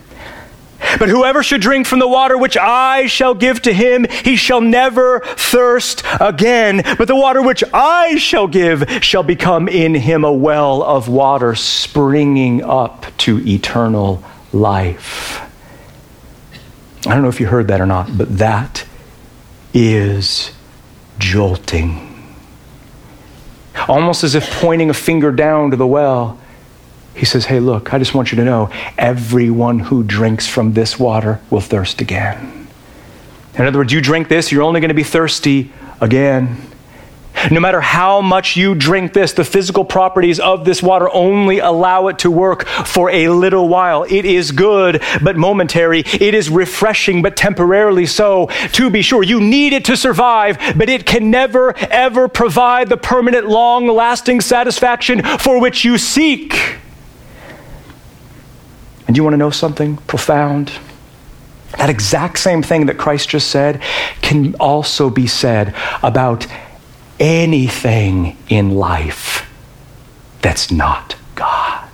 But 0.98 1.10
whoever 1.10 1.42
should 1.42 1.60
drink 1.60 1.86
from 1.86 1.98
the 1.98 2.08
water 2.08 2.38
which 2.38 2.56
I 2.56 3.08
shall 3.08 3.34
give 3.34 3.60
to 3.62 3.74
him, 3.74 4.06
he 4.24 4.36
shall 4.36 4.62
never 4.62 5.20
thirst 5.20 6.02
again. 6.18 6.82
But 6.96 7.08
the 7.08 7.16
water 7.16 7.42
which 7.42 7.62
I 7.74 8.16
shall 8.16 8.48
give 8.48 8.88
shall 9.02 9.22
become 9.22 9.68
in 9.68 9.94
him 9.94 10.24
a 10.24 10.32
well 10.32 10.82
of 10.82 11.08
water 11.08 11.54
springing 11.54 12.64
up 12.64 13.04
to 13.18 13.46
eternal 13.46 14.24
life. 14.50 15.51
I 17.06 17.14
don't 17.14 17.22
know 17.22 17.28
if 17.28 17.40
you 17.40 17.46
heard 17.46 17.68
that 17.68 17.80
or 17.80 17.86
not, 17.86 18.16
but 18.16 18.38
that 18.38 18.84
is 19.74 20.52
jolting 21.18 22.12
almost 23.88 24.24
as 24.24 24.34
if 24.34 24.50
pointing 24.60 24.90
a 24.90 24.94
finger 24.94 25.32
down 25.32 25.70
to 25.70 25.76
the 25.76 25.86
well. 25.86 26.38
He 27.14 27.24
says, 27.24 27.46
Hey, 27.46 27.60
look, 27.60 27.92
I 27.92 27.98
just 27.98 28.14
want 28.14 28.32
you 28.32 28.36
to 28.36 28.44
know 28.44 28.70
everyone 28.96 29.78
who 29.78 30.02
drinks 30.02 30.46
from 30.46 30.72
this 30.72 30.98
water 30.98 31.40
will 31.50 31.60
thirst 31.60 32.00
again. 32.00 32.68
In 33.54 33.66
other 33.66 33.78
words, 33.78 33.92
you 33.92 34.00
drink 34.00 34.28
this, 34.28 34.50
you're 34.50 34.62
only 34.62 34.80
going 34.80 34.88
to 34.88 34.94
be 34.94 35.02
thirsty 35.02 35.70
again. 36.00 36.56
No 37.50 37.60
matter 37.60 37.80
how 37.80 38.20
much 38.20 38.56
you 38.56 38.74
drink 38.74 39.12
this, 39.12 39.32
the 39.32 39.44
physical 39.44 39.84
properties 39.84 40.38
of 40.38 40.64
this 40.64 40.82
water 40.82 41.08
only 41.12 41.58
allow 41.58 42.08
it 42.08 42.18
to 42.20 42.30
work 42.30 42.66
for 42.66 43.10
a 43.10 43.28
little 43.28 43.68
while. 43.68 44.04
It 44.04 44.24
is 44.24 44.52
good, 44.52 45.02
but 45.22 45.36
momentary. 45.36 46.00
It 46.00 46.34
is 46.34 46.48
refreshing, 46.48 47.22
but 47.22 47.36
temporarily 47.36 48.06
so. 48.06 48.46
To 48.72 48.90
be 48.90 49.02
sure, 49.02 49.22
you 49.22 49.40
need 49.40 49.72
it 49.72 49.84
to 49.86 49.96
survive, 49.96 50.58
but 50.76 50.88
it 50.88 51.06
can 51.06 51.30
never, 51.30 51.76
ever 51.76 52.28
provide 52.28 52.88
the 52.88 52.96
permanent, 52.96 53.48
long 53.48 53.86
lasting 53.86 54.40
satisfaction 54.40 55.22
for 55.38 55.60
which 55.60 55.84
you 55.84 55.98
seek. 55.98 56.76
And 59.06 59.16
you 59.16 59.24
want 59.24 59.34
to 59.34 59.38
know 59.38 59.50
something 59.50 59.96
profound? 59.96 60.72
That 61.78 61.90
exact 61.90 62.38
same 62.38 62.62
thing 62.62 62.86
that 62.86 62.98
Christ 62.98 63.30
just 63.30 63.48
said 63.48 63.82
can 64.20 64.54
also 64.56 65.10
be 65.10 65.26
said 65.26 65.74
about 66.02 66.46
anything 67.22 68.36
in 68.48 68.72
life 68.72 69.48
that's 70.40 70.72
not 70.72 71.14
God. 71.36 71.88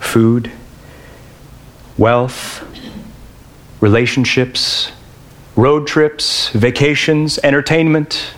Food, 0.00 0.50
wealth, 1.98 2.64
relationships, 3.82 4.90
road 5.54 5.86
trips, 5.86 6.48
vacations, 6.48 7.38
entertainment, 7.44 8.32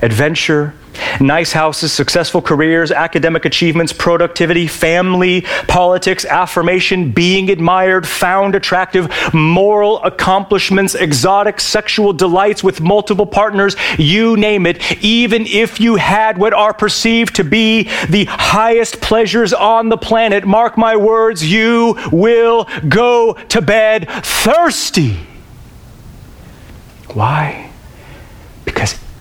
adventure, 0.00 0.74
Nice 1.20 1.52
houses, 1.52 1.92
successful 1.92 2.42
careers, 2.42 2.90
academic 2.90 3.44
achievements, 3.44 3.92
productivity, 3.92 4.66
family, 4.66 5.42
politics, 5.68 6.24
affirmation, 6.24 7.10
being 7.12 7.50
admired, 7.50 8.06
found 8.06 8.54
attractive, 8.54 9.10
moral 9.32 10.02
accomplishments, 10.02 10.94
exotic 10.94 11.60
sexual 11.60 12.12
delights 12.12 12.62
with 12.62 12.80
multiple 12.80 13.26
partners, 13.26 13.76
you 13.98 14.36
name 14.36 14.66
it. 14.66 15.02
Even 15.02 15.46
if 15.46 15.80
you 15.80 15.96
had 15.96 16.38
what 16.38 16.52
are 16.52 16.74
perceived 16.74 17.36
to 17.36 17.44
be 17.44 17.84
the 18.08 18.24
highest 18.26 19.00
pleasures 19.00 19.52
on 19.52 19.88
the 19.88 19.96
planet, 19.96 20.46
mark 20.46 20.76
my 20.76 20.96
words, 20.96 21.44
you 21.44 21.98
will 22.12 22.68
go 22.88 23.34
to 23.34 23.62
bed 23.62 24.08
thirsty. 24.22 25.16
Why? 27.08 27.71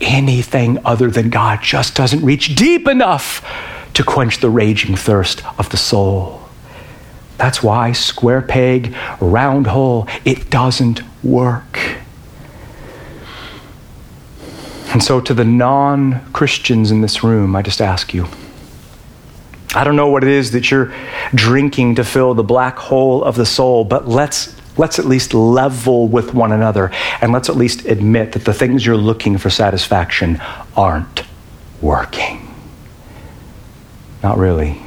Anything 0.02 0.80
other 0.84 1.10
than 1.10 1.30
God 1.30 1.62
just 1.62 1.95
doesn't 1.95 2.24
reach 2.24 2.56
deep 2.56 2.88
enough 2.88 3.45
to 3.93 4.04
quench 4.04 4.39
the 4.39 4.49
raging 4.49 4.95
thirst 4.95 5.43
of 5.60 5.70
the 5.70 5.78
soul. 5.78 6.41
That's 7.38 7.64
why 7.64 7.91
square 7.91 8.41
peg, 8.41 8.95
round 9.20 9.68
hole, 9.68 10.08
it 10.26 10.49
doesn't 10.49 11.02
work. 11.24 11.80
And 14.93 15.02
so, 15.02 15.22
to 15.22 15.34
the 15.34 15.45
non 15.45 16.32
Christians 16.34 16.91
in 16.91 17.02
this 17.02 17.24
room, 17.24 17.56
I 17.56 17.62
just 17.62 17.82
ask 17.82 18.14
you 18.14 18.28
I 19.74 19.86
don't 19.86 19.95
know 19.95 20.08
what 20.08 20.24
it 20.24 20.30
is 20.30 20.52
that 20.52 20.70
you're 20.70 20.93
drinking 21.34 21.95
to 21.95 22.04
fill 22.04 22.34
the 22.34 22.43
black 22.43 22.78
hole 22.78 23.24
of 23.24 23.36
the 23.36 23.45
soul, 23.45 23.86
but 23.86 24.08
let's 24.08 24.54
Let's 24.82 24.97
at 24.97 25.05
least 25.05 25.36
level 25.36 26.07
with 26.07 26.34
one 26.34 26.51
another 26.51 26.89
and 27.21 27.32
let's 27.32 27.49
at 27.49 27.55
least 27.55 27.86
admit 27.86 28.32
that 28.32 28.45
the 28.45 28.53
things 28.53 28.84
you're 28.84 28.97
looking 28.97 29.38
for 29.38 29.51
satisfaction 29.51 30.41
aren't 30.75 31.21
working. 31.82 32.51
Not 34.23 34.39
really. 34.39 34.82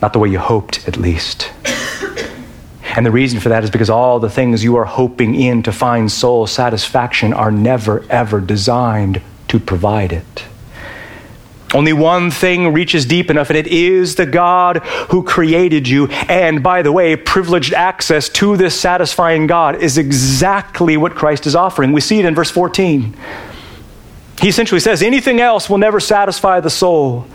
Not 0.00 0.12
the 0.12 0.20
way 0.20 0.28
you 0.28 0.38
hoped, 0.38 0.86
at 0.86 0.96
least. 0.96 1.50
And 2.94 3.04
the 3.04 3.10
reason 3.10 3.40
for 3.40 3.48
that 3.48 3.64
is 3.64 3.70
because 3.70 3.90
all 3.90 4.20
the 4.20 4.30
things 4.30 4.62
you 4.62 4.76
are 4.76 4.84
hoping 4.84 5.34
in 5.34 5.64
to 5.64 5.72
find 5.72 6.12
soul 6.12 6.46
satisfaction 6.46 7.32
are 7.32 7.50
never, 7.50 8.04
ever 8.08 8.40
designed 8.40 9.20
to 9.48 9.58
provide 9.58 10.12
it. 10.12 10.44
Only 11.74 11.92
one 11.92 12.30
thing 12.30 12.72
reaches 12.72 13.04
deep 13.04 13.30
enough, 13.30 13.50
and 13.50 13.58
it 13.58 13.66
is 13.66 14.14
the 14.14 14.26
God 14.26 14.78
who 15.10 15.24
created 15.24 15.88
you. 15.88 16.06
And 16.06 16.62
by 16.62 16.82
the 16.82 16.92
way, 16.92 17.16
privileged 17.16 17.74
access 17.74 18.28
to 18.30 18.56
this 18.56 18.78
satisfying 18.78 19.48
God 19.48 19.82
is 19.82 19.98
exactly 19.98 20.96
what 20.96 21.16
Christ 21.16 21.46
is 21.46 21.56
offering. 21.56 21.92
We 21.92 22.00
see 22.00 22.20
it 22.20 22.24
in 22.24 22.34
verse 22.34 22.50
14. 22.50 23.16
He 24.40 24.48
essentially 24.48 24.80
says, 24.80 25.02
anything 25.02 25.40
else 25.40 25.68
will 25.68 25.78
never 25.78 25.98
satisfy 25.98 26.60
the 26.60 26.70
soul. 26.70 27.26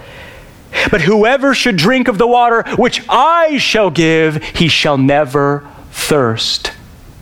But 0.89 1.01
whoever 1.01 1.53
should 1.53 1.75
drink 1.75 2.07
of 2.07 2.17
the 2.17 2.27
water 2.27 2.63
which 2.77 3.03
I 3.09 3.57
shall 3.57 3.89
give, 3.89 4.43
he 4.43 4.67
shall 4.67 4.97
never 4.97 5.67
thirst 5.91 6.71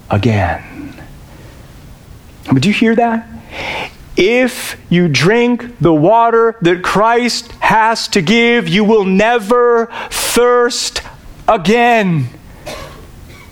again. 0.10 0.94
But 2.52 2.62
do 2.62 2.70
you 2.70 2.74
hear 2.74 2.96
that? 2.96 3.28
If 4.18 4.82
you 4.90 5.08
drink 5.08 5.78
the 5.80 5.94
water 5.94 6.56
that 6.62 6.84
Christ 6.84 7.52
has 7.60 8.08
to 8.10 8.22
give, 8.24 8.68
you 8.68 8.84
will 8.84 9.06
never 9.06 9.86
thirst 10.10 11.04
again. 11.48 12.30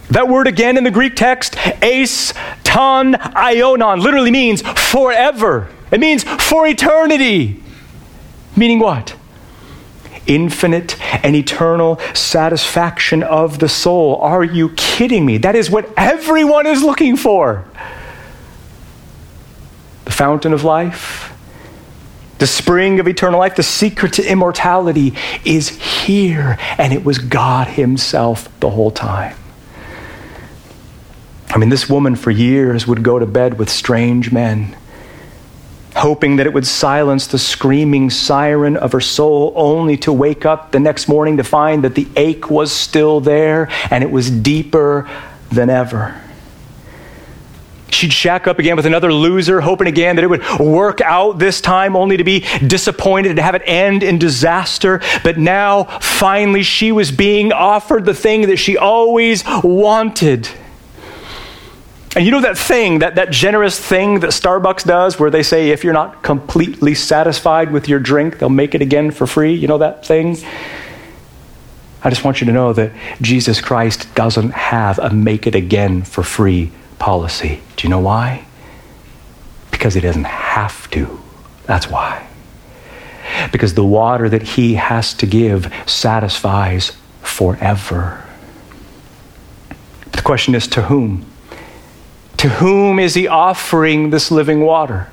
That 0.09 0.27
word 0.27 0.47
again 0.47 0.75
in 0.75 0.83
the 0.83 0.91
Greek 0.91 1.15
text, 1.15 1.55
eis 1.83 2.33
ton 2.63 3.13
aiona, 3.13 4.01
literally 4.01 4.31
means 4.31 4.63
forever. 4.63 5.69
It 5.91 5.99
means 5.99 6.23
for 6.23 6.65
eternity. 6.65 7.61
Meaning 8.55 8.79
what? 8.79 9.15
Infinite 10.25 10.99
and 11.23 11.35
eternal 11.35 11.99
satisfaction 12.15 13.21
of 13.21 13.59
the 13.59 13.69
soul. 13.69 14.15
Are 14.15 14.43
you 14.43 14.69
kidding 14.69 15.27
me? 15.27 15.37
That 15.37 15.55
is 15.55 15.69
what 15.69 15.93
everyone 15.95 16.65
is 16.65 16.81
looking 16.81 17.17
for 17.17 17.65
fountain 20.15 20.53
of 20.53 20.63
life, 20.63 21.33
the 22.37 22.47
spring 22.47 22.99
of 22.99 23.07
eternal 23.07 23.39
life, 23.39 23.55
the 23.55 23.63
secret 23.63 24.13
to 24.13 24.23
immortality 24.23 25.13
is 25.43 25.69
here. 25.69 26.57
And 26.77 26.93
it 26.93 27.03
was 27.03 27.17
God 27.17 27.67
Himself 27.67 28.49
the 28.59 28.69
whole 28.69 28.91
time. 28.91 29.35
I 31.49 31.57
mean, 31.57 31.69
this 31.69 31.89
woman 31.89 32.15
for 32.15 32.31
years 32.31 32.85
would 32.85 33.03
go 33.03 33.19
to 33.19 33.25
bed 33.25 33.57
with 33.57 33.69
strange 33.69 34.31
men, 34.31 34.75
hoping 35.95 36.35
that 36.37 36.45
it 36.45 36.53
would 36.53 36.67
silence 36.67 37.27
the 37.27 37.39
screaming 37.39 38.09
siren 38.09 38.75
of 38.75 38.91
her 38.91 38.99
soul, 38.99 39.53
only 39.55 39.95
to 39.97 40.11
wake 40.11 40.45
up 40.45 40.71
the 40.71 40.79
next 40.79 41.07
morning 41.07 41.37
to 41.37 41.43
find 41.43 41.83
that 41.85 41.95
the 41.95 42.07
ache 42.17 42.49
was 42.49 42.73
still 42.73 43.21
there 43.21 43.69
and 43.89 44.03
it 44.03 44.11
was 44.11 44.29
deeper 44.29 45.09
than 45.49 45.69
ever. 45.69 46.21
She'd 47.89 48.11
shack 48.11 48.47
up 48.47 48.59
again 48.59 48.75
with 48.75 48.85
another 48.85 49.13
loser, 49.13 49.61
hoping 49.61 49.87
again 49.87 50.15
that 50.15 50.23
it 50.23 50.27
would 50.27 50.43
work 50.59 51.01
out 51.01 51.37
this 51.37 51.61
time, 51.61 51.95
only 51.95 52.17
to 52.17 52.23
be 52.23 52.45
disappointed, 52.65 53.35
to 53.35 53.41
have 53.41 53.55
it 53.55 53.61
end 53.65 54.03
in 54.03 54.17
disaster. 54.17 55.01
But 55.23 55.37
now, 55.37 55.83
finally, 55.99 56.63
she 56.63 56.91
was 56.91 57.11
being 57.11 57.53
offered 57.53 58.05
the 58.05 58.13
thing 58.13 58.47
that 58.47 58.57
she 58.57 58.77
always 58.77 59.43
wanted. 59.63 60.49
And 62.15 62.25
you 62.25 62.31
know 62.31 62.41
that 62.41 62.57
thing, 62.57 62.99
that, 62.99 63.15
that 63.15 63.29
generous 63.29 63.77
thing 63.79 64.21
that 64.21 64.31
Starbucks 64.31 64.85
does, 64.85 65.19
where 65.19 65.29
they 65.29 65.43
say 65.43 65.69
if 65.69 65.83
you're 65.83 65.93
not 65.93 66.23
completely 66.23 66.95
satisfied 66.95 67.71
with 67.71 67.87
your 67.87 67.99
drink, 67.99 68.39
they'll 68.39 68.49
make 68.49 68.73
it 68.73 68.81
again 68.81 69.11
for 69.11 69.27
free? 69.27 69.53
You 69.53 69.67
know 69.67 69.77
that 69.79 70.05
thing? 70.05 70.37
I 72.03 72.09
just 72.09 72.23
want 72.23 72.39
you 72.39 72.47
to 72.47 72.53
know 72.53 72.71
that 72.73 72.91
Jesus 73.21 73.61
Christ 73.61 74.13
doesn't 74.15 74.51
have 74.51 74.97
a 74.99 75.09
make 75.09 75.45
it 75.45 75.55
again 75.55 76.03
for 76.03 76.23
free 76.23 76.71
policy. 76.99 77.61
Do 77.75 77.87
you 77.87 77.89
know 77.89 77.99
why? 77.99 78.45
Because 79.71 79.93
he 79.93 80.01
doesn't 80.01 80.25
have 80.25 80.89
to. 80.91 81.19
That's 81.65 81.89
why. 81.89 82.27
Because 83.51 83.73
the 83.73 83.85
water 83.85 84.29
that 84.29 84.43
he 84.43 84.75
has 84.75 85.13
to 85.15 85.25
give 85.25 85.73
satisfies 85.85 86.91
forever. 87.21 88.23
The 90.11 90.21
question 90.21 90.55
is 90.55 90.67
to 90.69 90.83
whom? 90.83 91.25
To 92.37 92.49
whom 92.49 92.99
is 92.99 93.15
he 93.15 93.27
offering 93.27 94.11
this 94.11 94.31
living 94.31 94.61
water? 94.61 95.09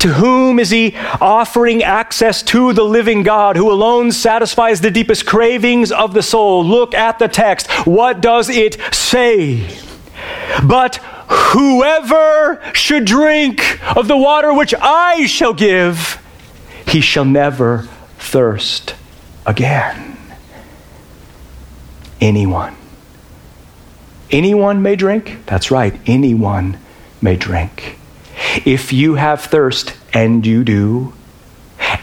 To 0.00 0.12
whom 0.14 0.58
is 0.58 0.70
he 0.70 0.94
offering 1.20 1.82
access 1.82 2.42
to 2.44 2.72
the 2.72 2.84
living 2.84 3.22
God 3.22 3.56
who 3.56 3.70
alone 3.70 4.12
satisfies 4.12 4.80
the 4.80 4.90
deepest 4.90 5.26
cravings 5.26 5.90
of 5.90 6.14
the 6.14 6.22
soul? 6.22 6.64
Look 6.64 6.94
at 6.94 7.18
the 7.18 7.28
text. 7.28 7.70
What 7.86 8.20
does 8.20 8.48
it 8.48 8.78
say? 8.94 9.66
But 10.64 10.96
whoever 11.28 12.62
should 12.72 13.04
drink 13.04 13.80
of 13.96 14.08
the 14.08 14.16
water 14.16 14.52
which 14.52 14.74
I 14.80 15.26
shall 15.26 15.54
give, 15.54 16.22
he 16.86 17.00
shall 17.00 17.24
never 17.24 17.88
thirst 18.18 18.94
again. 19.44 20.16
Anyone. 22.20 22.76
Anyone 24.30 24.82
may 24.82 24.96
drink? 24.96 25.38
That's 25.46 25.70
right, 25.70 25.94
anyone 26.06 26.78
may 27.22 27.36
drink. 27.36 27.98
If 28.64 28.92
you 28.92 29.14
have 29.14 29.42
thirst, 29.42 29.94
and 30.12 30.44
you 30.44 30.64
do, 30.64 31.12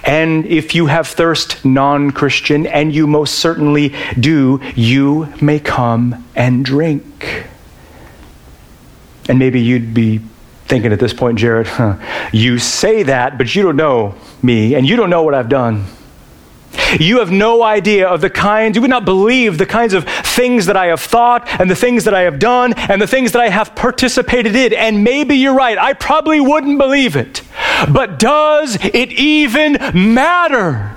and 0.04 0.46
if 0.46 0.76
you 0.76 0.86
have 0.86 1.08
thirst, 1.08 1.66
non 1.66 2.12
Christian, 2.12 2.66
and 2.68 2.94
you 2.94 3.08
most 3.08 3.36
certainly 3.36 3.94
do, 4.20 4.62
you 4.76 5.34
may 5.42 5.60
come 5.60 6.26
and 6.36 6.64
drink. 6.64 7.48
And 9.30 9.40
maybe 9.40 9.62
you'd 9.62 9.94
be 9.94 10.20
thinking 10.66 10.92
at 10.92 11.00
this 11.00 11.14
point, 11.14 11.38
Jared, 11.38 11.68
huh, 11.68 11.98
you 12.32 12.58
say 12.58 13.04
that, 13.04 13.38
but 13.38 13.54
you 13.54 13.64
don't 13.64 13.76
know 13.76 14.16
me, 14.42 14.76
and 14.76 14.88
you 14.88 14.96
don't 14.96 15.10
know 15.10 15.24
what 15.24 15.34
I've 15.34 15.50
done. 15.50 15.86
You 17.00 17.20
have 17.20 17.32
no 17.32 17.62
idea 17.62 18.08
of 18.08 18.22
the 18.22 18.30
kinds, 18.30 18.76
you 18.76 18.82
would 18.82 18.90
not 18.90 19.06
believe 19.06 19.58
the 19.58 19.66
kinds 19.66 19.94
of 19.94 20.06
things 20.06 20.66
that 20.66 20.76
I 20.76 20.88
have 20.88 21.02
thought, 21.02 21.48
and 21.60 21.70
the 21.70 21.76
things 21.76 22.06
that 22.06 22.14
I 22.14 22.22
have 22.22 22.40
done, 22.40 22.74
and 22.74 23.02
the 23.02 23.08
things 23.08 23.34
that 23.34 23.42
I 23.42 23.50
have 23.50 23.76
participated 23.76 24.56
in. 24.56 24.74
And 24.74 25.04
maybe 25.04 25.36
you're 25.36 25.54
right, 25.54 25.78
I 25.78 25.94
probably 25.94 26.40
wouldn't 26.40 26.78
believe 26.78 27.16
it. 27.16 27.42
But 27.92 28.18
does 28.18 28.78
it 28.84 29.12
even 29.12 29.74
matter? 29.94 30.96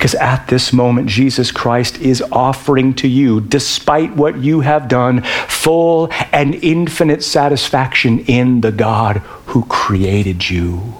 Because 0.00 0.14
at 0.14 0.46
this 0.46 0.72
moment, 0.72 1.08
Jesus 1.10 1.52
Christ 1.52 1.98
is 2.00 2.22
offering 2.32 2.94
to 2.94 3.06
you, 3.06 3.38
despite 3.38 4.16
what 4.16 4.38
you 4.38 4.60
have 4.60 4.88
done, 4.88 5.20
full 5.46 6.08
and 6.32 6.54
infinite 6.54 7.22
satisfaction 7.22 8.20
in 8.20 8.62
the 8.62 8.72
God 8.72 9.18
who 9.48 9.66
created 9.66 10.48
you. 10.48 10.94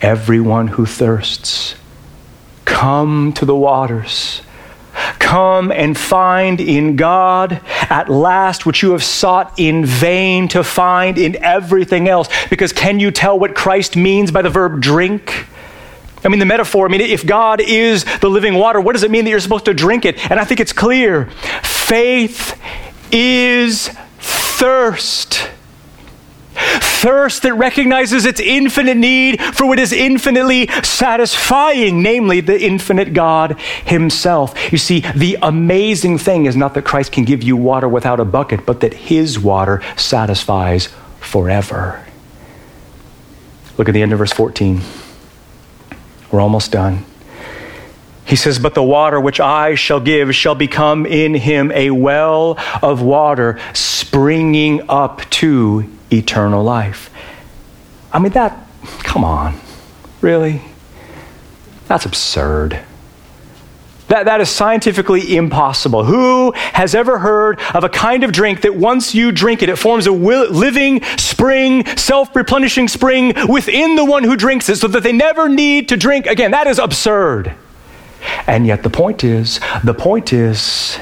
Everyone 0.00 0.68
who 0.68 0.86
thirsts, 0.86 1.74
come 2.64 3.32
to 3.32 3.44
the 3.44 3.56
waters. 3.56 4.42
Come 5.18 5.72
and 5.72 5.98
find 5.98 6.60
in 6.60 6.94
God 6.94 7.60
at 7.90 8.08
last 8.08 8.66
what 8.66 8.82
you 8.82 8.92
have 8.92 9.02
sought 9.02 9.58
in 9.58 9.84
vain 9.84 10.46
to 10.46 10.62
find 10.62 11.18
in 11.18 11.34
everything 11.42 12.06
else. 12.06 12.28
Because 12.50 12.72
can 12.72 13.00
you 13.00 13.10
tell 13.10 13.36
what 13.36 13.56
Christ 13.56 13.96
means 13.96 14.30
by 14.30 14.42
the 14.42 14.50
verb 14.50 14.80
drink? 14.80 15.48
I 16.24 16.28
mean, 16.28 16.38
the 16.38 16.46
metaphor, 16.46 16.86
I 16.86 16.90
mean, 16.90 17.00
if 17.00 17.24
God 17.24 17.60
is 17.60 18.04
the 18.20 18.28
living 18.28 18.54
water, 18.54 18.80
what 18.80 18.92
does 18.92 19.02
it 19.02 19.10
mean 19.10 19.24
that 19.24 19.30
you're 19.30 19.40
supposed 19.40 19.66
to 19.66 19.74
drink 19.74 20.04
it? 20.04 20.30
And 20.30 20.40
I 20.40 20.44
think 20.44 20.60
it's 20.60 20.72
clear. 20.72 21.26
Faith 21.62 22.60
is 23.12 23.88
thirst. 24.18 25.48
Thirst 26.54 27.42
that 27.42 27.54
recognizes 27.54 28.26
its 28.26 28.40
infinite 28.40 28.96
need 28.96 29.40
for 29.40 29.66
what 29.66 29.78
is 29.78 29.92
infinitely 29.92 30.66
satisfying, 30.82 32.02
namely 32.02 32.40
the 32.40 32.60
infinite 32.60 33.14
God 33.14 33.58
Himself. 33.84 34.72
You 34.72 34.78
see, 34.78 35.00
the 35.14 35.38
amazing 35.40 36.18
thing 36.18 36.46
is 36.46 36.56
not 36.56 36.74
that 36.74 36.84
Christ 36.84 37.12
can 37.12 37.24
give 37.24 37.44
you 37.44 37.56
water 37.56 37.88
without 37.88 38.18
a 38.18 38.24
bucket, 38.24 38.66
but 38.66 38.80
that 38.80 38.92
His 38.92 39.38
water 39.38 39.80
satisfies 39.96 40.88
forever. 41.20 42.04
Look 43.76 43.88
at 43.88 43.92
the 43.92 44.02
end 44.02 44.12
of 44.12 44.18
verse 44.18 44.32
14. 44.32 44.80
We're 46.30 46.40
almost 46.40 46.72
done. 46.72 47.04
He 48.24 48.36
says, 48.36 48.58
But 48.58 48.74
the 48.74 48.82
water 48.82 49.18
which 49.18 49.40
I 49.40 49.74
shall 49.74 50.00
give 50.00 50.34
shall 50.34 50.54
become 50.54 51.06
in 51.06 51.34
him 51.34 51.72
a 51.72 51.90
well 51.90 52.58
of 52.82 53.00
water 53.00 53.58
springing 53.72 54.82
up 54.90 55.22
to 55.30 55.90
eternal 56.12 56.62
life. 56.62 57.10
I 58.12 58.18
mean, 58.18 58.32
that, 58.32 58.66
come 58.98 59.24
on, 59.24 59.58
really? 60.20 60.62
That's 61.86 62.04
absurd. 62.04 62.78
That, 64.08 64.24
that 64.24 64.40
is 64.40 64.48
scientifically 64.48 65.36
impossible. 65.36 66.04
Who 66.04 66.52
has 66.54 66.94
ever 66.94 67.18
heard 67.18 67.60
of 67.74 67.84
a 67.84 67.88
kind 67.88 68.24
of 68.24 68.32
drink 68.32 68.62
that 68.62 68.74
once 68.74 69.14
you 69.14 69.32
drink 69.32 69.62
it, 69.62 69.68
it 69.68 69.76
forms 69.76 70.06
a 70.06 70.12
living 70.12 71.02
spring, 71.18 71.84
self 71.96 72.34
replenishing 72.34 72.88
spring 72.88 73.34
within 73.48 73.96
the 73.96 74.04
one 74.04 74.24
who 74.24 74.36
drinks 74.36 74.68
it 74.68 74.76
so 74.76 74.88
that 74.88 75.02
they 75.02 75.12
never 75.12 75.48
need 75.48 75.88
to 75.90 75.96
drink 75.96 76.26
again? 76.26 76.50
That 76.50 76.66
is 76.66 76.78
absurd. 76.78 77.54
And 78.46 78.66
yet, 78.66 78.82
the 78.82 78.90
point 78.90 79.24
is, 79.24 79.60
the 79.84 79.94
point 79.94 80.32
is, 80.32 80.98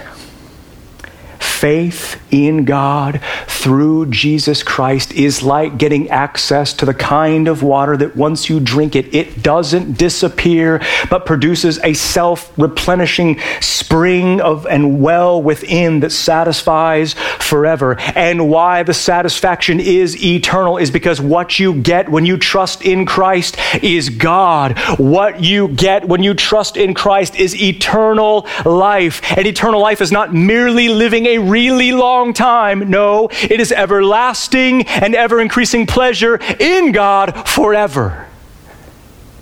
faith 1.56 2.20
in 2.30 2.64
God 2.64 3.20
through 3.46 4.06
Jesus 4.06 4.62
Christ 4.62 5.12
is 5.12 5.42
like 5.42 5.78
getting 5.78 6.10
access 6.10 6.74
to 6.74 6.84
the 6.84 6.94
kind 6.94 7.48
of 7.48 7.62
water 7.62 7.96
that 7.96 8.14
once 8.14 8.50
you 8.50 8.60
drink 8.60 8.94
it, 8.94 9.14
it 9.14 9.42
doesn't 9.42 9.96
disappear, 9.96 10.82
but 11.08 11.24
produces 11.24 11.78
a 11.82 11.94
self 11.94 12.56
replenishing 12.58 13.40
spring 13.60 14.40
of 14.40 14.66
and 14.66 15.00
well 15.00 15.42
within 15.42 16.00
that 16.00 16.10
satisfies 16.10 17.14
forever. 17.14 17.96
And 18.14 18.50
why 18.50 18.82
the 18.82 18.94
satisfaction 18.94 19.80
is 19.80 20.22
eternal 20.22 20.76
is 20.76 20.90
because 20.90 21.20
what 21.20 21.58
you 21.58 21.74
get 21.80 22.08
when 22.08 22.26
you 22.26 22.36
trust 22.36 22.82
in 22.82 23.06
Christ 23.06 23.56
is 23.82 24.10
God. 24.10 24.78
What 24.98 25.42
you 25.42 25.68
get 25.68 26.06
when 26.06 26.22
you 26.22 26.34
trust 26.34 26.76
in 26.76 26.92
Christ 26.92 27.36
is 27.36 27.60
eternal 27.60 28.46
life. 28.64 29.22
And 29.36 29.46
eternal 29.46 29.80
life 29.80 30.00
is 30.00 30.12
not 30.12 30.34
merely 30.34 30.88
living 30.88 31.26
a 31.26 31.45
really 31.48 31.92
long 31.92 32.32
time. 32.32 32.90
No, 32.90 33.28
it 33.42 33.60
is 33.60 33.72
everlasting 33.72 34.86
and 34.86 35.14
ever 35.14 35.40
increasing 35.40 35.86
pleasure 35.86 36.38
in 36.58 36.92
God 36.92 37.48
forever. 37.48 38.26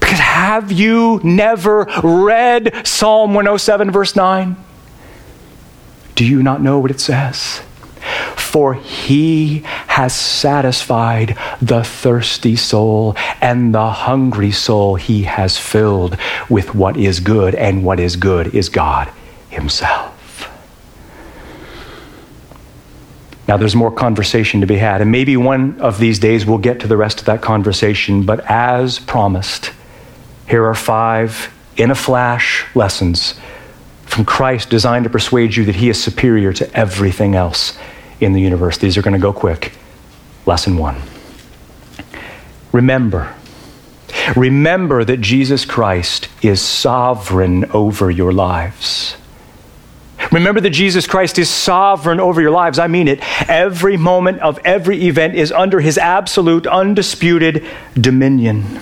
Because 0.01 0.19
have 0.19 0.71
you 0.71 1.21
never 1.25 1.87
read 2.03 2.87
Psalm 2.87 3.35
107, 3.35 3.91
verse 3.91 4.15
9? 4.15 4.57
Do 6.15 6.25
you 6.25 6.43
not 6.43 6.63
know 6.63 6.79
what 6.79 6.91
it 6.91 7.01
says? 7.01 7.63
For 8.37 8.75
he 8.75 9.61
has 9.89 10.15
satisfied 10.15 11.37
the 11.61 11.83
thirsty 11.83 12.55
soul, 12.55 13.17
and 13.41 13.75
the 13.75 13.91
hungry 13.91 14.53
soul 14.53 14.97
he 14.97 15.23
has 15.23 15.59
filled 15.59 16.17
with 16.49 16.75
what 16.75 16.97
is 16.97 17.19
good, 17.21 17.55
and 17.55 17.83
what 17.83 17.99
is 17.99 18.17
good 18.17 18.55
is 18.55 18.69
God 18.69 19.11
himself. 19.49 20.14
Now, 23.47 23.59
there's 23.59 23.77
more 23.77 23.91
conversation 23.91 24.61
to 24.63 24.67
be 24.67 24.77
had, 24.77 25.03
and 25.03 25.13
maybe 25.13 25.37
one 25.37 25.81
of 25.81 25.99
these 25.99 26.19
days 26.19 26.47
we'll 26.47 26.59
get 26.59 26.81
to 26.81 26.87
the 26.87 26.97
rest 26.97 27.21
of 27.21 27.27
that 27.27 27.43
conversation, 27.43 28.25
but 28.25 28.41
as 28.51 28.99
promised, 28.99 29.71
here 30.49 30.65
are 30.65 30.75
five 30.75 31.53
in 31.77 31.91
a 31.91 31.95
flash 31.95 32.65
lessons 32.75 33.35
from 34.07 34.25
Christ 34.25 34.71
designed 34.71 35.05
to 35.05 35.11
persuade 35.11 35.57
you 35.57 35.65
that 35.65 35.75
he 35.77 35.89
is 35.89 36.03
superior 36.03 36.53
to 36.55 36.73
everything 36.73 37.35
else 37.35 37.77
in 38.21 38.33
the 38.33 38.41
universe. 38.41 38.79
These 38.79 38.97
are 38.97 39.03
going 39.03 39.15
to 39.15 39.21
go 39.21 39.33
quick. 39.33 39.73
Lesson 40.47 40.77
one 40.77 41.01
Remember, 42.73 43.35
remember 44.37 45.05
that 45.05 45.21
Jesus 45.21 45.65
Christ 45.65 46.29
is 46.43 46.61
sovereign 46.61 47.65
over 47.73 48.11
your 48.11 48.33
lives. 48.33 49.17
Remember 50.35 50.61
that 50.61 50.71
Jesus 50.71 51.07
Christ 51.07 51.39
is 51.39 51.49
sovereign 51.49 52.19
over 52.19 52.41
your 52.41 52.51
lives. 52.51 52.81
I 52.81 52.89
mean 52.89 53.07
it. 53.07 53.21
Every 53.49 53.97
moment 53.97 54.41
of 54.41 54.59
every 54.65 55.07
event 55.07 55.37
is 55.37 55.53
under 55.53 55.79
his 55.79 55.97
absolute, 55.97 56.67
undisputed 56.67 57.65
dominion. 57.95 58.81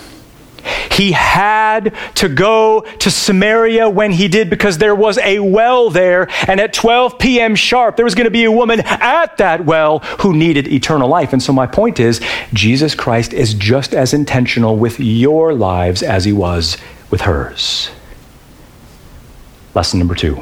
He 0.91 1.11
had 1.11 1.93
to 2.15 2.27
go 2.27 2.81
to 2.81 3.11
Samaria 3.11 3.87
when 3.87 4.11
he 4.11 4.27
did 4.27 4.49
because 4.49 4.79
there 4.79 4.95
was 4.95 5.19
a 5.19 5.39
well 5.39 5.91
there, 5.91 6.27
and 6.47 6.59
at 6.59 6.73
12 6.73 7.19
p.m. 7.19 7.53
sharp, 7.53 7.97
there 7.97 8.05
was 8.05 8.15
going 8.15 8.25
to 8.25 8.31
be 8.31 8.45
a 8.45 8.51
woman 8.51 8.79
at 8.85 9.37
that 9.37 9.63
well 9.63 9.99
who 10.21 10.33
needed 10.33 10.67
eternal 10.67 11.07
life. 11.07 11.33
And 11.33 11.43
so, 11.43 11.53
my 11.53 11.67
point 11.67 11.99
is, 11.99 12.19
Jesus 12.53 12.95
Christ 12.95 13.31
is 13.31 13.53
just 13.53 13.93
as 13.93 14.11
intentional 14.11 14.75
with 14.75 14.99
your 14.99 15.53
lives 15.53 16.01
as 16.01 16.25
he 16.25 16.33
was 16.33 16.77
with 17.11 17.21
hers. 17.21 17.91
Lesson 19.75 19.99
number 19.99 20.15
two. 20.15 20.41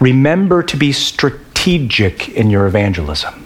Remember 0.00 0.62
to 0.62 0.76
be 0.76 0.92
strategic 0.92 2.28
in 2.28 2.50
your 2.50 2.66
evangelism. 2.66 3.44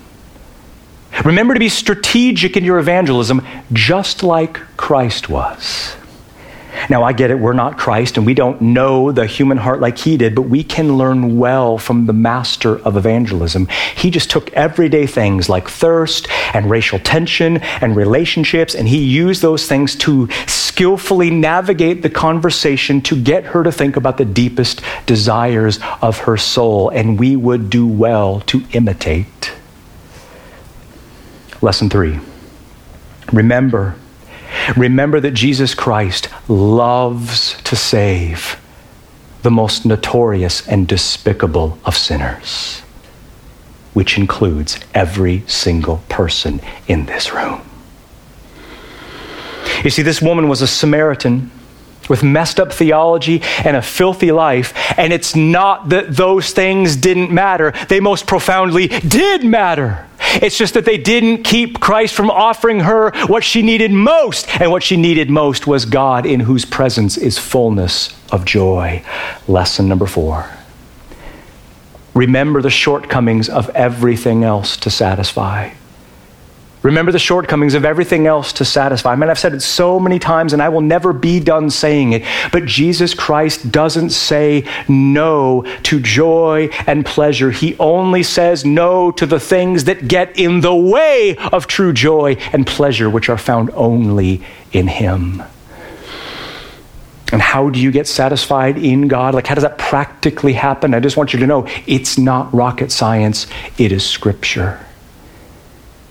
Remember 1.25 1.55
to 1.55 1.61
be 1.61 1.69
strategic 1.69 2.57
in 2.57 2.65
your 2.65 2.79
evangelism, 2.79 3.47
just 3.73 4.23
like 4.23 4.55
Christ 4.77 5.29
was. 5.29 5.97
Now, 6.89 7.03
I 7.03 7.13
get 7.13 7.31
it, 7.31 7.39
we're 7.39 7.53
not 7.53 7.79
Christ 7.79 8.17
and 8.17 8.27
we 8.27 8.35
don't 8.35 8.61
know 8.61 9.13
the 9.13 9.27
human 9.27 9.59
heart 9.59 9.81
like 9.81 9.99
he 9.99 10.17
did, 10.17 10.35
but 10.35 10.43
we 10.43 10.63
can 10.63 10.97
learn 10.97 11.39
well 11.39 11.79
from 11.79 12.07
the 12.07 12.13
master 12.13 12.79
of 12.81 12.97
evangelism. 12.97 13.69
He 13.97 14.11
just 14.11 14.31
took 14.31 14.53
everyday 14.53 15.07
things 15.07 15.49
like 15.49 15.69
thirst 15.69 16.29
and 16.55 16.71
racial 16.71 16.99
tension 16.99 17.59
and 17.59 17.97
relationships, 17.97 18.75
and 18.75 18.89
he 18.89 19.05
used 19.05 19.43
those 19.43 19.67
things 19.67 19.95
to 19.97 20.29
skillfully 20.47 21.31
navigate 21.31 22.03
the 22.03 22.11
conversation 22.11 23.01
to 23.03 23.21
get 23.21 23.45
her 23.45 23.63
to 23.63 23.73
think 23.73 23.97
about 23.97 24.17
the 24.17 24.25
deepest 24.25 24.81
desires 25.07 25.79
of 26.01 26.19
her 26.19 26.37
soul, 26.37 26.89
and 26.91 27.19
we 27.19 27.37
would 27.37 27.71
do 27.71 27.87
well 27.87 28.41
to 28.41 28.63
imitate. 28.73 29.53
Lesson 31.63 31.91
three 31.91 32.19
remember 33.33 33.95
Remember 34.77 35.21
that 35.21 35.33
Jesus 35.33 35.75
Christ 35.75 36.29
loves 36.49 37.61
to 37.63 37.77
save 37.77 38.61
the 39.43 39.51
most 39.51 39.87
notorious 39.87 40.67
and 40.69 40.87
despicable 40.87 41.79
of 41.85 41.97
sinners, 41.97 42.81
which 43.95 44.19
includes 44.19 44.79
every 44.95 45.43
single 45.47 46.03
person 46.09 46.61
in 46.89 47.07
this 47.07 47.33
room. 47.33 47.63
You 49.83 49.91
see, 49.91 50.03
this 50.03 50.21
woman 50.21 50.49
was 50.49 50.61
a 50.61 50.67
Samaritan 50.67 51.51
with 52.11 52.23
messed 52.23 52.61
up 52.61 52.73
theology 52.73 53.41
and 53.65 53.77
a 53.77 53.83
filthy 53.83 54.33
life. 54.33 54.75
And 54.99 55.13
it's 55.13 55.35
not 55.35 55.89
that 55.89 56.15
those 56.15 56.51
things 56.51 56.97
didn't 56.97 57.31
matter, 57.31 57.73
they 57.89 58.01
most 58.01 58.27
profoundly 58.27 58.89
did 58.89 59.45
matter. 59.45 60.07
It's 60.35 60.59
just 60.59 60.75
that 60.75 60.85
they 60.85 60.99
didn't 60.99 61.45
keep 61.45 61.81
Christ 61.81 62.15
from 62.15 62.31
offering 62.31 62.81
her 62.81 63.13
what 63.27 63.43
she 63.43 63.63
needed 63.63 63.91
most. 63.91 64.49
And 64.61 64.71
what 64.71 64.83
she 64.83 64.97
needed 64.97 65.31
most 65.31 65.67
was 65.67 65.85
God, 65.87 66.27
in 66.27 66.41
whose 66.41 66.65
presence 66.65 67.17
is 67.17 67.39
fullness 67.39 68.15
of 68.31 68.45
joy. 68.45 69.03
Lesson 69.49 69.89
number 69.89 70.07
four. 70.07 70.51
Remember 72.15 72.61
the 72.61 72.71
shortcomings 72.71 73.49
of 73.49 73.71
everything 73.71 74.45
else 74.45 74.77
to 74.79 74.91
satisfy. 74.91 75.71
Remember 76.83 77.13
the 77.13 77.19
shortcomings 77.19 77.75
of 77.75 77.85
everything 77.85 78.27
else 78.27 78.55
to 78.55 78.65
satisfy. 78.65 79.13
I 79.13 79.17
mean, 79.17 79.29
I've 79.29 79.39
said 79.39 79.53
it 79.53 79.61
so 79.61 80.01
many 80.01 80.19
times 80.19 80.55
and 80.55 80.63
I 80.63 80.71
will 80.71 80.81
never 80.81 81.13
be 81.13 81.39
done 81.39 81.69
saying 81.69 82.15
it, 82.15 82.25
but 82.53 82.65
Jesus 82.65 83.13
Christ 83.13 83.71
doesn't 83.71 84.11
say 84.11 84.67
no 84.89 85.67
to 85.83 86.01
joy 86.01 86.71
and 86.87 87.05
pleasure. 87.05 87.51
He 87.51 87.77
only 87.79 88.23
says 88.23 88.65
no 88.65 89.11
to 89.13 89.27
the 89.27 89.41
things 89.41 89.85
that 89.85 90.09
get 90.09 90.39
in 90.39 90.63
the 90.63 90.75
way 90.75 91.37
of 91.53 91.67
true 91.67 91.93
joy 91.93 92.37
and 92.53 92.67
pleasure, 92.67 93.11
which 93.11 93.29
are 93.29 93.39
found 93.39 93.71
only 93.75 94.43
in 94.73 94.89
Him. 94.89 95.43
And 97.33 97.43
how 97.43 97.69
do 97.69 97.79
you 97.79 97.93
get 97.93 98.09
satisfied 98.09 98.79
in 98.79 99.07
God? 99.07 99.35
Like, 99.35 99.47
how 99.47 99.55
does 99.55 99.63
that 99.63 99.79
practically 99.79 100.55
happen? 100.55 100.95
I 100.95 101.01
just 101.01 101.17
want 101.17 101.33
you 101.33 101.39
to 101.41 101.47
know 101.47 101.69
it's 101.87 102.17
not 102.19 102.53
rocket 102.55 102.91
science, 102.91 103.47
it 103.77 103.93
is 103.93 104.05
Scripture. 104.05 104.85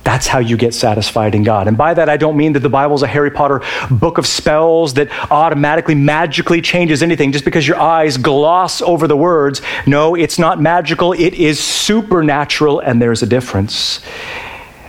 That's 0.03 0.27
how 0.27 0.39
you 0.39 0.57
get 0.57 0.73
satisfied 0.73 1.35
in 1.35 1.43
God. 1.43 1.67
And 1.67 1.77
by 1.77 1.93
that, 1.93 2.09
I 2.09 2.17
don't 2.17 2.37
mean 2.37 2.53
that 2.53 2.61
the 2.61 2.69
Bible's 2.69 3.03
a 3.03 3.07
Harry 3.07 3.31
Potter 3.31 3.61
book 3.91 4.17
of 4.17 4.25
spells 4.25 4.93
that 4.95 5.09
automatically, 5.29 5.95
magically 5.95 6.61
changes 6.61 7.03
anything 7.03 7.31
just 7.31 7.45
because 7.45 7.67
your 7.67 7.79
eyes 7.79 8.17
gloss 8.17 8.81
over 8.81 9.07
the 9.07 9.17
words. 9.17 9.61
No, 9.85 10.15
it's 10.15 10.39
not 10.39 10.59
magical, 10.61 11.13
it 11.13 11.33
is 11.33 11.59
supernatural, 11.59 12.79
and 12.79 13.01
there's 13.01 13.21
a 13.21 13.27
difference. 13.27 14.01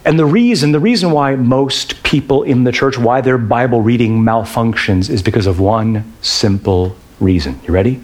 And 0.04 0.18
the 0.18 0.24
reason, 0.24 0.72
the 0.72 0.80
reason 0.80 1.10
why 1.10 1.36
most 1.36 2.02
people 2.02 2.42
in 2.42 2.64
the 2.64 2.72
church, 2.72 2.96
why 2.96 3.20
their 3.20 3.36
Bible 3.36 3.82
reading 3.82 4.22
malfunctions, 4.22 5.10
is 5.10 5.22
because 5.22 5.46
of 5.46 5.60
one 5.60 6.10
simple 6.22 6.96
reason. 7.18 7.60
You 7.64 7.74
ready? 7.74 8.02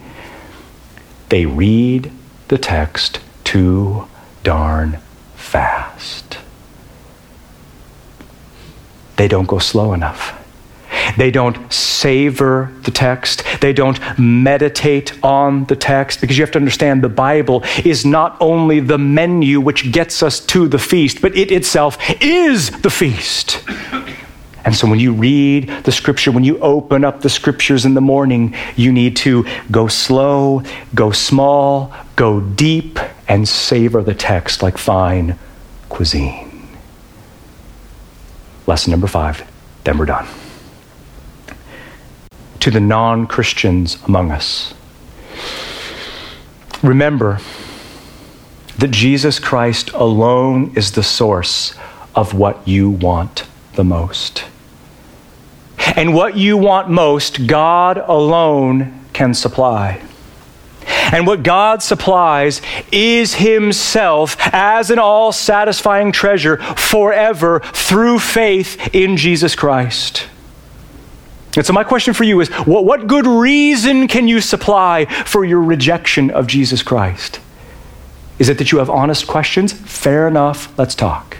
They 1.29 1.45
read 1.45 2.11
the 2.49 2.57
text 2.57 3.21
too 3.43 4.07
darn 4.43 4.99
fast 5.35 5.86
they 9.17 9.27
don't 9.27 9.47
go 9.47 9.59
slow 9.59 9.93
enough. 9.93 10.43
They 11.17 11.31
don't 11.31 11.71
savor 11.71 12.71
the 12.83 12.91
text. 12.91 13.43
They 13.61 13.73
don't 13.73 13.99
meditate 14.19 15.21
on 15.23 15.65
the 15.65 15.75
text 15.75 16.21
because 16.21 16.37
you 16.37 16.43
have 16.43 16.51
to 16.51 16.59
understand 16.59 17.03
the 17.03 17.09
Bible 17.09 17.63
is 17.83 18.05
not 18.05 18.37
only 18.39 18.79
the 18.79 18.97
menu 18.97 19.59
which 19.59 19.91
gets 19.91 20.23
us 20.23 20.39
to 20.47 20.67
the 20.67 20.79
feast, 20.79 21.21
but 21.21 21.35
it 21.35 21.51
itself 21.51 21.97
is 22.21 22.69
the 22.81 22.89
feast. 22.89 23.63
And 24.65 24.75
so 24.75 24.87
when 24.87 24.99
you 24.99 25.13
read 25.13 25.69
the 25.85 25.93
scripture, 25.93 26.31
when 26.31 26.43
you 26.43 26.59
open 26.59 27.05
up 27.05 27.21
the 27.21 27.29
scriptures 27.29 27.85
in 27.85 27.93
the 27.93 28.01
morning, 28.01 28.53
you 28.75 28.91
need 28.91 29.15
to 29.17 29.45
go 29.71 29.87
slow, 29.87 30.61
go 30.93 31.11
small, 31.11 31.93
go 32.17 32.41
deep, 32.41 32.99
and 33.29 33.47
savor 33.47 34.03
the 34.03 34.13
text 34.13 34.61
like 34.61 34.77
fine 34.77 35.39
cuisine. 35.87 36.46
Lesson 38.67 38.91
number 38.91 39.07
five, 39.07 39.49
then 39.85 39.97
we're 39.97 40.05
done. 40.05 40.27
To 42.59 42.71
the 42.71 42.81
non 42.81 43.25
Christians 43.25 43.97
among 44.05 44.31
us, 44.31 44.73
remember 46.83 47.39
that 48.77 48.91
Jesus 48.91 49.39
Christ 49.39 49.89
alone 49.91 50.73
is 50.75 50.91
the 50.91 51.01
source 51.01 51.73
of 52.13 52.33
what 52.33 52.67
you 52.67 52.89
want 52.89 53.47
the 53.75 53.83
most. 53.83 54.43
And 55.95 56.13
what 56.13 56.35
you 56.35 56.57
want 56.57 56.89
most, 56.89 57.47
God 57.47 57.97
alone 57.97 59.05
can 59.13 59.33
supply. 59.33 60.01
And 61.11 61.25
what 61.25 61.43
God 61.43 61.81
supplies 61.81 62.61
is 62.91 63.35
Himself 63.35 64.35
as 64.53 64.91
an 64.91 64.99
all 64.99 65.31
satisfying 65.31 66.11
treasure 66.11 66.57
forever 66.57 67.59
through 67.59 68.19
faith 68.19 68.93
in 68.93 69.17
Jesus 69.17 69.55
Christ. 69.55 70.27
And 71.55 71.65
so, 71.65 71.73
my 71.73 71.83
question 71.83 72.13
for 72.13 72.23
you 72.23 72.39
is 72.39 72.49
what, 72.49 72.85
what 72.85 73.07
good 73.07 73.25
reason 73.25 74.07
can 74.07 74.27
you 74.27 74.41
supply 74.41 75.05
for 75.05 75.43
your 75.43 75.61
rejection 75.61 76.29
of 76.29 76.45
Jesus 76.45 76.83
Christ? 76.83 77.39
Is 78.37 78.49
it 78.49 78.59
that 78.59 78.71
you 78.71 78.77
have 78.77 78.89
honest 78.89 79.25
questions? 79.25 79.73
Fair 79.73 80.27
enough, 80.27 80.77
let's 80.77 80.93
talk. 80.93 81.37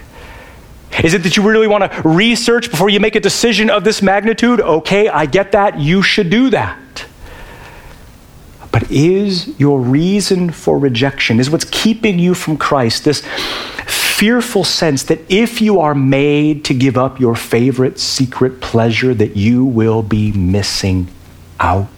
Is 1.04 1.14
it 1.14 1.22
that 1.22 1.36
you 1.36 1.48
really 1.48 1.68
want 1.68 1.90
to 1.90 2.02
research 2.02 2.70
before 2.70 2.88
you 2.88 2.98
make 2.98 3.14
a 3.14 3.20
decision 3.20 3.70
of 3.70 3.84
this 3.84 4.02
magnitude? 4.02 4.60
Okay, 4.60 5.08
I 5.08 5.26
get 5.26 5.52
that. 5.52 5.78
You 5.78 6.02
should 6.02 6.30
do 6.30 6.50
that. 6.50 7.04
But 8.70 8.90
is 8.90 9.58
your 9.58 9.80
reason 9.80 10.50
for 10.50 10.78
rejection, 10.78 11.40
is 11.40 11.50
what's 11.50 11.66
keeping 11.70 12.18
you 12.18 12.34
from 12.34 12.56
Christ, 12.56 13.04
this 13.04 13.22
fearful 13.86 14.64
sense 14.64 15.04
that 15.04 15.20
if 15.30 15.60
you 15.60 15.80
are 15.80 15.94
made 15.94 16.64
to 16.66 16.74
give 16.74 16.98
up 16.98 17.20
your 17.20 17.36
favorite 17.36 17.98
secret 17.98 18.60
pleasure, 18.60 19.14
that 19.14 19.36
you 19.36 19.64
will 19.64 20.02
be 20.02 20.32
missing 20.32 21.08
out? 21.60 21.88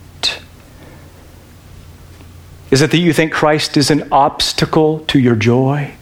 Is 2.71 2.83
it 2.83 2.91
that 2.93 2.99
you 2.99 3.12
think 3.12 3.33
Christ 3.33 3.77
is 3.77 3.91
an 3.91 4.07
obstacle 4.12 5.01
to 5.07 5.18
your 5.18 5.35
joy? 5.35 5.95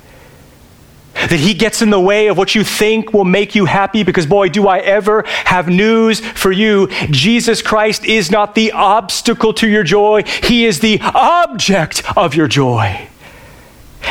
That 1.29 1.41
he 1.41 1.55
gets 1.55 1.83
in 1.83 1.91
the 1.91 2.01
way 2.01 2.29
of 2.29 2.39
what 2.39 2.55
you 2.55 2.65
think 2.65 3.13
will 3.13 3.25
make 3.25 3.55
you 3.55 3.65
happy 3.65 4.03
because, 4.03 4.27
boy, 4.27 4.49
do 4.49 4.69
I 4.69 4.79
ever 4.79 5.25
have 5.45 5.69
news 5.69 6.21
for 6.21 6.53
you. 6.53 6.89
Jesus 7.11 7.63
Christ 7.63 8.05
is 8.05 8.31
not 8.31 8.55
the 8.55 8.73
obstacle 8.73 9.53
to 9.55 9.69
your 9.69 9.85
joy, 9.85 10.23
he 10.45 10.65
is 10.65 10.81
the 10.81 11.01
object 11.03 12.03
of 12.17 12.35
your 12.35 12.49
joy. 12.49 13.09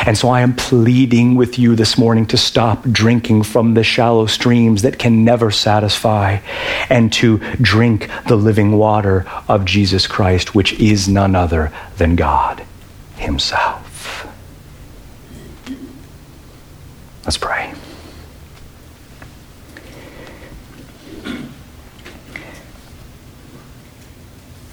And 0.06 0.16
so 0.16 0.28
I 0.28 0.42
am 0.42 0.54
pleading 0.54 1.34
with 1.34 1.58
you 1.58 1.74
this 1.74 1.98
morning 1.98 2.26
to 2.26 2.36
stop 2.36 2.82
drinking 2.90 3.42
from 3.42 3.74
the 3.74 3.82
shallow 3.82 4.26
streams 4.26 4.82
that 4.82 4.98
can 4.98 5.24
never 5.24 5.50
satisfy 5.50 6.38
and 6.88 7.12
to 7.14 7.38
drink 7.60 8.08
the 8.26 8.36
living 8.36 8.76
water 8.76 9.26
of 9.48 9.64
Jesus 9.64 10.06
Christ, 10.06 10.54
which 10.54 10.74
is 10.74 11.08
none 11.08 11.34
other 11.34 11.72
than 11.96 12.16
God 12.16 12.62
Himself. 13.16 13.87
Let's 17.28 17.36
pray. 17.36 17.74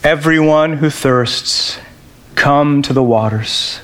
Everyone 0.05 0.77
who 0.77 0.89
thirsts, 0.89 1.77
come 2.35 2.81
to 2.83 2.93
the 2.93 3.03
waters. 3.03 3.81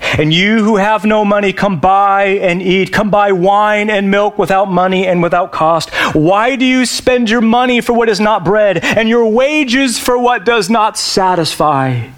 And 0.00 0.32
you 0.32 0.64
who 0.64 0.76
have 0.76 1.04
no 1.04 1.26
money, 1.26 1.52
come 1.52 1.78
buy 1.78 2.38
and 2.40 2.62
eat. 2.62 2.90
Come 2.90 3.10
buy 3.10 3.32
wine 3.32 3.90
and 3.90 4.10
milk 4.10 4.38
without 4.38 4.70
money 4.70 5.06
and 5.06 5.22
without 5.22 5.52
cost. 5.52 5.90
Why 6.14 6.56
do 6.56 6.64
you 6.64 6.86
spend 6.86 7.28
your 7.28 7.42
money 7.42 7.82
for 7.82 7.92
what 7.92 8.08
is 8.08 8.18
not 8.18 8.46
bread, 8.46 8.82
and 8.82 9.10
your 9.10 9.28
wages 9.28 9.98
for 9.98 10.18
what 10.18 10.46
does 10.46 10.70
not 10.70 10.96
satisfy? 10.96 12.08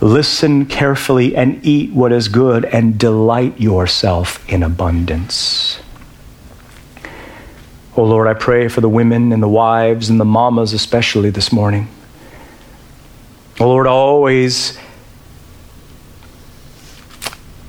Listen 0.00 0.66
carefully 0.66 1.36
and 1.36 1.64
eat 1.64 1.92
what 1.92 2.12
is 2.12 2.28
good 2.28 2.64
and 2.64 2.98
delight 2.98 3.60
yourself 3.60 4.46
in 4.50 4.62
abundance. 4.62 5.80
Oh 7.96 8.04
Lord, 8.04 8.26
I 8.26 8.34
pray 8.34 8.66
for 8.68 8.80
the 8.80 8.88
women 8.88 9.32
and 9.32 9.42
the 9.42 9.48
wives 9.48 10.10
and 10.10 10.18
the 10.18 10.24
mamas, 10.24 10.72
especially 10.72 11.30
this 11.30 11.52
morning. 11.52 11.88
Oh 13.60 13.68
Lord, 13.68 13.86
always 13.86 14.76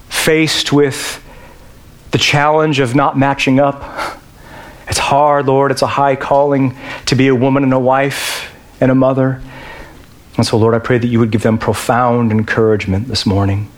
faced 0.10 0.74
with 0.74 1.24
the 2.10 2.18
challenge 2.18 2.80
of 2.80 2.96
not 2.96 3.16
matching 3.16 3.60
up. 3.60 4.20
It's 4.88 4.98
hard, 4.98 5.46
Lord. 5.46 5.70
It's 5.72 5.84
a 5.84 5.88
high 5.88 6.16
calling 6.16 6.76
to 7.06 7.16
be 7.16 7.28
a 7.28 7.36
woman 7.36 7.64
and 7.64 7.74
a 7.74 7.80
wife 7.80 8.52
and 8.82 8.90
a 8.90 8.96
mother. 8.96 9.42
And 10.38 10.46
so, 10.46 10.58
Lord, 10.58 10.76
I 10.76 10.80
pray 10.80 10.98
that 10.98 11.08
you 11.08 11.20
would 11.20 11.32
give 11.32 11.44
them 11.44 11.58
profound 11.58 12.32
encouragement 12.32 13.08
this 13.08 13.26
morning. 13.26 13.70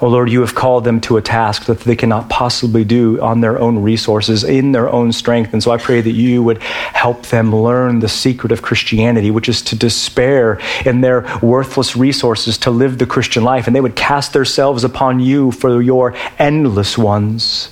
Oh, 0.00 0.06
Lord, 0.06 0.30
you 0.30 0.42
have 0.42 0.54
called 0.54 0.84
them 0.84 1.00
to 1.02 1.16
a 1.16 1.22
task 1.22 1.64
that 1.64 1.80
they 1.80 1.96
cannot 1.96 2.28
possibly 2.28 2.84
do 2.84 3.20
on 3.20 3.40
their 3.40 3.58
own 3.58 3.80
resources, 3.80 4.44
in 4.44 4.70
their 4.70 4.88
own 4.88 5.12
strength. 5.12 5.52
And 5.52 5.60
so 5.60 5.72
I 5.72 5.76
pray 5.76 6.00
that 6.00 6.12
you 6.12 6.40
would 6.44 6.62
help 6.62 7.26
them 7.26 7.54
learn 7.54 7.98
the 7.98 8.08
secret 8.08 8.52
of 8.52 8.62
Christianity, 8.62 9.32
which 9.32 9.48
is 9.48 9.60
to 9.62 9.76
despair 9.76 10.60
in 10.86 11.00
their 11.00 11.26
worthless 11.42 11.96
resources 11.96 12.58
to 12.58 12.70
live 12.70 12.98
the 12.98 13.06
Christian 13.06 13.42
life. 13.42 13.66
And 13.66 13.74
they 13.74 13.80
would 13.80 13.96
cast 13.96 14.32
themselves 14.32 14.84
upon 14.84 15.18
you 15.18 15.50
for 15.50 15.82
your 15.82 16.14
endless 16.38 16.96
ones. 16.96 17.70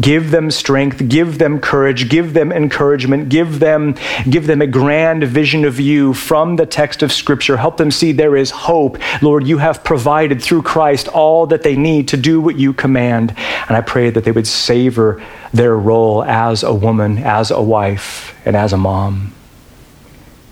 Give 0.00 0.32
them 0.32 0.50
strength, 0.50 1.08
give 1.08 1.38
them 1.38 1.60
courage, 1.60 2.08
give 2.08 2.34
them 2.34 2.50
encouragement, 2.50 3.28
give 3.28 3.60
them, 3.60 3.94
give 4.28 4.48
them 4.48 4.60
a 4.60 4.66
grand 4.66 5.22
vision 5.22 5.64
of 5.64 5.78
you 5.78 6.14
from 6.14 6.56
the 6.56 6.66
text 6.66 7.02
of 7.02 7.12
Scripture. 7.12 7.56
Help 7.56 7.76
them 7.76 7.92
see 7.92 8.10
there 8.10 8.36
is 8.36 8.50
hope. 8.50 8.98
Lord, 9.22 9.46
you 9.46 9.58
have 9.58 9.84
provided 9.84 10.42
through 10.42 10.62
Christ 10.62 11.06
all 11.06 11.46
that 11.46 11.62
they 11.62 11.76
need 11.76 12.08
to 12.08 12.16
do 12.16 12.40
what 12.40 12.56
you 12.56 12.72
command. 12.72 13.36
And 13.68 13.76
I 13.76 13.82
pray 13.82 14.10
that 14.10 14.24
they 14.24 14.32
would 14.32 14.48
savor 14.48 15.22
their 15.52 15.76
role 15.76 16.24
as 16.24 16.64
a 16.64 16.74
woman, 16.74 17.18
as 17.18 17.52
a 17.52 17.62
wife, 17.62 18.36
and 18.44 18.56
as 18.56 18.72
a 18.72 18.76
mom. 18.76 19.32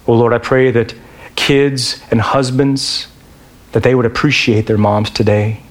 Oh 0.07 0.15
Lord, 0.15 0.33
I 0.33 0.39
pray 0.39 0.71
that 0.71 0.95
kids 1.35 2.01
and 2.13 2.21
husbands, 2.21 3.09
that 3.73 3.83
they 3.83 3.95
would 3.97 4.07
appreciate 4.07 4.67
their 4.67 4.79
moms 4.79 5.11
today 5.11 5.63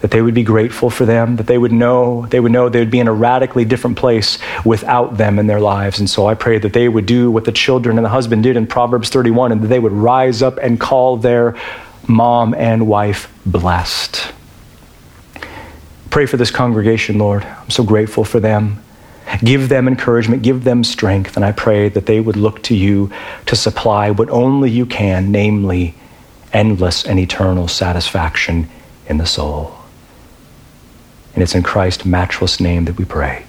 that 0.00 0.12
they 0.12 0.22
would 0.22 0.34
be 0.34 0.44
grateful 0.44 0.90
for 0.90 1.04
them, 1.04 1.36
that 1.36 1.46
they 1.46 1.58
would 1.58 1.72
know 1.72 2.26
they 2.26 2.40
would 2.40 2.52
know 2.52 2.68
they 2.68 2.78
would 2.78 2.90
be 2.90 3.00
in 3.00 3.08
a 3.08 3.12
radically 3.12 3.64
different 3.64 3.96
place 3.96 4.38
without 4.64 5.16
them 5.16 5.38
in 5.38 5.46
their 5.46 5.60
lives. 5.60 5.98
And 5.98 6.08
so 6.08 6.26
I 6.26 6.34
pray 6.34 6.58
that 6.58 6.72
they 6.72 6.88
would 6.88 7.06
do 7.06 7.30
what 7.30 7.44
the 7.44 7.52
children 7.52 7.98
and 7.98 8.04
the 8.04 8.10
husband 8.10 8.44
did 8.44 8.56
in 8.56 8.66
Proverbs 8.66 9.08
31 9.08 9.52
and 9.52 9.62
that 9.62 9.68
they 9.68 9.80
would 9.80 9.92
rise 9.92 10.42
up 10.42 10.58
and 10.58 10.78
call 10.78 11.16
their 11.16 11.56
mom 12.06 12.54
and 12.54 12.86
wife 12.86 13.32
blessed. 13.44 14.32
Pray 16.10 16.26
for 16.26 16.36
this 16.36 16.50
congregation, 16.50 17.18
Lord. 17.18 17.44
I'm 17.44 17.70
so 17.70 17.84
grateful 17.84 18.24
for 18.24 18.40
them. 18.40 18.82
Give 19.40 19.68
them 19.68 19.88
encouragement, 19.88 20.42
give 20.42 20.64
them 20.64 20.82
strength, 20.82 21.36
and 21.36 21.44
I 21.44 21.52
pray 21.52 21.90
that 21.90 22.06
they 22.06 22.18
would 22.18 22.36
look 22.36 22.62
to 22.64 22.74
you 22.74 23.12
to 23.44 23.56
supply 23.56 24.10
what 24.10 24.30
only 24.30 24.70
you 24.70 24.86
can, 24.86 25.30
namely 25.30 25.94
endless 26.52 27.04
and 27.04 27.18
eternal 27.18 27.68
satisfaction 27.68 28.70
in 29.06 29.18
the 29.18 29.26
soul. 29.26 29.77
And 31.38 31.44
it's 31.44 31.54
in 31.54 31.62
Christ's 31.62 32.04
matchless 32.04 32.58
name 32.58 32.86
that 32.86 32.98
we 32.98 33.04
pray. 33.04 33.46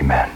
Amen. 0.00 0.35